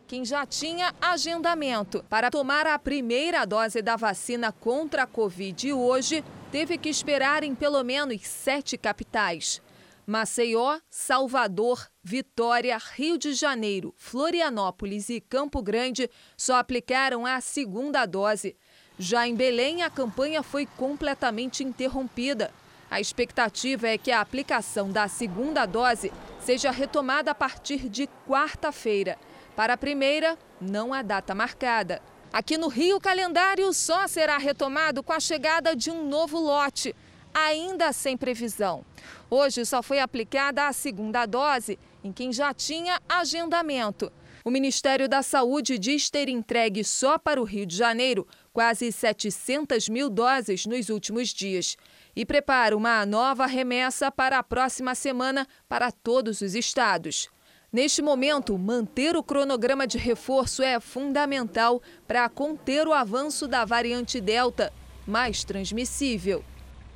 Quem 0.08 0.26
já 0.26 0.44
tinha 0.44 0.94
agendamento 1.00 2.04
para 2.10 2.32
tomar 2.32 2.66
a 2.66 2.80
primeira 2.80 3.46
dose 3.46 3.84
da 3.84 3.96
vacina 3.96 4.52
contra 4.52 5.04
a 5.04 5.08
Covid 5.08 5.74
hoje 5.74 6.24
teve 6.52 6.80
que 6.80 6.90
esperar 6.90 7.44
em 7.44 7.54
pelo 7.54 7.84
menos 7.84 8.22
sete 8.24 8.76
capitais. 8.76 9.62
Maceió, 10.06 10.80
Salvador, 10.90 11.90
Vitória, 12.04 12.78
Rio 12.78 13.18
de 13.18 13.34
Janeiro, 13.34 13.94
Florianópolis 13.98 15.10
e 15.10 15.20
Campo 15.20 15.64
Grande 15.64 16.10
só 16.38 16.58
aplicaram 16.58 17.26
a 17.26 17.42
segunda 17.42 18.06
dose. 18.06 18.56
Já 19.00 19.28
em 19.28 19.36
Belém, 19.36 19.82
a 19.82 19.90
campanha 19.90 20.44
foi 20.44 20.66
completamente 20.66 21.64
interrompida. 21.64 22.54
A 22.90 23.02
expectativa 23.02 23.88
é 23.88 23.98
que 23.98 24.12
a 24.12 24.22
aplicação 24.22 24.92
da 24.92 25.08
segunda 25.08 25.66
dose 25.66 26.14
seja 26.40 26.70
retomada 26.70 27.32
a 27.32 27.36
partir 27.36 27.90
de 27.90 28.08
quarta-feira. 28.28 29.18
Para 29.56 29.74
a 29.74 29.78
primeira, 29.78 30.38
não 30.62 30.94
há 30.94 31.02
data 31.02 31.34
marcada. 31.34 32.00
Aqui 32.32 32.58
no 32.58 32.68
Rio, 32.68 32.98
o 32.98 33.02
calendário 33.02 33.74
só 33.74 34.08
será 34.08 34.38
retomado 34.38 35.02
com 35.02 35.14
a 35.14 35.20
chegada 35.20 35.76
de 35.76 35.90
um 35.90 36.08
novo 36.08 36.38
lote, 36.38 36.96
ainda 37.36 37.92
sem 37.92 38.16
previsão. 38.16 38.86
Hoje 39.30 39.66
só 39.66 39.84
foi 39.84 40.00
aplicada 40.00 40.68
a 40.68 40.74
segunda 40.74 41.26
dose 41.26 41.78
em 42.02 42.14
quem 42.14 42.32
já 42.32 42.54
tinha 42.54 43.02
agendamento. 43.10 44.10
O 44.46 44.52
Ministério 44.52 45.10
da 45.10 45.22
Saúde 45.22 45.78
diz 45.78 46.10
ter 46.10 46.30
entregue 46.30 46.84
só 46.84 47.18
para 47.18 47.42
o 47.42 47.44
Rio 47.44 47.66
de 47.66 47.76
Janeiro 47.76 48.26
quase 48.54 48.92
700 48.92 49.90
mil 49.90 50.10
doses 50.10 50.66
nos 50.66 50.88
últimos 50.90 51.30
dias 51.30 51.76
e 52.16 52.26
prepara 52.26 52.78
uma 52.78 53.06
nova 53.06 53.46
remessa 53.48 54.10
para 54.12 54.38
a 54.38 54.44
próxima 54.44 54.96
semana 54.96 55.48
para 55.68 55.92
todos 55.92 56.42
os 56.42 56.56
estados. 56.56 57.28
Neste 57.74 58.02
momento, 58.02 58.58
manter 58.58 59.18
o 59.18 59.24
cronograma 59.24 59.86
de 59.86 59.98
reforço 59.98 60.64
é 60.64 60.80
fundamental 60.80 61.82
para 62.08 62.30
conter 62.30 62.88
o 62.88 62.94
avanço 62.94 63.48
da 63.48 63.66
variante 63.66 64.22
Delta, 64.22 64.72
mais 65.06 65.44
transmissível. 65.44 66.46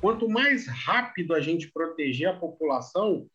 Quanto 0.00 0.28
mais 0.28 0.66
rápido 0.66 1.34
a 1.34 1.40
gente 1.40 1.70
proteger 1.70 2.28
a 2.28 2.36
população, 2.36 3.26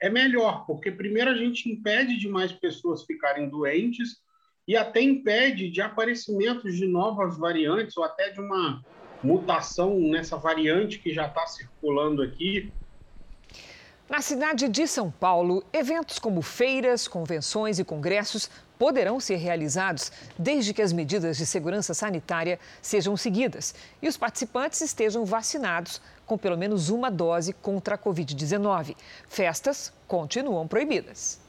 é 0.00 0.08
melhor, 0.08 0.64
porque 0.66 0.90
primeiro 0.90 1.30
a 1.30 1.34
gente 1.34 1.70
impede 1.70 2.18
de 2.18 2.28
mais 2.28 2.50
pessoas 2.52 3.04
ficarem 3.04 3.48
doentes 3.48 4.16
e 4.66 4.76
até 4.76 5.02
impede 5.02 5.70
de 5.70 5.82
aparecimentos 5.82 6.76
de 6.76 6.86
novas 6.86 7.36
variantes 7.38 7.96
ou 7.96 8.04
até 8.04 8.30
de 8.30 8.40
uma 8.40 8.82
mutação 9.22 9.98
nessa 9.98 10.36
variante 10.36 10.98
que 10.98 11.12
já 11.12 11.26
está 11.26 11.46
circulando 11.46 12.22
aqui. 12.22 12.72
Na 14.08 14.20
cidade 14.20 14.68
de 14.68 14.86
São 14.86 15.10
Paulo, 15.10 15.64
eventos 15.72 16.18
como 16.18 16.42
feiras, 16.42 17.08
convenções 17.08 17.78
e 17.78 17.84
congressos 17.84 18.50
poderão 18.78 19.18
ser 19.18 19.36
realizados 19.36 20.12
desde 20.38 20.74
que 20.74 20.82
as 20.82 20.92
medidas 20.92 21.38
de 21.38 21.46
segurança 21.46 21.94
sanitária 21.94 22.60
sejam 22.82 23.16
seguidas 23.16 23.74
e 24.02 24.08
os 24.08 24.18
participantes 24.18 24.82
estejam 24.82 25.24
vacinados 25.24 26.02
com 26.26 26.36
pelo 26.36 26.58
menos 26.58 26.90
uma 26.90 27.10
dose 27.10 27.54
contra 27.54 27.94
a 27.94 27.98
Covid-19. 27.98 28.94
Festas 29.26 29.90
continuam 30.06 30.68
proibidas. 30.68 31.40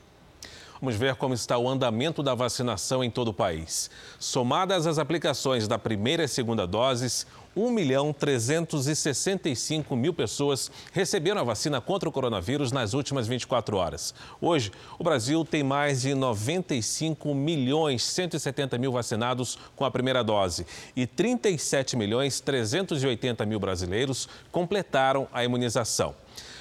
Vamos 0.80 0.96
ver 0.96 1.16
como 1.16 1.34
está 1.34 1.58
o 1.58 1.68
andamento 1.68 2.22
da 2.22 2.36
vacinação 2.36 3.04
em 3.04 3.10
todo 3.10 3.30
o 3.30 3.34
país. 3.34 3.90
Somadas 4.20 4.86
as 4.86 4.98
aplicações 4.98 5.68
da 5.68 5.80
primeira 5.80 6.24
e 6.24 6.28
segunda 6.28 6.68
doses, 6.68 7.26
1 7.56 7.72
milhão 7.72 8.12
365 8.12 9.96
mil 9.96 10.14
pessoas 10.14 10.70
receberam 10.92 11.40
a 11.40 11.44
vacina 11.44 11.80
contra 11.80 12.10
o 12.10 12.12
coronavírus 12.12 12.72
nas 12.72 12.94
últimas 12.94 13.28
24 13.28 13.78
horas. 13.78 14.14
Hoje, 14.42 14.72
o 15.00 15.04
Brasil 15.04 15.46
tem 15.46 15.64
mais 15.64 16.02
de 16.02 16.14
95 16.14 17.34
milhões 17.34 18.04
170 18.04 18.78
mil 18.78 18.92
vacinados 18.92 19.58
com 19.76 19.86
a 19.86 19.92
primeira 19.92 20.24
dose 20.24 20.66
e 20.96 21.08
37 21.08 21.96
milhões 21.96 22.40
380 22.40 23.46
mil 23.46 23.60
brasileiros 23.60 24.28
completaram 24.52 25.28
a 25.32 25.44
imunização. 25.44 26.14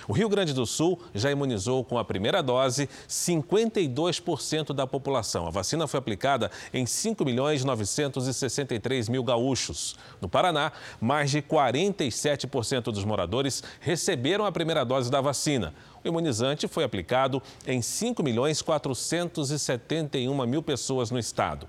O 0.06 0.12
Rio 0.12 0.28
Grande 0.28 0.52
do 0.52 0.66
Sul 0.66 1.00
já 1.14 1.30
imunizou 1.30 1.84
com 1.84 1.98
a 1.98 2.04
primeira 2.04 2.42
dose 2.42 2.88
52% 3.08 4.72
da 4.72 4.86
população. 4.86 5.46
A 5.46 5.50
vacina 5.50 5.86
foi 5.86 5.98
aplicada 5.98 6.50
em 6.72 6.84
5 6.84 7.24
milhões 7.24 7.64
963 7.64 9.08
mil 9.08 9.24
gaúchos. 9.24 9.96
No 10.20 10.28
Paraná, 10.28 10.72
mais 11.00 11.30
de 11.30 11.40
47% 11.40 12.84
dos 12.84 13.04
moradores 13.04 13.62
receberam 13.80 14.44
a 14.44 14.52
primeira 14.52 14.84
dose 14.84 15.10
da 15.10 15.20
vacina. 15.20 15.74
O 16.04 16.08
imunizante 16.08 16.68
foi 16.68 16.84
aplicado 16.84 17.42
em 17.66 17.80
5 17.80 18.22
milhões 18.22 18.60
471 18.60 20.46
mil 20.46 20.62
pessoas 20.62 21.10
no 21.10 21.18
estado. 21.18 21.66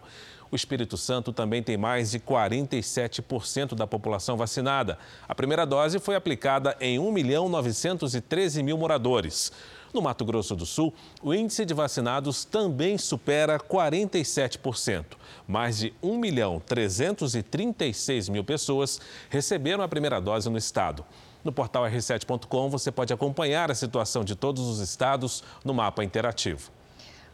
O 0.51 0.55
Espírito 0.55 0.95
Santo 0.97 1.33
também 1.33 1.63
tem 1.63 1.77
mais 1.77 2.11
de 2.11 2.19
47% 2.19 3.73
da 3.73 3.87
população 3.87 4.37
vacinada. 4.37 4.97
A 5.27 5.33
primeira 5.33 5.65
dose 5.65 5.99
foi 5.99 6.15
aplicada 6.15 6.75
em 6.79 6.99
1 6.99 7.11
milhão 7.11 7.49
913 7.49 8.61
mil 8.61 8.77
moradores. 8.77 9.51
No 9.93 10.01
Mato 10.01 10.25
Grosso 10.25 10.55
do 10.55 10.65
Sul, 10.65 10.93
o 11.23 11.33
índice 11.33 11.65
de 11.65 11.73
vacinados 11.73 12.43
também 12.43 12.97
supera 12.97 13.57
47%. 13.57 15.05
Mais 15.47 15.77
de 15.77 15.93
1 16.03 16.17
milhão 16.17 16.61
336 16.65 18.27
mil 18.29 18.43
pessoas 18.43 18.99
receberam 19.29 19.83
a 19.83 19.87
primeira 19.87 20.19
dose 20.19 20.49
no 20.49 20.57
estado. 20.57 21.05
No 21.45 21.51
portal 21.51 21.85
r7.com 21.85 22.69
você 22.69 22.91
pode 22.91 23.13
acompanhar 23.13 23.71
a 23.71 23.75
situação 23.75 24.23
de 24.23 24.35
todos 24.35 24.67
os 24.67 24.79
estados 24.79 25.43
no 25.63 25.73
mapa 25.73 26.03
interativo. 26.03 26.71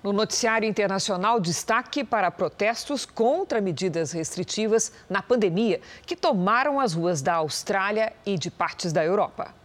No 0.03 0.11
noticiário 0.11 0.67
internacional, 0.67 1.39
destaque 1.39 2.03
para 2.03 2.31
protestos 2.31 3.05
contra 3.05 3.61
medidas 3.61 4.11
restritivas 4.11 4.91
na 5.07 5.21
pandemia 5.21 5.79
que 6.07 6.15
tomaram 6.15 6.79
as 6.79 6.93
ruas 6.93 7.21
da 7.21 7.35
Austrália 7.35 8.11
e 8.25 8.35
de 8.35 8.49
partes 8.49 8.91
da 8.91 9.05
Europa. 9.05 9.60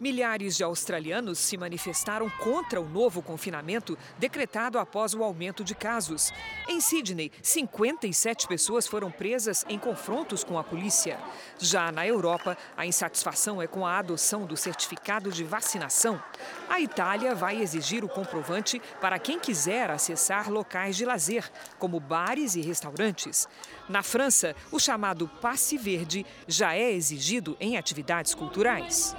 Milhares 0.00 0.56
de 0.56 0.64
australianos 0.64 1.38
se 1.38 1.58
manifestaram 1.58 2.30
contra 2.30 2.80
o 2.80 2.88
novo 2.88 3.20
confinamento 3.20 3.98
decretado 4.18 4.78
após 4.78 5.12
o 5.12 5.22
aumento 5.22 5.62
de 5.62 5.74
casos. 5.74 6.32
Em 6.66 6.80
Sydney, 6.80 7.30
57 7.42 8.48
pessoas 8.48 8.86
foram 8.86 9.10
presas 9.10 9.62
em 9.68 9.78
confrontos 9.78 10.42
com 10.42 10.58
a 10.58 10.64
polícia. 10.64 11.18
Já 11.58 11.92
na 11.92 12.06
Europa, 12.06 12.56
a 12.78 12.86
insatisfação 12.86 13.60
é 13.60 13.66
com 13.66 13.86
a 13.86 13.98
adoção 13.98 14.46
do 14.46 14.56
certificado 14.56 15.30
de 15.30 15.44
vacinação. 15.44 16.18
A 16.66 16.80
Itália 16.80 17.34
vai 17.34 17.60
exigir 17.60 18.02
o 18.02 18.08
comprovante 18.08 18.80
para 19.02 19.18
quem 19.18 19.38
quiser 19.38 19.90
acessar 19.90 20.50
locais 20.50 20.96
de 20.96 21.04
lazer, 21.04 21.46
como 21.78 22.00
bares 22.00 22.54
e 22.54 22.62
restaurantes. 22.62 23.46
Na 23.86 24.02
França, 24.02 24.56
o 24.72 24.80
chamado 24.80 25.28
passe 25.42 25.76
verde 25.76 26.24
já 26.48 26.74
é 26.74 26.90
exigido 26.90 27.54
em 27.60 27.76
atividades 27.76 28.34
culturais. 28.34 29.14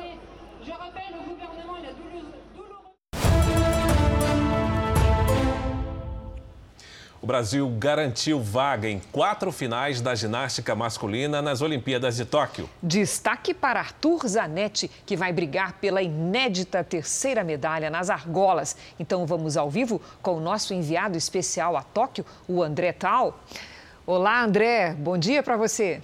O 7.21 7.27
Brasil 7.27 7.67
garantiu 7.77 8.39
vaga 8.39 8.87
em 8.87 8.99
quatro 9.11 9.51
finais 9.51 10.01
da 10.01 10.13
ginástica 10.13 10.75
masculina 10.75 11.41
nas 11.41 11.61
Olimpíadas 11.61 12.15
de 12.15 12.25
Tóquio. 12.25 12.69
Destaque 12.81 13.53
para 13.53 13.79
Arthur 13.79 14.27
Zanetti, 14.27 14.87
que 15.05 15.15
vai 15.15 15.31
brigar 15.31 15.73
pela 15.73 16.01
inédita 16.01 16.83
terceira 16.83 17.43
medalha 17.43 17.89
nas 17.89 18.09
argolas. 18.09 18.75
Então 18.99 19.25
vamos 19.25 19.57
ao 19.57 19.69
vivo 19.69 20.01
com 20.21 20.37
o 20.37 20.39
nosso 20.39 20.73
enviado 20.73 21.17
especial 21.17 21.77
a 21.77 21.83
Tóquio, 21.83 22.25
o 22.47 22.61
André 22.63 22.91
Tal. 22.91 23.39
Olá, 24.05 24.43
André, 24.43 24.93
bom 24.93 25.17
dia 25.17 25.41
para 25.41 25.57
você. 25.57 26.01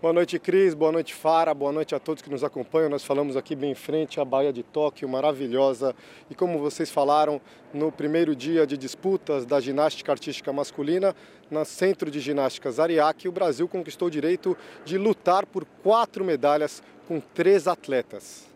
Boa 0.00 0.12
noite, 0.12 0.38
Cris. 0.38 0.74
Boa 0.74 0.92
noite, 0.92 1.12
Fara. 1.12 1.52
Boa 1.52 1.72
noite 1.72 1.92
a 1.92 1.98
todos 1.98 2.22
que 2.22 2.30
nos 2.30 2.44
acompanham. 2.44 2.88
Nós 2.88 3.02
falamos 3.02 3.36
aqui 3.36 3.56
bem 3.56 3.72
em 3.72 3.74
frente 3.74 4.20
à 4.20 4.24
Baía 4.24 4.52
de 4.52 4.62
Tóquio, 4.62 5.08
maravilhosa. 5.08 5.92
E 6.30 6.36
como 6.36 6.60
vocês 6.60 6.88
falaram, 6.88 7.40
no 7.74 7.90
primeiro 7.90 8.36
dia 8.36 8.64
de 8.64 8.76
disputas 8.76 9.44
da 9.44 9.58
ginástica 9.58 10.12
artística 10.12 10.52
masculina, 10.52 11.16
no 11.50 11.64
Centro 11.64 12.12
de 12.12 12.20
Ginásticas 12.20 12.78
Ariake, 12.78 13.26
o 13.26 13.32
Brasil 13.32 13.66
conquistou 13.66 14.06
o 14.06 14.10
direito 14.10 14.56
de 14.84 14.96
lutar 14.96 15.44
por 15.44 15.64
quatro 15.82 16.24
medalhas 16.24 16.80
com 17.08 17.18
três 17.18 17.66
atletas. 17.66 18.46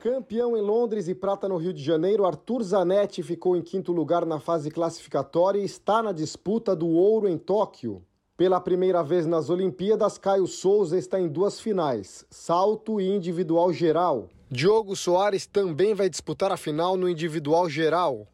Campeão 0.00 0.54
em 0.54 0.60
Londres 0.60 1.08
e 1.08 1.14
prata 1.14 1.48
no 1.48 1.56
Rio 1.56 1.72
de 1.72 1.82
Janeiro, 1.82 2.26
Arthur 2.26 2.62
Zanetti 2.62 3.22
ficou 3.22 3.56
em 3.56 3.62
quinto 3.62 3.90
lugar 3.90 4.26
na 4.26 4.38
fase 4.38 4.70
classificatória 4.70 5.60
e 5.60 5.64
está 5.64 6.02
na 6.02 6.12
disputa 6.12 6.76
do 6.76 6.90
ouro 6.90 7.26
em 7.26 7.38
Tóquio. 7.38 8.02
Pela 8.36 8.58
primeira 8.60 9.02
vez 9.02 9.26
nas 9.26 9.50
Olimpíadas, 9.50 10.16
Caio 10.16 10.46
Souza 10.46 10.98
está 10.98 11.20
em 11.20 11.28
duas 11.28 11.60
finais, 11.60 12.24
salto 12.30 12.98
e 12.98 13.06
individual 13.06 13.72
geral. 13.72 14.28
Diogo 14.50 14.96
Soares 14.96 15.46
também 15.46 15.92
vai 15.92 16.08
disputar 16.08 16.50
a 16.50 16.56
final 16.56 16.96
no 16.96 17.08
individual 17.08 17.68
geral. 17.68 18.26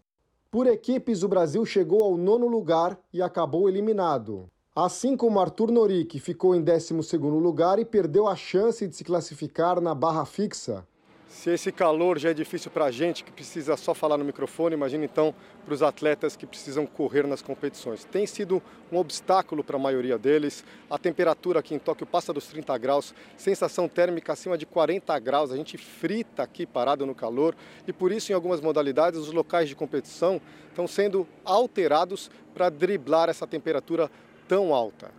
Por 0.51 0.69
equipes, 0.69 1.25
o 1.25 1.29
Brasil 1.29 1.65
chegou 1.67 2.03
ao 2.03 2.17
nono 2.17 2.47
lugar 2.47 2.99
e 3.13 3.21
acabou 3.21 3.69
eliminado. 3.69 4.49
Assim 4.75 5.17
como 5.17 5.41
Arthur 5.41 5.73
Nori, 5.73 6.05
que 6.05 6.21
ficou 6.21 6.55
em 6.55 6.63
12º 6.63 7.19
lugar 7.41 7.81
e 7.81 7.85
perdeu 7.85 8.29
a 8.29 8.37
chance 8.37 8.87
de 8.87 8.95
se 8.95 9.03
classificar 9.03 9.81
na 9.81 9.97
barra 9.97 10.25
fixa. 10.25 10.87
Se 11.29 11.51
esse 11.51 11.71
calor 11.71 12.19
já 12.19 12.31
é 12.31 12.35
difícil 12.35 12.71
para 12.71 12.87
a 12.87 12.91
gente 12.91 13.23
que 13.23 13.31
precisa 13.31 13.77
só 13.77 13.93
falar 13.93 14.17
no 14.17 14.25
microfone, 14.25 14.75
imagina 14.75 15.05
então 15.05 15.35
para 15.63 15.75
os 15.75 15.83
atletas 15.83 16.35
que 16.35 16.47
precisam 16.47 16.87
correr 16.87 17.27
nas 17.27 17.43
competições. 17.43 18.03
Tem 18.03 18.27
sido 18.27 18.63
um 18.91 18.97
obstáculo 18.97 19.63
para 19.63 19.77
a 19.77 19.79
maioria 19.79 20.17
deles. 20.17 20.65
A 20.91 20.97
temperatura 20.97 21.61
aqui 21.61 21.75
em 21.75 21.79
Tóquio 21.79 22.07
passa 22.07 22.33
dos 22.33 22.47
30 22.47 22.77
graus, 22.79 23.15
sensação 23.37 23.87
térmica 23.87 24.33
acima 24.33 24.57
de 24.57 24.65
40 24.65 25.19
graus. 25.19 25.53
A 25.53 25.57
gente 25.57 25.77
frita 25.77 26.43
aqui 26.43 26.65
parado 26.65 27.05
no 27.05 27.15
calor 27.15 27.55
e 27.87 27.93
por 27.93 28.11
isso, 28.11 28.33
em 28.33 28.35
algumas 28.35 28.63
modalidades, 28.63 29.21
os 29.21 29.31
locais 29.31 29.69
de 29.69 29.77
competição 29.77 30.41
estão 30.71 30.87
sendo 30.87 31.29
alterados 31.45 32.31
para 32.55 32.71
driblar 32.71 33.29
essa 33.29 33.47
temperatura 33.47 34.11
tão 34.49 34.73
alta. 34.73 35.11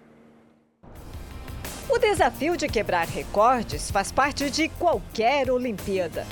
O 1.91 1.97
desafio 1.97 2.55
de 2.55 2.67
quebrar 2.67 3.07
recordes 3.07 3.89
faz 3.89 4.11
parte 4.11 4.51
de 4.51 4.69
qualquer 4.69 5.49
Olimpíada. 5.49 6.23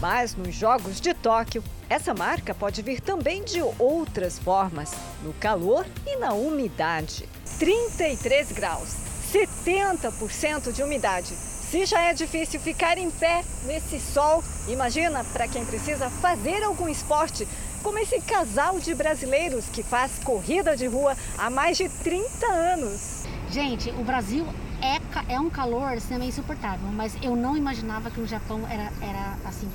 Mas 0.00 0.36
nos 0.36 0.54
Jogos 0.54 1.00
de 1.00 1.12
Tóquio, 1.12 1.64
essa 1.90 2.14
marca 2.14 2.54
pode 2.54 2.80
vir 2.80 3.00
também 3.00 3.42
de 3.42 3.60
outras 3.76 4.38
formas, 4.38 4.92
no 5.24 5.32
calor 5.34 5.84
e 6.06 6.14
na 6.16 6.32
umidade. 6.32 7.28
33 7.58 8.52
graus, 8.52 8.94
70% 9.32 10.70
de 10.70 10.84
umidade. 10.84 11.34
Se 11.34 11.84
já 11.84 12.00
é 12.02 12.14
difícil 12.14 12.60
ficar 12.60 12.96
em 12.96 13.10
pé 13.10 13.42
nesse 13.64 13.98
sol, 13.98 14.44
imagina 14.68 15.24
para 15.32 15.48
quem 15.48 15.64
precisa 15.64 16.08
fazer 16.08 16.62
algum 16.62 16.88
esporte, 16.88 17.48
como 17.82 17.98
esse 17.98 18.20
casal 18.20 18.78
de 18.78 18.94
brasileiros 18.94 19.64
que 19.66 19.82
faz 19.82 20.20
corrida 20.22 20.76
de 20.76 20.86
rua 20.86 21.16
há 21.36 21.50
mais 21.50 21.76
de 21.76 21.88
30 21.88 22.46
anos. 22.46 23.24
Gente, 23.54 23.88
o 23.90 24.02
Brasil 24.02 24.44
é, 24.82 25.32
é 25.34 25.38
um 25.38 25.48
calor 25.48 25.92
assim, 25.92 26.20
é 26.20 26.24
insuportável, 26.24 26.88
mas 26.88 27.16
eu 27.22 27.36
não 27.36 27.56
imaginava 27.56 28.10
que 28.10 28.20
o 28.20 28.26
Japão 28.26 28.66
era, 28.68 28.90
era 29.00 29.38
assim. 29.44 29.70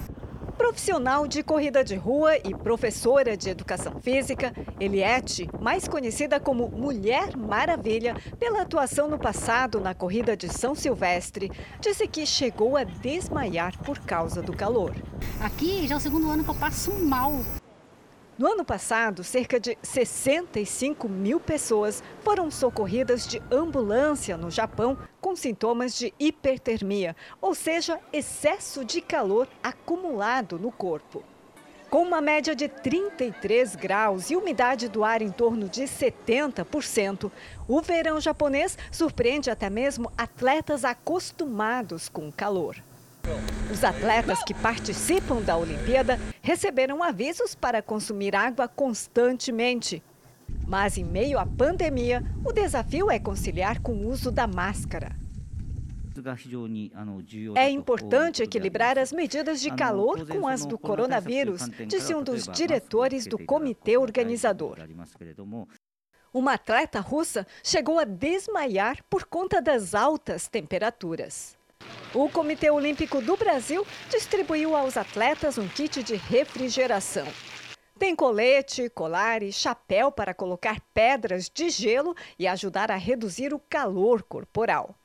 Profissional 0.57 1.25
de 1.25 1.41
corrida 1.41 1.81
de 1.81 1.95
rua 1.95 2.35
e 2.39 2.53
professora 2.53 3.37
de 3.37 3.49
educação 3.49 3.97
física, 4.01 4.53
Eliette, 4.81 5.49
mais 5.61 5.87
conhecida 5.87 6.41
como 6.41 6.67
Mulher 6.67 7.37
Maravilha 7.37 8.17
pela 8.37 8.63
atuação 8.63 9.07
no 9.07 9.17
passado 9.17 9.79
na 9.79 9.93
corrida 9.93 10.35
de 10.35 10.49
São 10.49 10.75
Silvestre, 10.75 11.49
disse 11.79 12.05
que 12.05 12.25
chegou 12.25 12.75
a 12.75 12.83
desmaiar 12.83 13.77
por 13.77 13.97
causa 13.99 14.41
do 14.41 14.51
calor. 14.51 14.93
Aqui 15.39 15.87
já 15.87 15.95
é 15.95 15.97
o 15.97 16.01
segundo 16.01 16.29
ano 16.29 16.43
que 16.43 16.49
eu 16.49 16.55
passo 16.55 16.91
mal 16.91 17.31
no 18.39 18.47
ano 18.47 18.63
passado, 18.63 19.21
cerca 19.21 19.59
de 19.59 19.77
65 19.83 21.09
mil 21.09 21.41
pessoas 21.41 22.01
foram 22.21 22.49
socorridas 22.49 23.27
de 23.27 23.41
ambulância 23.51 24.37
no 24.37 24.49
Japão 24.49 24.97
com 25.19 25.35
sintomas 25.35 25.93
de 25.93 26.13
hipertermia, 26.17 27.17
ou 27.41 27.53
seja, 27.53 27.99
excesso 28.13 28.85
de 28.85 29.01
calor 29.01 29.45
acumulado 29.61 30.57
no 30.57 30.71
corpo. 30.71 31.21
Com 31.89 32.01
uma 32.01 32.21
média 32.21 32.55
de 32.55 32.69
33 32.69 33.75
graus 33.75 34.29
e 34.29 34.37
umidade 34.37 34.87
do 34.87 35.03
ar 35.03 35.21
em 35.21 35.31
torno 35.31 35.67
de 35.67 35.81
70%, 35.81 37.29
o 37.67 37.81
verão 37.81 38.21
japonês 38.21 38.77
surpreende 38.89 39.49
até 39.51 39.69
mesmo 39.69 40.09
atletas 40.17 40.85
acostumados 40.85 42.07
com 42.07 42.29
o 42.29 42.31
calor. 42.31 42.77
Os 43.71 43.83
atletas 43.83 44.43
que 44.43 44.53
participam 44.53 45.41
da 45.41 45.55
Olimpíada 45.55 46.19
receberam 46.41 47.03
avisos 47.03 47.53
para 47.53 47.81
consumir 47.81 48.35
água 48.35 48.67
constantemente. 48.67 50.01
Mas, 50.67 50.97
em 50.97 51.03
meio 51.03 51.37
à 51.37 51.45
pandemia, 51.45 52.23
o 52.43 52.51
desafio 52.51 53.09
é 53.09 53.19
conciliar 53.19 53.81
com 53.81 53.93
o 53.93 54.07
uso 54.09 54.31
da 54.31 54.47
máscara. 54.47 55.15
É 57.55 57.69
importante 57.69 58.43
equilibrar 58.43 58.97
as 58.97 59.13
medidas 59.13 59.61
de 59.61 59.71
calor 59.71 60.27
com 60.27 60.47
as 60.47 60.65
do 60.65 60.77
coronavírus, 60.77 61.69
disse 61.87 62.13
um 62.13 62.23
dos 62.23 62.45
diretores 62.47 63.25
do 63.25 63.37
comitê 63.37 63.97
organizador. 63.97 64.77
Uma 66.33 66.53
atleta 66.53 66.99
russa 66.99 67.47
chegou 67.63 67.99
a 67.99 68.03
desmaiar 68.03 69.03
por 69.09 69.25
conta 69.25 69.61
das 69.61 69.95
altas 69.95 70.47
temperaturas. 70.47 71.58
O 72.13 72.27
Comitê 72.27 72.71
Olímpico 72.71 73.21
do 73.21 73.37
Brasil 73.37 73.85
distribuiu 74.09 74.75
aos 74.75 74.97
atletas 74.97 75.59
um 75.59 75.67
kit 75.67 76.01
de 76.01 76.15
refrigeração. 76.15 77.27
Tem 77.99 78.15
colete, 78.15 78.89
colar 78.89 79.43
e 79.43 79.51
chapéu 79.51 80.11
para 80.11 80.33
colocar 80.33 80.81
pedras 80.91 81.51
de 81.53 81.69
gelo 81.69 82.15
e 82.39 82.47
ajudar 82.47 82.89
a 82.89 82.95
reduzir 82.95 83.53
o 83.53 83.59
calor 83.59 84.23
corporal. 84.23 84.95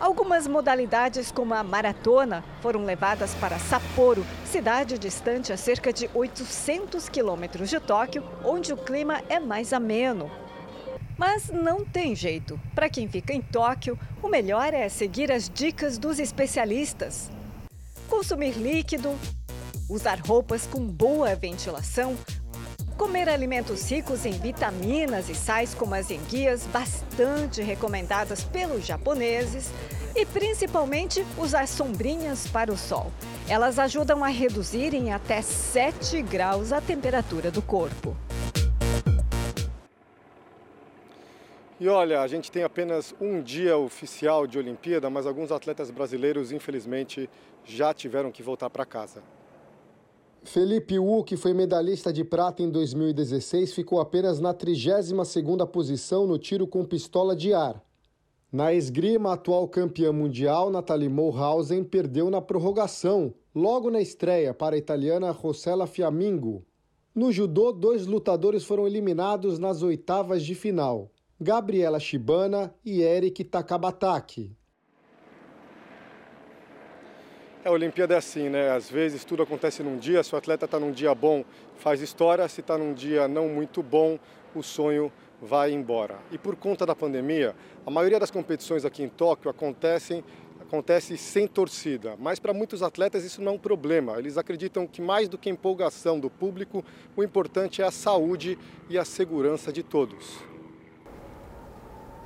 Algumas 0.00 0.46
modalidades, 0.46 1.30
como 1.30 1.52
a 1.52 1.62
maratona, 1.62 2.42
foram 2.62 2.84
levadas 2.84 3.34
para 3.34 3.58
Sapporo, 3.58 4.24
cidade 4.46 4.98
distante 4.98 5.52
a 5.52 5.58
cerca 5.58 5.92
de 5.92 6.08
800 6.14 7.08
quilômetros 7.10 7.68
de 7.68 7.78
Tóquio, 7.80 8.24
onde 8.42 8.72
o 8.72 8.76
clima 8.78 9.22
é 9.28 9.38
mais 9.38 9.74
ameno. 9.74 10.30
Mas 11.16 11.48
não 11.48 11.84
tem 11.84 12.14
jeito. 12.14 12.60
Para 12.74 12.88
quem 12.88 13.08
fica 13.08 13.32
em 13.32 13.40
Tóquio, 13.40 13.98
o 14.22 14.28
melhor 14.28 14.74
é 14.74 14.88
seguir 14.88 15.32
as 15.32 15.48
dicas 15.48 15.96
dos 15.96 16.18
especialistas. 16.18 17.30
Consumir 18.08 18.52
líquido, 18.52 19.14
usar 19.88 20.20
roupas 20.20 20.66
com 20.66 20.86
boa 20.86 21.34
ventilação, 21.34 22.16
comer 22.96 23.28
alimentos 23.28 23.90
ricos 23.90 24.26
em 24.26 24.32
vitaminas 24.32 25.28
e 25.28 25.34
sais 25.34 25.74
como 25.74 25.94
as 25.94 26.10
enguias, 26.10 26.66
bastante 26.66 27.62
recomendadas 27.62 28.44
pelos 28.44 28.84
japoneses, 28.84 29.70
e 30.14 30.24
principalmente 30.24 31.24
usar 31.36 31.68
sombrinhas 31.68 32.46
para 32.46 32.72
o 32.72 32.76
sol. 32.76 33.12
Elas 33.48 33.78
ajudam 33.78 34.24
a 34.24 34.28
reduzir 34.28 34.94
em 34.94 35.12
até 35.12 35.42
7 35.42 36.22
graus 36.22 36.72
a 36.72 36.80
temperatura 36.80 37.50
do 37.50 37.60
corpo. 37.60 38.16
E 41.78 41.88
olha, 41.88 42.22
a 42.22 42.26
gente 42.26 42.50
tem 42.50 42.62
apenas 42.62 43.14
um 43.20 43.42
dia 43.42 43.76
oficial 43.76 44.46
de 44.46 44.58
Olimpíada, 44.58 45.10
mas 45.10 45.26
alguns 45.26 45.52
atletas 45.52 45.90
brasileiros, 45.90 46.50
infelizmente, 46.50 47.28
já 47.66 47.92
tiveram 47.92 48.32
que 48.32 48.42
voltar 48.42 48.70
para 48.70 48.86
casa. 48.86 49.22
Felipe 50.42 50.98
Wu, 50.98 51.22
que 51.22 51.36
foi 51.36 51.52
medalhista 51.52 52.10
de 52.10 52.24
prata 52.24 52.62
em 52.62 52.70
2016, 52.70 53.74
ficou 53.74 54.00
apenas 54.00 54.40
na 54.40 54.54
32ª 54.54 55.66
posição 55.66 56.26
no 56.26 56.38
tiro 56.38 56.66
com 56.66 56.82
pistola 56.82 57.36
de 57.36 57.52
ar. 57.52 57.84
Na 58.50 58.72
esgrima, 58.72 59.30
a 59.30 59.34
atual 59.34 59.68
campeã 59.68 60.12
mundial, 60.12 60.70
Nathalie 60.70 61.10
Mulhausen, 61.10 61.84
perdeu 61.84 62.30
na 62.30 62.40
prorrogação, 62.40 63.34
logo 63.54 63.90
na 63.90 64.00
estreia, 64.00 64.54
para 64.54 64.76
a 64.76 64.78
italiana 64.78 65.30
Rossella 65.30 65.86
Fiammingo. 65.86 66.64
No 67.14 67.30
judô, 67.30 67.70
dois 67.70 68.06
lutadores 68.06 68.64
foram 68.64 68.86
eliminados 68.86 69.58
nas 69.58 69.82
oitavas 69.82 70.42
de 70.42 70.54
final. 70.54 71.10
Gabriela 71.38 72.00
Shibana 72.00 72.74
e 72.82 73.02
Eric 73.02 73.44
Takabataki. 73.44 74.56
A 77.62 77.70
Olimpíada 77.70 78.14
é 78.14 78.16
assim, 78.16 78.48
né? 78.48 78.70
Às 78.70 78.88
vezes 78.88 79.22
tudo 79.22 79.42
acontece 79.42 79.82
num 79.82 79.98
dia, 79.98 80.22
se 80.22 80.34
o 80.34 80.38
atleta 80.38 80.64
está 80.64 80.80
num 80.80 80.92
dia 80.92 81.14
bom, 81.14 81.44
faz 81.76 82.00
história, 82.00 82.48
se 82.48 82.62
está 82.62 82.78
num 82.78 82.94
dia 82.94 83.28
não 83.28 83.48
muito 83.48 83.82
bom, 83.82 84.18
o 84.54 84.62
sonho 84.62 85.12
vai 85.42 85.72
embora. 85.72 86.16
E 86.32 86.38
por 86.38 86.56
conta 86.56 86.86
da 86.86 86.94
pandemia, 86.94 87.54
a 87.84 87.90
maioria 87.90 88.18
das 88.18 88.30
competições 88.30 88.86
aqui 88.86 89.02
em 89.02 89.08
Tóquio 89.08 89.50
acontecem 89.50 90.24
acontece 90.58 91.18
sem 91.18 91.46
torcida, 91.46 92.16
mas 92.18 92.40
para 92.40 92.52
muitos 92.52 92.82
atletas 92.82 93.24
isso 93.24 93.42
não 93.42 93.52
é 93.52 93.54
um 93.54 93.58
problema. 93.58 94.18
Eles 94.18 94.38
acreditam 94.38 94.86
que 94.86 95.02
mais 95.02 95.28
do 95.28 95.36
que 95.36 95.48
a 95.48 95.52
empolgação 95.52 96.18
do 96.18 96.30
público, 96.30 96.82
o 97.14 97.22
importante 97.22 97.82
é 97.82 97.84
a 97.84 97.90
saúde 97.90 98.58
e 98.88 98.96
a 98.98 99.04
segurança 99.04 99.70
de 99.72 99.82
todos. 99.82 100.55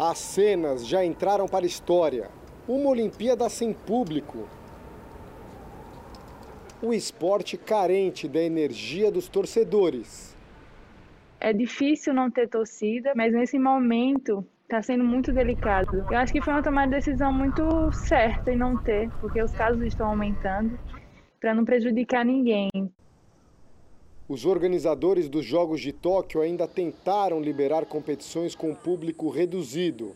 As 0.02 0.16
cenas 0.16 0.86
já 0.86 1.04
entraram 1.04 1.46
para 1.46 1.62
a 1.62 1.66
história. 1.66 2.30
Uma 2.66 2.88
Olimpíada 2.88 3.46
sem 3.50 3.74
público. 3.74 4.48
O 6.80 6.94
esporte 6.94 7.58
carente 7.58 8.26
da 8.26 8.42
energia 8.42 9.10
dos 9.10 9.28
torcedores. 9.28 10.34
É 11.38 11.52
difícil 11.52 12.14
não 12.14 12.30
ter 12.30 12.48
torcida, 12.48 13.12
mas 13.14 13.34
nesse 13.34 13.58
momento 13.58 14.42
está 14.62 14.80
sendo 14.80 15.04
muito 15.04 15.34
delicado. 15.34 16.06
Eu 16.10 16.16
acho 16.16 16.32
que 16.32 16.40
foi 16.40 16.54
uma 16.54 16.62
tomada 16.62 16.88
de 16.88 16.96
decisão 16.96 17.30
muito 17.30 17.92
certa 17.92 18.50
em 18.50 18.56
não 18.56 18.78
ter, 18.78 19.10
porque 19.20 19.42
os 19.42 19.52
casos 19.52 19.82
estão 19.82 20.06
aumentando, 20.06 20.78
para 21.38 21.54
não 21.54 21.62
prejudicar 21.62 22.24
ninguém. 22.24 22.70
Os 24.30 24.46
organizadores 24.46 25.28
dos 25.28 25.44
Jogos 25.44 25.80
de 25.80 25.92
Tóquio 25.92 26.40
ainda 26.40 26.68
tentaram 26.68 27.40
liberar 27.40 27.84
competições 27.84 28.54
com 28.54 28.72
público 28.72 29.28
reduzido, 29.28 30.14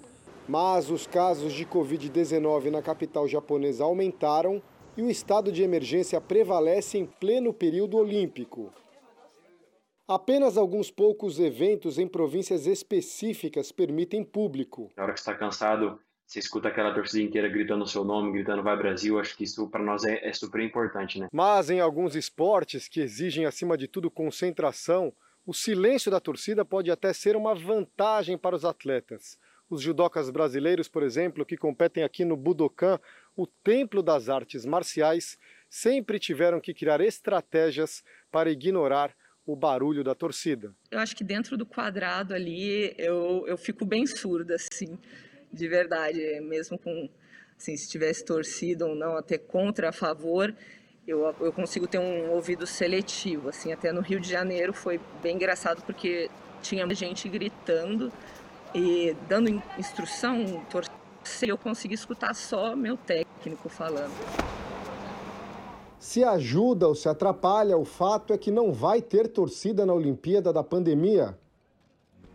mas 0.48 0.88
os 0.88 1.04
casos 1.04 1.52
de 1.52 1.66
Covid-19 1.66 2.70
na 2.70 2.80
capital 2.80 3.26
japonesa 3.26 3.82
aumentaram 3.82 4.62
e 4.96 5.02
o 5.02 5.10
estado 5.10 5.50
de 5.50 5.64
emergência 5.64 6.20
prevalece 6.20 6.96
em 6.96 7.04
pleno 7.04 7.52
período 7.52 7.96
olímpico. 7.96 8.72
Apenas 10.06 10.56
alguns 10.56 10.92
poucos 10.92 11.40
eventos 11.40 11.98
em 11.98 12.06
províncias 12.06 12.68
específicas 12.68 13.72
permitem 13.72 14.22
público. 14.22 14.92
Na 14.96 15.02
hora 15.02 15.12
que 15.12 15.18
está 15.18 15.34
cansado, 15.34 15.98
você 16.26 16.38
escuta 16.38 16.68
aquela 16.68 16.92
torcida 16.94 17.22
inteira 17.22 17.48
gritando 17.48 17.84
o 17.84 17.86
seu 17.86 18.04
nome, 18.04 18.32
gritando 18.32 18.62
vai 18.62 18.76
Brasil, 18.76 19.18
acho 19.18 19.36
que 19.36 19.44
isso 19.44 19.68
para 19.68 19.82
nós 19.82 20.04
é, 20.04 20.26
é 20.26 20.32
super 20.32 20.60
importante, 20.60 21.18
né? 21.18 21.28
Mas 21.32 21.70
em 21.70 21.80
alguns 21.80 22.16
esportes 22.16 22.88
que 22.88 23.00
exigem 23.00 23.44
acima 23.44 23.76
de 23.76 23.86
tudo 23.86 24.10
concentração, 24.10 25.12
o 25.46 25.52
silêncio 25.52 26.10
da 26.10 26.20
torcida 26.20 26.64
pode 26.64 26.90
até 26.90 27.12
ser 27.12 27.36
uma 27.36 27.54
vantagem 27.54 28.38
para 28.38 28.56
os 28.56 28.64
atletas. 28.64 29.38
Os 29.68 29.82
judocas 29.82 30.30
brasileiros, 30.30 30.88
por 30.88 31.02
exemplo, 31.02 31.44
que 31.44 31.56
competem 31.56 32.02
aqui 32.02 32.24
no 32.24 32.36
Budokan, 32.36 32.98
o 33.36 33.46
templo 33.46 34.02
das 34.02 34.28
artes 34.28 34.64
marciais, 34.64 35.38
sempre 35.68 36.18
tiveram 36.18 36.60
que 36.60 36.72
criar 36.72 37.00
estratégias 37.00 38.02
para 38.30 38.50
ignorar 38.50 39.14
o 39.46 39.54
barulho 39.54 40.02
da 40.02 40.14
torcida. 40.14 40.74
Eu 40.90 40.98
acho 40.98 41.14
que 41.14 41.24
dentro 41.24 41.56
do 41.58 41.66
quadrado 41.66 42.32
ali 42.32 42.94
eu, 42.96 43.44
eu 43.46 43.58
fico 43.58 43.84
bem 43.84 44.06
surda, 44.06 44.54
assim 44.54 44.98
de 45.54 45.68
verdade, 45.68 46.40
mesmo 46.40 46.78
com, 46.78 47.08
assim, 47.56 47.76
se 47.76 47.88
tivesse 47.88 48.24
torcida 48.24 48.86
ou 48.86 48.94
não, 48.94 49.16
até 49.16 49.38
contra, 49.38 49.88
a 49.88 49.92
favor, 49.92 50.54
eu, 51.06 51.34
eu 51.40 51.52
consigo 51.52 51.86
ter 51.86 51.98
um 51.98 52.30
ouvido 52.30 52.66
seletivo, 52.66 53.48
assim, 53.48 53.72
até 53.72 53.92
no 53.92 54.00
Rio 54.00 54.18
de 54.18 54.28
Janeiro 54.28 54.72
foi 54.72 55.00
bem 55.22 55.36
engraçado 55.36 55.82
porque 55.84 56.30
tinha 56.60 56.88
gente 56.94 57.28
gritando 57.28 58.12
e 58.74 59.14
dando 59.28 59.62
instrução, 59.78 60.64
torcer, 60.70 61.48
eu 61.48 61.58
consegui 61.58 61.94
escutar 61.94 62.34
só 62.34 62.74
meu 62.74 62.96
técnico 62.96 63.68
falando. 63.68 64.12
Se 65.98 66.22
ajuda 66.22 66.86
ou 66.88 66.94
se 66.94 67.08
atrapalha, 67.08 67.78
o 67.78 67.84
fato 67.84 68.32
é 68.32 68.38
que 68.38 68.50
não 68.50 68.72
vai 68.72 69.00
ter 69.00 69.28
torcida 69.28 69.86
na 69.86 69.94
Olimpíada 69.94 70.52
da 70.52 70.62
pandemia. 70.62 71.38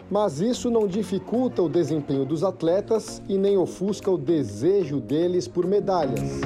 Mas 0.10 0.41
isso 0.41 0.72
não 0.72 0.88
dificulta 0.88 1.62
o 1.62 1.70
desempenho 1.70 2.26
dos 2.26 2.43
atletas 2.43 3.22
e 3.30 3.38
nem 3.38 3.57
ofusca 3.57 4.10
o 4.10 4.18
desejo 4.18 4.99
deles 4.99 5.47
por 5.47 5.68
medalhas. 5.68 6.41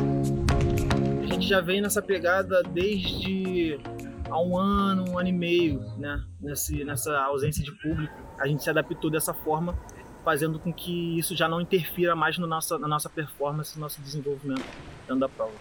A 1.22 1.26
gente 1.26 1.48
já 1.48 1.62
vem 1.62 1.82
nessa 1.82 2.02
pegada 2.02 2.62
desde 2.62 3.80
há 4.30 4.42
um 4.42 4.58
ano, 4.58 5.06
um 5.10 5.18
ano 5.18 5.30
e 5.30 5.32
meio, 5.32 5.80
né? 5.98 6.22
Nesse, 6.42 6.84
nessa 6.84 7.18
ausência 7.22 7.64
de 7.64 7.72
público. 7.72 8.14
A 8.38 8.48
gente 8.48 8.62
se 8.62 8.70
adaptou 8.70 9.10
dessa 9.10 9.34
forma, 9.34 9.78
fazendo 10.26 10.60
com 10.60 10.74
que 10.74 11.18
isso 11.18 11.34
já 11.34 11.48
não 11.48 11.62
interfira 11.62 12.16
mais 12.16 12.38
no 12.38 12.46
nossa, 12.46 12.78
na 12.78 12.88
nossa 12.88 13.10
performance, 13.10 13.76
no 13.76 13.82
nosso 13.82 14.02
desenvolvimento 14.02 14.66
dentro 15.08 15.20
da 15.20 15.30
prova. 15.30 15.54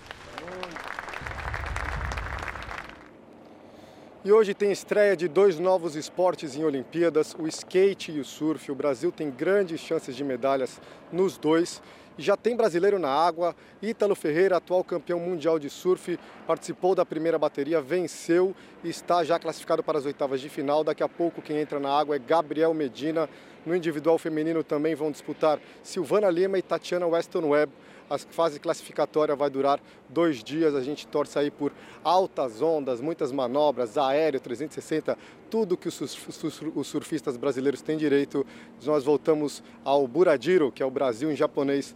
E 4.24 4.30
hoje 4.30 4.54
tem 4.54 4.70
estreia 4.70 5.16
de 5.16 5.26
dois 5.26 5.58
novos 5.58 5.96
esportes 5.96 6.54
em 6.54 6.62
Olimpíadas, 6.62 7.34
o 7.36 7.48
skate 7.48 8.12
e 8.12 8.20
o 8.20 8.24
surf. 8.24 8.70
O 8.70 8.74
Brasil 8.74 9.10
tem 9.10 9.28
grandes 9.28 9.80
chances 9.80 10.14
de 10.14 10.22
medalhas 10.22 10.80
nos 11.10 11.36
dois. 11.36 11.82
Já 12.16 12.36
tem 12.36 12.54
brasileiro 12.54 13.00
na 13.00 13.08
água. 13.08 13.52
Ítalo 13.82 14.14
Ferreira, 14.14 14.58
atual 14.58 14.84
campeão 14.84 15.18
mundial 15.18 15.58
de 15.58 15.68
surf, 15.68 16.16
participou 16.46 16.94
da 16.94 17.04
primeira 17.04 17.36
bateria, 17.36 17.80
venceu 17.80 18.54
e 18.84 18.90
está 18.90 19.24
já 19.24 19.40
classificado 19.40 19.82
para 19.82 19.98
as 19.98 20.06
oitavas 20.06 20.40
de 20.40 20.48
final. 20.48 20.84
Daqui 20.84 21.02
a 21.02 21.08
pouco 21.08 21.42
quem 21.42 21.58
entra 21.58 21.80
na 21.80 21.90
água 21.90 22.14
é 22.14 22.20
Gabriel 22.20 22.72
Medina. 22.72 23.28
No 23.66 23.74
individual 23.74 24.18
feminino 24.18 24.62
também 24.62 24.94
vão 24.94 25.10
disputar 25.10 25.58
Silvana 25.82 26.30
Lima 26.30 26.56
e 26.56 26.62
Tatiana 26.62 27.08
Weston 27.08 27.48
Webb. 27.48 27.72
A 28.12 28.18
fase 28.18 28.60
classificatória 28.60 29.34
vai 29.34 29.48
durar 29.48 29.80
dois 30.06 30.44
dias. 30.44 30.74
A 30.74 30.82
gente 30.82 31.06
torce 31.06 31.38
aí 31.38 31.50
por 31.50 31.72
altas 32.04 32.60
ondas, 32.60 33.00
muitas 33.00 33.32
manobras, 33.32 33.96
aéreo 33.96 34.38
360, 34.38 35.16
tudo 35.48 35.78
que 35.78 35.88
os 35.88 36.86
surfistas 36.86 37.38
brasileiros 37.38 37.80
têm 37.80 37.96
direito. 37.96 38.44
Nós 38.84 39.02
voltamos 39.02 39.62
ao 39.82 40.06
Buradiro, 40.06 40.70
que 40.70 40.82
é 40.82 40.86
o 40.86 40.90
Brasil 40.90 41.32
em 41.32 41.36
japonês. 41.36 41.94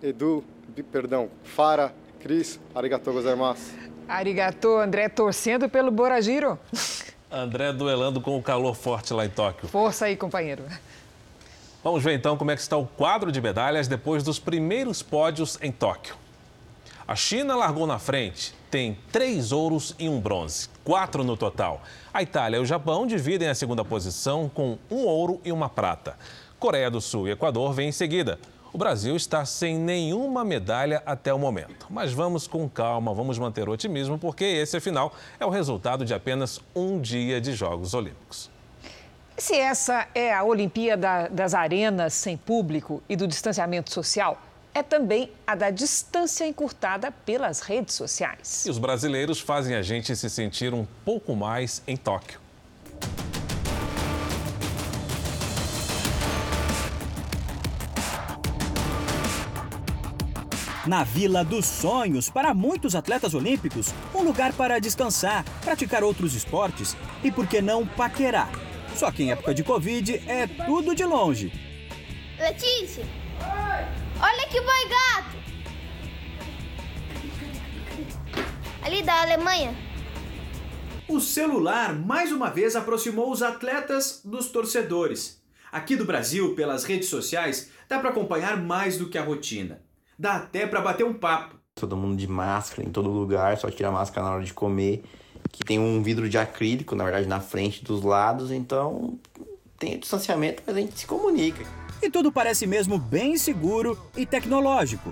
Edu, 0.00 0.44
perdão, 0.92 1.28
Fara, 1.42 1.92
Cris, 2.20 2.60
arigatou 2.72 3.12
gozaimasu. 3.12 3.74
Arigatou, 4.06 4.78
André, 4.78 5.08
torcendo 5.08 5.68
pelo 5.68 5.90
Buradiro. 5.90 6.56
André 7.28 7.72
duelando 7.72 8.20
com 8.20 8.38
o 8.38 8.42
calor 8.42 8.76
forte 8.76 9.12
lá 9.12 9.26
em 9.26 9.30
Tóquio. 9.30 9.68
Força 9.68 10.04
aí, 10.04 10.14
companheiro. 10.14 10.62
Vamos 11.82 12.02
ver 12.02 12.14
então 12.14 12.36
como 12.36 12.50
é 12.50 12.56
que 12.56 12.60
está 12.60 12.76
o 12.76 12.86
quadro 12.86 13.30
de 13.30 13.40
medalhas 13.40 13.86
depois 13.86 14.24
dos 14.24 14.40
primeiros 14.40 15.00
pódios 15.00 15.56
em 15.62 15.70
Tóquio. 15.70 16.16
A 17.06 17.14
China 17.14 17.54
largou 17.54 17.86
na 17.86 18.00
frente, 18.00 18.52
tem 18.68 18.98
três 19.12 19.52
ouros 19.52 19.94
e 19.96 20.08
um 20.08 20.20
bronze, 20.20 20.68
quatro 20.84 21.22
no 21.22 21.36
total. 21.36 21.80
A 22.12 22.20
Itália 22.20 22.58
e 22.58 22.60
o 22.60 22.66
Japão 22.66 23.06
dividem 23.06 23.48
a 23.48 23.54
segunda 23.54 23.84
posição 23.84 24.50
com 24.52 24.76
um 24.90 25.04
ouro 25.06 25.40
e 25.44 25.52
uma 25.52 25.68
prata. 25.68 26.16
Coreia 26.58 26.90
do 26.90 27.00
Sul 27.00 27.28
e 27.28 27.30
Equador 27.30 27.72
vêm 27.72 27.90
em 27.90 27.92
seguida. 27.92 28.40
O 28.72 28.76
Brasil 28.76 29.14
está 29.14 29.44
sem 29.44 29.78
nenhuma 29.78 30.44
medalha 30.44 31.00
até 31.06 31.32
o 31.32 31.38
momento. 31.38 31.86
Mas 31.88 32.12
vamos 32.12 32.48
com 32.48 32.68
calma, 32.68 33.14
vamos 33.14 33.38
manter 33.38 33.68
o 33.68 33.72
otimismo, 33.72 34.18
porque 34.18 34.44
esse, 34.44 34.76
afinal, 34.76 35.14
é 35.38 35.46
o 35.46 35.50
resultado 35.50 36.04
de 36.04 36.12
apenas 36.12 36.60
um 36.74 37.00
dia 37.00 37.40
de 37.40 37.54
Jogos 37.54 37.94
Olímpicos. 37.94 38.50
Se 39.38 39.54
essa 39.54 40.08
é 40.16 40.34
a 40.34 40.42
Olimpíada 40.42 41.28
das 41.30 41.54
arenas 41.54 42.12
sem 42.12 42.36
público 42.36 43.00
e 43.08 43.14
do 43.14 43.28
distanciamento 43.28 43.92
social, 43.92 44.42
é 44.74 44.82
também 44.82 45.30
a 45.46 45.54
da 45.54 45.70
distância 45.70 46.44
encurtada 46.44 47.12
pelas 47.12 47.60
redes 47.60 47.94
sociais. 47.94 48.66
E 48.66 48.70
os 48.70 48.78
brasileiros 48.78 49.38
fazem 49.38 49.76
a 49.76 49.82
gente 49.82 50.14
se 50.16 50.28
sentir 50.28 50.74
um 50.74 50.84
pouco 51.04 51.36
mais 51.36 51.80
em 51.86 51.96
Tóquio. 51.96 52.40
Na 60.84 61.04
Vila 61.04 61.44
dos 61.44 61.64
Sonhos, 61.64 62.28
para 62.28 62.52
muitos 62.52 62.96
atletas 62.96 63.34
olímpicos, 63.34 63.94
um 64.12 64.22
lugar 64.22 64.52
para 64.52 64.80
descansar, 64.80 65.44
praticar 65.62 66.02
outros 66.02 66.34
esportes 66.34 66.96
e, 67.22 67.30
por 67.30 67.46
que 67.46 67.62
não, 67.62 67.86
paquerar 67.86 68.50
só 68.98 69.12
que 69.12 69.22
em 69.22 69.30
época 69.30 69.54
de 69.54 69.62
Covid 69.62 70.22
é 70.26 70.48
tudo 70.66 70.92
de 70.92 71.04
longe. 71.04 71.52
Letícia! 72.36 73.04
Olha 74.20 74.48
que 74.48 74.60
boi 74.60 74.88
gato! 74.88 75.38
Ali 78.82 79.02
da 79.02 79.22
Alemanha. 79.22 79.72
O 81.08 81.20
celular 81.20 81.94
mais 81.94 82.32
uma 82.32 82.50
vez 82.50 82.74
aproximou 82.74 83.30
os 83.30 83.40
atletas 83.40 84.20
dos 84.24 84.50
torcedores. 84.50 85.40
Aqui 85.70 85.94
do 85.94 86.04
Brasil, 86.04 86.56
pelas 86.56 86.82
redes 86.82 87.08
sociais, 87.08 87.70
dá 87.88 88.00
para 88.00 88.10
acompanhar 88.10 88.60
mais 88.60 88.98
do 88.98 89.08
que 89.08 89.16
a 89.16 89.22
rotina. 89.22 89.80
Dá 90.18 90.36
até 90.36 90.66
para 90.66 90.80
bater 90.80 91.04
um 91.04 91.14
papo. 91.14 91.54
Todo 91.76 91.96
mundo 91.96 92.16
de 92.16 92.26
máscara 92.26 92.82
em 92.82 92.90
todo 92.90 93.08
lugar, 93.08 93.56
só 93.58 93.70
tira 93.70 93.90
a 93.90 93.92
máscara 93.92 94.26
na 94.26 94.34
hora 94.34 94.44
de 94.44 94.52
comer 94.52 95.04
que 95.50 95.64
tem 95.64 95.78
um 95.78 96.02
vidro 96.02 96.28
de 96.28 96.38
acrílico, 96.38 96.94
na 96.94 97.04
verdade, 97.04 97.26
na 97.26 97.40
frente 97.40 97.84
dos 97.84 98.02
lados, 98.02 98.50
então 98.50 99.18
tem 99.78 99.98
distanciamento, 99.98 100.62
mas 100.66 100.76
a 100.76 100.80
gente 100.80 100.98
se 100.98 101.06
comunica. 101.06 101.64
E 102.02 102.10
tudo 102.10 102.30
parece 102.30 102.66
mesmo 102.66 102.98
bem 102.98 103.36
seguro 103.36 103.98
e 104.16 104.24
tecnológico. 104.24 105.10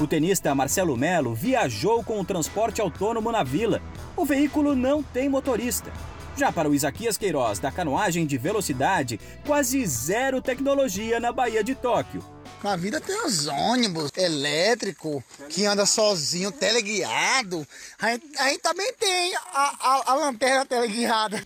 O 0.00 0.06
tenista 0.06 0.54
Marcelo 0.54 0.96
Melo 0.96 1.34
viajou 1.34 2.02
com 2.02 2.20
o 2.20 2.24
transporte 2.24 2.80
autônomo 2.80 3.30
na 3.30 3.42
vila. 3.42 3.80
O 4.16 4.24
veículo 4.24 4.74
não 4.74 5.02
tem 5.02 5.28
motorista. 5.28 5.92
Já 6.36 6.50
para 6.50 6.68
o 6.68 6.74
Isaquias 6.74 7.16
Queiroz, 7.16 7.60
da 7.60 7.70
canoagem 7.70 8.26
de 8.26 8.36
velocidade, 8.36 9.20
quase 9.46 9.86
zero 9.86 10.42
tecnologia 10.42 11.20
na 11.20 11.30
Baía 11.30 11.62
de 11.62 11.74
Tóquio. 11.74 12.24
Na 12.62 12.76
vida 12.76 13.00
tem 13.00 13.24
os 13.24 13.46
ônibus 13.46 14.10
elétrico 14.16 15.22
que 15.50 15.64
anda 15.64 15.86
sozinho, 15.86 16.50
teleguiado. 16.50 17.66
Aí, 18.00 18.20
aí 18.38 18.58
também 18.58 18.92
tem 18.94 19.36
a, 19.36 19.74
a, 19.80 20.02
a 20.12 20.14
lanterna 20.14 20.64
teleguiada. 20.64 21.42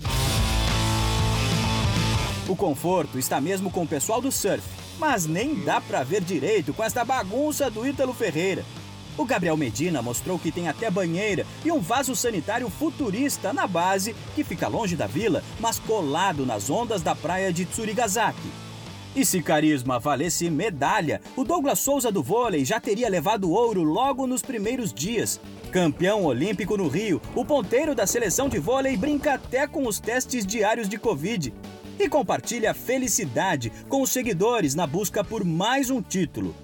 O 2.49 2.57
conforto 2.57 3.19
está 3.19 3.41
mesmo 3.43 3.71
com 3.71 3.83
o 3.83 3.89
pessoal 3.89 4.23
do 4.23 4.33
surf, 4.33 4.63
mas 4.99 5.27
nem 5.27 5.55
dá 5.65 5.83
para 5.83 6.03
ver 6.03 6.23
direito 6.23 6.73
com 6.73 6.83
esta 6.83 7.05
bagunça 7.05 7.71
do 7.71 7.87
Ítalo 7.87 8.15
Ferreira. 8.15 8.65
O 9.19 9.25
Gabriel 9.25 9.57
Medina 9.57 10.01
mostrou 10.01 10.39
que 10.39 10.53
tem 10.53 10.69
até 10.69 10.89
banheira 10.89 11.45
e 11.65 11.73
um 11.73 11.81
vaso 11.81 12.15
sanitário 12.15 12.71
futurista 12.71 13.53
na 13.53 13.67
base, 13.67 14.15
que 14.37 14.45
fica 14.45 14.69
longe 14.69 14.95
da 14.95 15.09
vila, 15.09 15.43
mas 15.59 15.81
colado 15.81 16.47
nas 16.47 16.71
ondas 16.71 17.03
da 17.03 17.17
praia 17.17 17.53
de 17.53 17.65
Tsurigasaki. 17.65 18.49
E 19.17 19.25
se 19.25 19.43
carisma 19.43 19.99
valesse 19.99 20.49
medalha, 20.49 21.21
o 21.35 21.43
Douglas 21.43 21.81
Souza 21.81 22.13
do 22.13 22.23
vôlei 22.23 22.65
já 22.65 22.79
teria 22.79 23.09
levado 23.09 23.51
ouro 23.51 23.83
logo 23.83 24.25
nos 24.25 24.41
primeiros 24.41 24.95
dias. 24.95 25.41
Campeão 25.73 26.25
olímpico 26.25 26.77
no 26.77 26.87
Rio, 26.87 27.21
o 27.35 27.45
ponteiro 27.45 27.97
da 27.97 28.07
seleção 28.07 28.49
de 28.49 28.61
vôlei 28.61 28.97
brinca 28.97 29.35
até 29.35 29.67
com 29.67 29.89
os 29.89 29.99
testes 29.99 30.47
diários 30.47 30.89
de 30.89 30.97
Covid. 30.97 31.53
E 31.99 32.09
compartilha 32.09 32.73
felicidade 32.73 33.73
com 33.89 34.01
os 34.01 34.11
seguidores 34.11 34.77
na 34.77 34.87
busca 34.87 35.25
por 35.25 35.45
mais 35.45 35.91
um 35.91 36.01
título. 36.01 36.55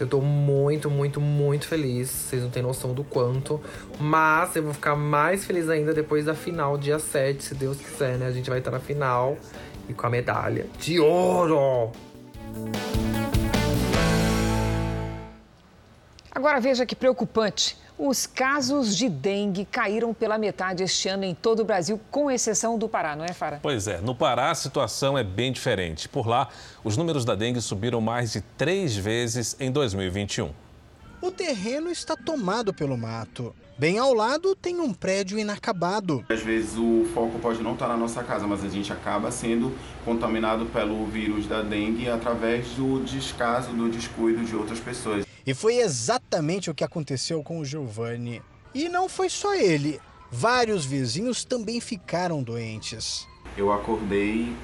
Eu 0.00 0.06
tô 0.06 0.20
muito, 0.20 0.90
muito, 0.90 1.20
muito 1.20 1.66
feliz. 1.66 2.08
Vocês 2.08 2.42
não 2.42 2.50
têm 2.50 2.62
noção 2.62 2.94
do 2.94 3.04
quanto. 3.04 3.60
Mas 3.98 4.56
eu 4.56 4.62
vou 4.62 4.72
ficar 4.72 4.96
mais 4.96 5.44
feliz 5.44 5.68
ainda 5.68 5.92
depois 5.92 6.24
da 6.24 6.34
final, 6.34 6.78
dia 6.78 6.98
7, 6.98 7.42
se 7.42 7.54
Deus 7.54 7.78
quiser, 7.78 8.18
né? 8.18 8.26
A 8.26 8.32
gente 8.32 8.48
vai 8.48 8.58
estar 8.58 8.70
na 8.70 8.80
final 8.80 9.36
e 9.88 9.92
com 9.92 10.06
a 10.06 10.10
medalha 10.10 10.66
de 10.78 10.98
ouro. 10.98 11.92
Agora 16.40 16.58
veja 16.58 16.86
que 16.86 16.96
preocupante. 16.96 17.76
Os 17.98 18.24
casos 18.24 18.96
de 18.96 19.10
dengue 19.10 19.66
caíram 19.66 20.14
pela 20.14 20.38
metade 20.38 20.82
este 20.82 21.06
ano 21.06 21.22
em 21.22 21.34
todo 21.34 21.60
o 21.60 21.64
Brasil, 21.66 22.00
com 22.10 22.30
exceção 22.30 22.78
do 22.78 22.88
Pará, 22.88 23.14
não 23.14 23.26
é, 23.26 23.34
Fara? 23.34 23.60
Pois 23.62 23.86
é, 23.86 24.00
no 24.00 24.14
Pará 24.14 24.50
a 24.50 24.54
situação 24.54 25.18
é 25.18 25.22
bem 25.22 25.52
diferente. 25.52 26.08
Por 26.08 26.26
lá, 26.26 26.48
os 26.82 26.96
números 26.96 27.26
da 27.26 27.34
dengue 27.34 27.60
subiram 27.60 28.00
mais 28.00 28.32
de 28.32 28.40
três 28.56 28.96
vezes 28.96 29.54
em 29.60 29.70
2021. 29.70 30.50
O 31.20 31.30
terreno 31.30 31.90
está 31.90 32.16
tomado 32.16 32.72
pelo 32.72 32.96
mato. 32.96 33.54
Bem 33.76 33.98
ao 33.98 34.14
lado 34.14 34.56
tem 34.56 34.80
um 34.80 34.94
prédio 34.94 35.38
inacabado. 35.38 36.24
Às 36.30 36.40
vezes 36.40 36.78
o 36.78 37.06
foco 37.12 37.38
pode 37.38 37.62
não 37.62 37.74
estar 37.74 37.86
na 37.86 37.98
nossa 37.98 38.24
casa, 38.24 38.46
mas 38.46 38.64
a 38.64 38.68
gente 38.70 38.90
acaba 38.90 39.30
sendo 39.30 39.76
contaminado 40.06 40.64
pelo 40.64 41.04
vírus 41.04 41.46
da 41.46 41.60
dengue 41.60 42.08
através 42.08 42.68
do 42.70 43.04
descaso, 43.04 43.72
do 43.72 43.90
descuido 43.90 44.42
de 44.42 44.56
outras 44.56 44.80
pessoas. 44.80 45.29
E 45.46 45.54
foi 45.54 45.76
exatamente 45.76 46.70
o 46.70 46.74
que 46.74 46.84
aconteceu 46.84 47.42
com 47.42 47.58
o 47.58 47.64
Giovanni. 47.64 48.42
E 48.74 48.88
não 48.88 49.08
foi 49.08 49.28
só 49.28 49.54
ele. 49.54 50.00
Vários 50.30 50.84
vizinhos 50.84 51.44
também 51.44 51.80
ficaram 51.80 52.42
doentes. 52.42 53.26
Eu 53.56 53.72
acordei 53.72 54.54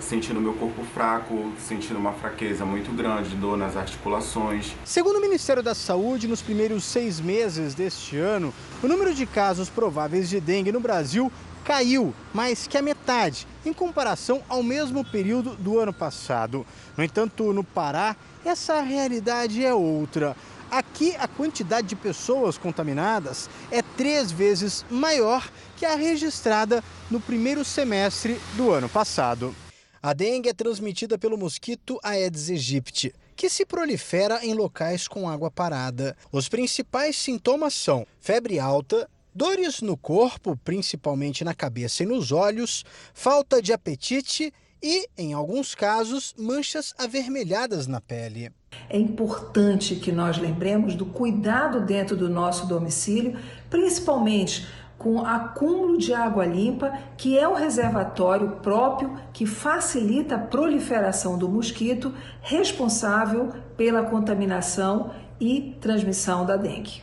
sentindo 0.00 0.40
meu 0.40 0.52
corpo 0.54 0.84
fraco, 0.94 1.52
sentindo 1.58 1.98
uma 1.98 2.12
fraqueza 2.12 2.64
muito 2.64 2.94
grande, 2.94 3.34
dor 3.36 3.56
nas 3.56 3.76
articulações. 3.76 4.72
Segundo 4.84 5.16
o 5.16 5.20
Ministério 5.20 5.62
da 5.62 5.74
Saúde, 5.74 6.28
nos 6.28 6.42
primeiros 6.42 6.84
seis 6.84 7.20
meses 7.20 7.74
deste 7.74 8.16
ano, 8.16 8.52
o 8.82 8.88
número 8.88 9.14
de 9.14 9.24
casos 9.24 9.70
prováveis 9.70 10.28
de 10.28 10.40
dengue 10.40 10.72
no 10.72 10.80
Brasil 10.80 11.32
caiu 11.64 12.12
mais 12.34 12.66
que 12.66 12.76
a 12.76 12.82
metade 12.82 13.46
em 13.64 13.72
comparação 13.72 14.42
ao 14.48 14.62
mesmo 14.62 15.04
período 15.04 15.54
do 15.56 15.78
ano 15.78 15.92
passado. 15.92 16.66
No 16.96 17.04
entanto, 17.04 17.52
no 17.52 17.62
Pará, 17.62 18.16
essa 18.48 18.80
realidade 18.80 19.64
é 19.64 19.72
outra. 19.74 20.36
Aqui, 20.70 21.14
a 21.18 21.28
quantidade 21.28 21.88
de 21.88 21.96
pessoas 21.96 22.56
contaminadas 22.56 23.50
é 23.70 23.82
três 23.82 24.32
vezes 24.32 24.86
maior 24.90 25.50
que 25.76 25.84
a 25.84 25.94
registrada 25.94 26.82
no 27.10 27.20
primeiro 27.20 27.62
semestre 27.64 28.40
do 28.56 28.70
ano 28.70 28.88
passado. 28.88 29.54
A 30.02 30.12
dengue 30.14 30.48
é 30.48 30.54
transmitida 30.54 31.18
pelo 31.18 31.36
mosquito 31.36 31.98
Aedes 32.02 32.48
aegypti, 32.48 33.14
que 33.36 33.50
se 33.50 33.66
prolifera 33.66 34.44
em 34.44 34.54
locais 34.54 35.06
com 35.06 35.28
água 35.28 35.50
parada. 35.50 36.16
Os 36.32 36.48
principais 36.48 37.16
sintomas 37.16 37.74
são 37.74 38.06
febre 38.18 38.58
alta, 38.58 39.08
dores 39.34 39.80
no 39.80 39.96
corpo, 39.96 40.56
principalmente 40.64 41.44
na 41.44 41.54
cabeça 41.54 42.02
e 42.02 42.06
nos 42.06 42.32
olhos, 42.32 42.84
falta 43.12 43.60
de 43.60 43.72
apetite 43.72 44.52
e, 44.82 45.06
em 45.16 45.32
alguns 45.32 45.74
casos, 45.74 46.34
manchas 46.36 46.92
avermelhadas 46.98 47.86
na 47.86 48.00
pele. 48.00 48.50
É 48.88 48.98
importante 48.98 49.96
que 49.96 50.10
nós 50.10 50.38
lembremos 50.38 50.94
do 50.94 51.06
cuidado 51.06 51.80
dentro 51.80 52.16
do 52.16 52.28
nosso 52.28 52.66
domicílio, 52.66 53.38
principalmente 53.70 54.66
com 54.98 55.24
acúmulo 55.24 55.98
de 55.98 56.14
água 56.14 56.46
limpa, 56.46 56.92
que 57.16 57.36
é 57.36 57.46
um 57.48 57.54
reservatório 57.54 58.56
próprio 58.62 59.18
que 59.32 59.44
facilita 59.44 60.36
a 60.36 60.38
proliferação 60.38 61.36
do 61.36 61.48
mosquito 61.48 62.14
responsável 62.40 63.50
pela 63.76 64.04
contaminação 64.04 65.10
e 65.40 65.76
transmissão 65.80 66.46
da 66.46 66.56
dengue. 66.56 67.02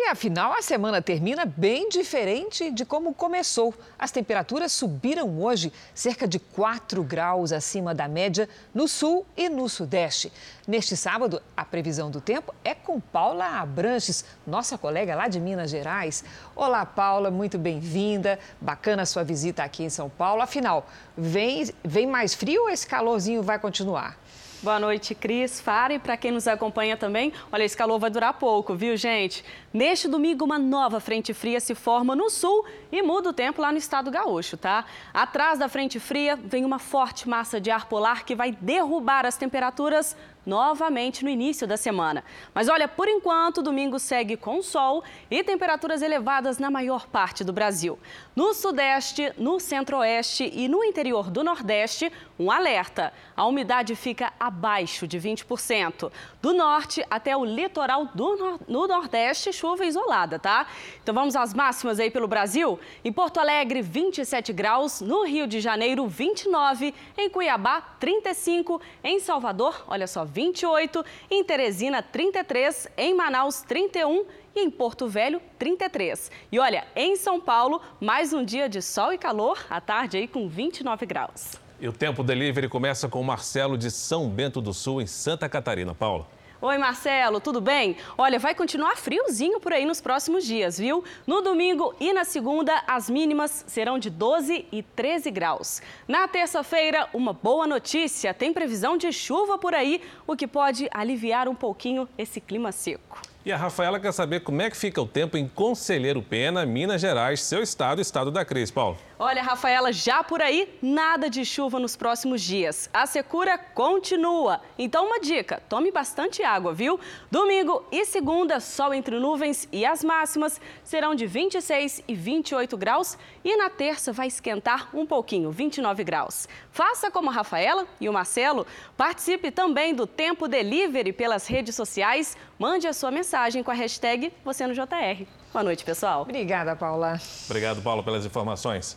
E 0.00 0.06
afinal, 0.10 0.52
a 0.52 0.62
semana 0.62 1.02
termina 1.02 1.44
bem 1.44 1.88
diferente 1.88 2.70
de 2.70 2.84
como 2.84 3.12
começou. 3.12 3.74
As 3.98 4.12
temperaturas 4.12 4.70
subiram 4.70 5.42
hoje 5.42 5.72
cerca 5.92 6.26
de 6.28 6.38
4 6.38 7.02
graus 7.02 7.50
acima 7.50 7.92
da 7.92 8.06
média 8.06 8.48
no 8.72 8.86
sul 8.86 9.26
e 9.36 9.48
no 9.48 9.68
sudeste. 9.68 10.32
Neste 10.68 10.96
sábado, 10.96 11.42
a 11.56 11.64
previsão 11.64 12.12
do 12.12 12.20
tempo 12.20 12.54
é 12.64 12.76
com 12.76 13.00
Paula 13.00 13.58
Abranches, 13.58 14.24
nossa 14.46 14.78
colega 14.78 15.16
lá 15.16 15.26
de 15.26 15.40
Minas 15.40 15.68
Gerais. 15.68 16.22
Olá, 16.54 16.86
Paula, 16.86 17.28
muito 17.28 17.58
bem-vinda. 17.58 18.38
Bacana 18.60 19.02
a 19.02 19.06
sua 19.06 19.24
visita 19.24 19.64
aqui 19.64 19.82
em 19.82 19.90
São 19.90 20.08
Paulo. 20.08 20.42
Afinal, 20.42 20.86
vem, 21.16 21.68
vem 21.82 22.06
mais 22.06 22.34
frio 22.34 22.62
ou 22.62 22.70
esse 22.70 22.86
calorzinho 22.86 23.42
vai 23.42 23.58
continuar? 23.58 24.16
Boa 24.60 24.80
noite, 24.80 25.14
Cris, 25.14 25.60
Fara 25.60 25.94
e 25.94 26.00
para 26.00 26.16
quem 26.16 26.32
nos 26.32 26.48
acompanha 26.48 26.96
também. 26.96 27.32
Olha, 27.52 27.62
esse 27.62 27.76
calor 27.76 27.96
vai 28.00 28.10
durar 28.10 28.34
pouco, 28.34 28.74
viu, 28.74 28.96
gente? 28.96 29.44
Neste 29.72 30.08
domingo, 30.08 30.44
uma 30.44 30.58
nova 30.58 30.98
frente 30.98 31.32
fria 31.32 31.60
se 31.60 31.76
forma 31.76 32.16
no 32.16 32.28
sul 32.28 32.66
e 32.90 33.00
muda 33.00 33.30
o 33.30 33.32
tempo 33.32 33.62
lá 33.62 33.70
no 33.70 33.78
estado 33.78 34.10
gaúcho, 34.10 34.56
tá? 34.56 34.84
Atrás 35.14 35.60
da 35.60 35.68
frente 35.68 36.00
fria 36.00 36.34
vem 36.34 36.64
uma 36.64 36.80
forte 36.80 37.28
massa 37.28 37.60
de 37.60 37.70
ar 37.70 37.86
polar 37.86 38.24
que 38.24 38.34
vai 38.34 38.50
derrubar 38.50 39.24
as 39.24 39.36
temperaturas 39.36 40.16
novamente 40.48 41.22
no 41.22 41.28
início 41.28 41.66
da 41.66 41.76
semana. 41.76 42.24
Mas 42.54 42.70
olha, 42.70 42.88
por 42.88 43.06
enquanto, 43.06 43.62
domingo 43.62 43.98
segue 43.98 44.34
com 44.34 44.62
sol 44.62 45.04
e 45.30 45.44
temperaturas 45.44 46.00
elevadas 46.00 46.58
na 46.58 46.70
maior 46.70 47.06
parte 47.06 47.44
do 47.44 47.52
Brasil. 47.52 47.98
No 48.34 48.54
sudeste, 48.54 49.30
no 49.36 49.60
centro-oeste 49.60 50.50
e 50.54 50.66
no 50.66 50.82
interior 50.82 51.30
do 51.30 51.44
nordeste, 51.44 52.10
um 52.38 52.50
alerta. 52.50 53.12
A 53.36 53.44
umidade 53.44 53.94
fica 53.94 54.32
abaixo 54.40 55.06
de 55.06 55.18
20%. 55.18 56.10
Do 56.40 56.54
norte 56.54 57.04
até 57.10 57.36
o 57.36 57.44
litoral 57.44 58.06
do 58.14 58.36
no, 58.36 58.60
no 58.66 58.86
nordeste, 58.86 59.52
chuva 59.52 59.84
isolada, 59.84 60.38
tá? 60.38 60.66
Então 61.02 61.14
vamos 61.14 61.36
às 61.36 61.52
máximas 61.52 62.00
aí 62.00 62.10
pelo 62.10 62.28
Brasil. 62.28 62.78
Em 63.04 63.12
Porto 63.12 63.38
Alegre, 63.38 63.82
27 63.82 64.52
graus. 64.52 65.00
No 65.00 65.24
Rio 65.24 65.46
de 65.46 65.60
Janeiro, 65.60 66.06
29. 66.06 66.94
Em 67.16 67.28
Cuiabá, 67.28 67.80
35. 67.98 68.80
Em 69.02 69.20
Salvador, 69.20 69.84
olha 69.88 70.06
só, 70.06 70.24
28. 70.38 71.04
Em 71.28 71.42
Teresina, 71.42 72.00
33. 72.00 72.86
Em 72.96 73.12
Manaus, 73.12 73.60
31 73.62 74.24
e 74.54 74.60
em 74.60 74.70
Porto 74.70 75.08
Velho, 75.08 75.42
33. 75.58 76.30
E 76.52 76.60
olha, 76.60 76.86
em 76.94 77.16
São 77.16 77.40
Paulo, 77.40 77.82
mais 78.00 78.32
um 78.32 78.44
dia 78.44 78.68
de 78.68 78.80
sol 78.80 79.12
e 79.12 79.18
calor, 79.18 79.58
à 79.68 79.80
tarde 79.80 80.16
aí 80.16 80.28
com 80.28 80.48
29 80.48 81.06
graus. 81.06 81.54
E 81.80 81.88
o 81.88 81.92
Tempo 81.92 82.22
Delivery 82.22 82.68
começa 82.68 83.08
com 83.08 83.20
o 83.20 83.24
Marcelo 83.24 83.76
de 83.76 83.90
São 83.90 84.28
Bento 84.28 84.60
do 84.60 84.72
Sul, 84.72 85.02
em 85.02 85.08
Santa 85.08 85.48
Catarina. 85.48 85.92
Paula. 85.92 86.37
Oi, 86.60 86.76
Marcelo, 86.76 87.40
tudo 87.40 87.60
bem? 87.60 87.96
Olha, 88.16 88.36
vai 88.36 88.52
continuar 88.52 88.96
friozinho 88.96 89.60
por 89.60 89.72
aí 89.72 89.84
nos 89.84 90.00
próximos 90.00 90.44
dias, 90.44 90.76
viu? 90.76 91.04
No 91.24 91.40
domingo 91.40 91.94
e 92.00 92.12
na 92.12 92.24
segunda, 92.24 92.82
as 92.84 93.08
mínimas 93.08 93.64
serão 93.68 93.96
de 93.96 94.10
12 94.10 94.66
e 94.72 94.82
13 94.82 95.30
graus. 95.30 95.80
Na 96.08 96.26
terça-feira, 96.26 97.08
uma 97.14 97.32
boa 97.32 97.64
notícia: 97.64 98.34
tem 98.34 98.52
previsão 98.52 98.96
de 98.96 99.12
chuva 99.12 99.56
por 99.56 99.72
aí, 99.72 100.02
o 100.26 100.34
que 100.34 100.48
pode 100.48 100.88
aliviar 100.92 101.48
um 101.48 101.54
pouquinho 101.54 102.08
esse 102.18 102.40
clima 102.40 102.72
seco. 102.72 103.22
E 103.48 103.52
a 103.52 103.56
Rafaela 103.56 103.98
quer 103.98 104.12
saber 104.12 104.40
como 104.40 104.60
é 104.60 104.68
que 104.68 104.76
fica 104.76 105.00
o 105.00 105.06
tempo 105.06 105.38
em 105.38 105.48
Conselheiro 105.48 106.20
Pena, 106.20 106.66
Minas 106.66 107.00
Gerais, 107.00 107.40
seu 107.40 107.62
estado, 107.62 107.98
estado 107.98 108.30
da 108.30 108.44
Cris. 108.44 108.70
Paulo. 108.70 108.98
Olha, 109.18 109.42
Rafaela, 109.42 109.90
já 109.90 110.22
por 110.22 110.42
aí, 110.42 110.78
nada 110.82 111.30
de 111.30 111.46
chuva 111.46 111.80
nos 111.80 111.96
próximos 111.96 112.42
dias. 112.42 112.90
A 112.92 113.06
secura 113.06 113.56
continua. 113.56 114.60
Então, 114.78 115.06
uma 115.06 115.18
dica: 115.18 115.62
tome 115.66 115.90
bastante 115.90 116.42
água, 116.42 116.74
viu? 116.74 117.00
Domingo 117.30 117.86
e 117.90 118.04
segunda, 118.04 118.60
sol 118.60 118.92
entre 118.92 119.18
nuvens 119.18 119.66
e 119.72 119.86
as 119.86 120.04
máximas 120.04 120.60
serão 120.84 121.14
de 121.14 121.26
26 121.26 122.04
e 122.06 122.14
28 122.14 122.76
graus. 122.76 123.16
E 123.42 123.56
na 123.56 123.70
terça 123.70 124.12
vai 124.12 124.26
esquentar 124.26 124.94
um 124.94 125.06
pouquinho, 125.06 125.50
29 125.50 126.04
graus. 126.04 126.46
Faça 126.78 127.10
como 127.10 127.28
a 127.28 127.32
Rafaela 127.32 127.88
e 128.00 128.08
o 128.08 128.12
Marcelo. 128.12 128.64
Participe 128.96 129.50
também 129.50 129.92
do 129.92 130.06
Tempo 130.06 130.46
Delivery 130.46 131.12
pelas 131.12 131.44
redes 131.48 131.74
sociais. 131.74 132.36
Mande 132.56 132.86
a 132.86 132.92
sua 132.92 133.10
mensagem 133.10 133.64
com 133.64 133.72
a 133.72 133.74
hashtag 133.74 134.32
você 134.44 134.64
no 134.64 134.72
JR. 134.72 135.26
Boa 135.52 135.64
noite, 135.64 135.84
pessoal. 135.84 136.22
Obrigada, 136.22 136.76
Paula. 136.76 137.20
Obrigado, 137.46 137.82
Paula, 137.82 138.00
pelas 138.00 138.24
informações. 138.24 138.96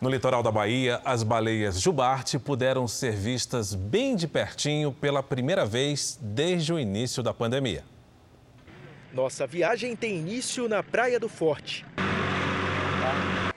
No 0.00 0.10
litoral 0.10 0.42
da 0.42 0.50
Bahia, 0.50 1.00
as 1.04 1.22
baleias 1.22 1.80
jubarte 1.80 2.40
puderam 2.40 2.88
ser 2.88 3.12
vistas 3.12 3.72
bem 3.72 4.16
de 4.16 4.26
pertinho 4.26 4.90
pela 4.90 5.22
primeira 5.22 5.64
vez 5.64 6.18
desde 6.20 6.72
o 6.72 6.78
início 6.80 7.22
da 7.22 7.32
pandemia. 7.32 7.84
Nossa 9.12 9.46
viagem 9.46 9.94
tem 9.94 10.16
início 10.16 10.68
na 10.68 10.82
Praia 10.82 11.20
do 11.20 11.28
Forte. 11.28 11.86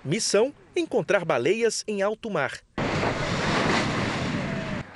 Missão: 0.05 0.53
encontrar 0.75 1.25
baleias 1.25 1.83
em 1.87 2.03
alto 2.03 2.29
mar. 2.29 2.61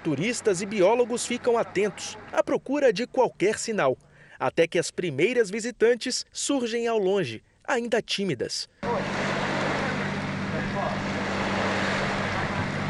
Turistas 0.04 0.64
e 0.64 0.66
biólogos 0.66 1.28
ficam 1.28 1.58
atentos 1.58 2.18
à 2.32 2.44
procura 2.44 2.92
de 2.92 3.06
qualquer 3.06 3.60
sinal, 3.60 3.96
até 4.40 4.66
que 4.66 4.80
as 4.80 4.90
primeiras 4.90 5.52
visitantes 5.52 6.26
surgem 6.32 6.88
ao 6.88 6.98
longe, 6.98 7.44
ainda 7.64 8.02
tímidas. 8.02 8.68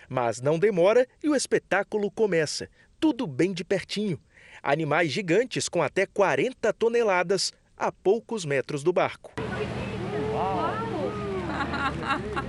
Mas 0.07 0.39
não 0.41 0.57
demora 0.57 1.05
e 1.21 1.27
o 1.27 1.35
espetáculo 1.35 2.09
começa, 2.09 2.69
tudo 2.97 3.27
bem 3.27 3.51
de 3.51 3.65
pertinho. 3.65 4.17
Animais 4.63 5.11
gigantes 5.11 5.67
com 5.67 5.81
até 5.81 6.05
40 6.05 6.71
toneladas 6.73 7.51
a 7.75 7.91
poucos 7.91 8.45
metros 8.45 8.83
do 8.83 8.93
barco. 8.93 9.33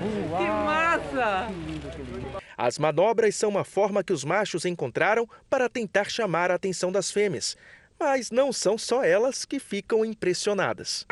Que 0.03 0.45
massa! 0.45 1.49
As 2.57 2.79
manobras 2.79 3.35
são 3.35 3.51
uma 3.51 3.65
forma 3.65 4.03
que 4.05 4.13
os 4.13 4.25
machos 4.25 4.65
encontraram 4.65 5.29
para 5.49 5.69
tentar 5.69 6.11
chamar 6.11 6.51
a 6.51 6.55
atenção 6.55 6.93
das 6.93 7.11
fêmeas. 7.11 7.57
Mas 7.99 8.31
não 8.31 8.53
são 8.53 8.77
só 8.77 9.05
elas 9.05 9.45
que 9.45 9.59
ficam 9.59 10.05
impressionadas. 10.05 11.07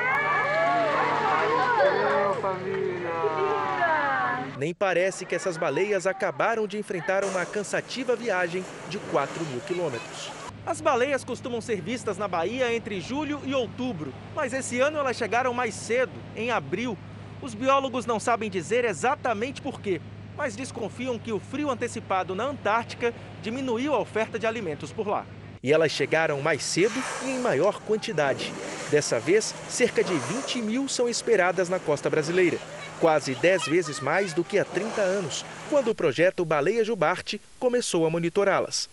Nem 4.58 4.74
parece 4.74 5.24
que 5.24 5.34
essas 5.34 5.56
baleias 5.56 6.06
acabaram 6.06 6.66
de 6.66 6.76
enfrentar 6.76 7.24
uma 7.24 7.46
cansativa 7.46 8.14
viagem 8.14 8.62
de 8.90 8.98
4 8.98 9.44
mil 9.46 9.60
quilômetros. 9.60 10.30
As 10.66 10.80
baleias 10.82 11.24
costumam 11.24 11.60
ser 11.62 11.80
vistas 11.80 12.18
na 12.18 12.28
Bahia 12.28 12.72
entre 12.74 13.00
julho 13.00 13.40
e 13.44 13.54
outubro, 13.54 14.12
mas 14.34 14.52
esse 14.52 14.78
ano 14.78 14.98
elas 14.98 15.16
chegaram 15.16 15.54
mais 15.54 15.74
cedo, 15.74 16.12
em 16.36 16.50
abril. 16.50 16.98
Os 17.40 17.54
biólogos 17.54 18.04
não 18.04 18.20
sabem 18.20 18.50
dizer 18.50 18.84
exatamente 18.84 19.62
por 19.62 19.80
quê, 19.80 20.00
mas 20.40 20.56
desconfiam 20.56 21.18
que 21.18 21.30
o 21.32 21.38
frio 21.38 21.70
antecipado 21.70 22.34
na 22.34 22.44
Antártica 22.44 23.12
diminuiu 23.42 23.94
a 23.94 23.98
oferta 23.98 24.38
de 24.38 24.46
alimentos 24.46 24.90
por 24.90 25.06
lá. 25.06 25.26
E 25.62 25.70
elas 25.70 25.92
chegaram 25.92 26.40
mais 26.40 26.62
cedo 26.64 26.98
e 27.22 27.28
em 27.28 27.38
maior 27.38 27.78
quantidade. 27.82 28.50
Dessa 28.90 29.20
vez, 29.20 29.54
cerca 29.68 30.02
de 30.02 30.14
20 30.14 30.62
mil 30.62 30.88
são 30.88 31.06
esperadas 31.06 31.68
na 31.68 31.78
costa 31.78 32.08
brasileira 32.08 32.56
quase 32.98 33.34
10 33.34 33.64
vezes 33.64 33.98
mais 33.98 34.34
do 34.34 34.44
que 34.44 34.58
há 34.58 34.64
30 34.64 35.00
anos, 35.00 35.44
quando 35.70 35.90
o 35.90 35.94
projeto 35.94 36.44
Baleia 36.44 36.84
Jubarte 36.84 37.40
começou 37.58 38.04
a 38.06 38.10
monitorá-las. 38.10 38.90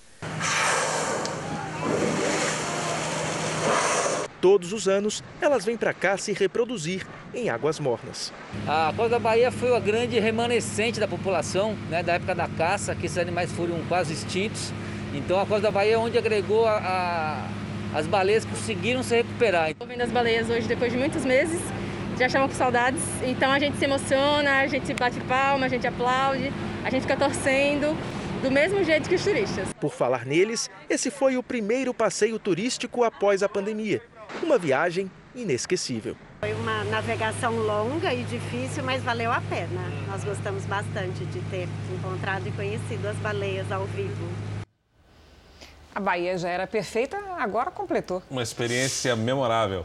Todos 4.40 4.72
os 4.74 4.88
anos, 4.88 5.24
elas 5.42 5.66
vêm 5.66 5.76
para 5.76 5.94
cá 5.94 6.18
se 6.18 6.32
reproduzir 6.34 7.06
em 7.34 7.50
águas 7.50 7.80
mornas. 7.80 8.32
A 8.68 8.94
Costa 8.96 9.12
da 9.12 9.20
Bahia 9.20 9.52
foi 9.52 9.76
a 9.76 9.80
grande 9.80 10.20
remanescente 10.20 11.00
da 11.00 11.08
população, 11.08 11.76
né, 11.90 12.04
da 12.04 12.14
época 12.14 12.36
da 12.36 12.48
caça, 12.48 12.94
que 12.94 13.06
esses 13.06 13.18
animais 13.18 13.52
foram 13.52 13.80
quase 13.88 14.14
extintos. 14.14 14.72
Então 15.14 15.40
a 15.40 15.46
Costa 15.46 15.64
da 15.64 15.72
Bahia 15.72 15.94
é 15.94 15.98
onde 15.98 16.18
agregou 16.18 16.68
a, 16.68 16.78
a, 17.94 17.98
as 17.98 18.06
baleias 18.06 18.46
que 18.46 18.52
conseguiram 18.52 19.02
se 19.02 19.16
recuperar. 19.16 19.72
Estou 19.72 19.88
vendo 19.88 20.02
as 20.02 20.12
baleias 20.12 20.50
hoje 20.50 20.68
depois 20.68 20.92
de 20.92 20.98
muitos 20.98 21.26
meses 21.26 21.62
já 22.18 22.26
estavam 22.28 22.48
com 22.48 22.56
saudades. 22.56 23.02
Então 23.24 23.52
a 23.52 23.60
gente 23.60 23.78
se 23.78 23.86
emociona, 23.86 24.60
a 24.60 24.68
gente 24.68 24.94
bate 24.94 25.20
palma, 25.22 25.66
a 25.66 25.70
gente 25.70 25.86
aplaude, 25.86 26.52
a 26.84 26.90
gente 26.90 27.02
fica 27.02 27.16
torcendo. 27.16 27.96
Do 28.42 28.52
mesmo 28.52 28.84
jeito 28.84 29.10
que 29.10 29.16
os 29.16 29.24
turistas. 29.24 29.74
Por 29.80 29.92
falar 29.92 30.24
neles, 30.24 30.70
esse 30.88 31.10
foi 31.10 31.38
o 31.38 31.44
primeiro 31.44 31.92
passeio 31.92 32.38
turístico 32.38 33.04
após 33.04 33.42
a 33.42 33.50
pandemia. 33.50 34.00
Uma 34.44 34.58
viagem 34.58 35.10
inesquecível. 35.36 36.16
Foi 36.40 36.54
uma 36.54 36.84
navegação 36.86 37.56
longa 37.56 38.14
e 38.14 38.24
difícil, 38.24 38.84
mas 38.84 39.04
valeu 39.04 39.32
a 39.32 39.42
pena. 39.42 39.82
Nós 40.08 40.24
gostamos 40.24 40.66
bastante 40.66 41.26
de 41.26 41.40
ter 41.50 41.68
encontrado 41.94 42.48
e 42.48 42.52
conhecido 42.52 43.08
as 43.08 43.18
baleias 43.18 43.72
ao 43.72 43.86
vivo. 43.86 44.28
A 45.94 46.00
Bahia 46.00 46.38
já 46.38 46.50
era 46.50 46.68
perfeita, 46.68 47.18
agora 47.40 47.72
completou. 47.72 48.22
Uma 48.30 48.44
experiência 48.44 49.16
memorável. 49.16 49.84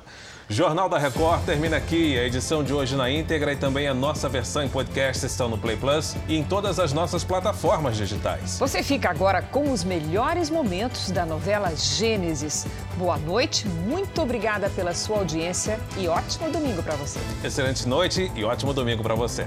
Jornal 0.53 0.87
da 0.87 0.99
Record 0.99 1.45
termina 1.47 1.79
aqui. 1.79 2.19
A 2.19 2.25
edição 2.25 2.63
de 2.63 2.75
hoje 2.75 2.95
na 2.95 3.11
íntegra 3.11 3.55
e 3.55 3.57
também 3.57 3.89
a 3.89 3.95
nossa 3.95 4.29
versão 4.29 4.63
em 4.63 4.69
podcast 4.69 5.25
estão 5.25 5.49
no 5.49 5.57
Play 5.57 5.77
Plus 5.79 6.15
e 6.29 6.37
em 6.37 6.45
todas 6.45 6.79
as 6.79 6.93
nossas 6.93 7.25
plataformas 7.25 7.97
digitais. 7.97 8.59
Você 8.59 8.83
fica 8.83 9.09
agora 9.09 9.41
com 9.41 9.73
os 9.73 9.83
melhores 9.83 10.51
momentos 10.51 11.11
da 11.11 11.25
novela 11.25 11.75
Gênesis. 11.75 12.67
Boa 12.99 13.17
noite, 13.17 13.67
muito 13.67 14.21
obrigada 14.21 14.69
pela 14.69 14.93
sua 14.93 15.19
audiência 15.19 15.81
e 15.97 16.07
ótimo 16.07 16.51
domingo 16.51 16.83
para 16.83 16.97
você. 16.97 17.19
Excelente 17.43 17.89
noite 17.89 18.31
e 18.37 18.45
ótimo 18.45 18.75
domingo 18.75 19.03
para 19.03 19.15
você. 19.15 19.47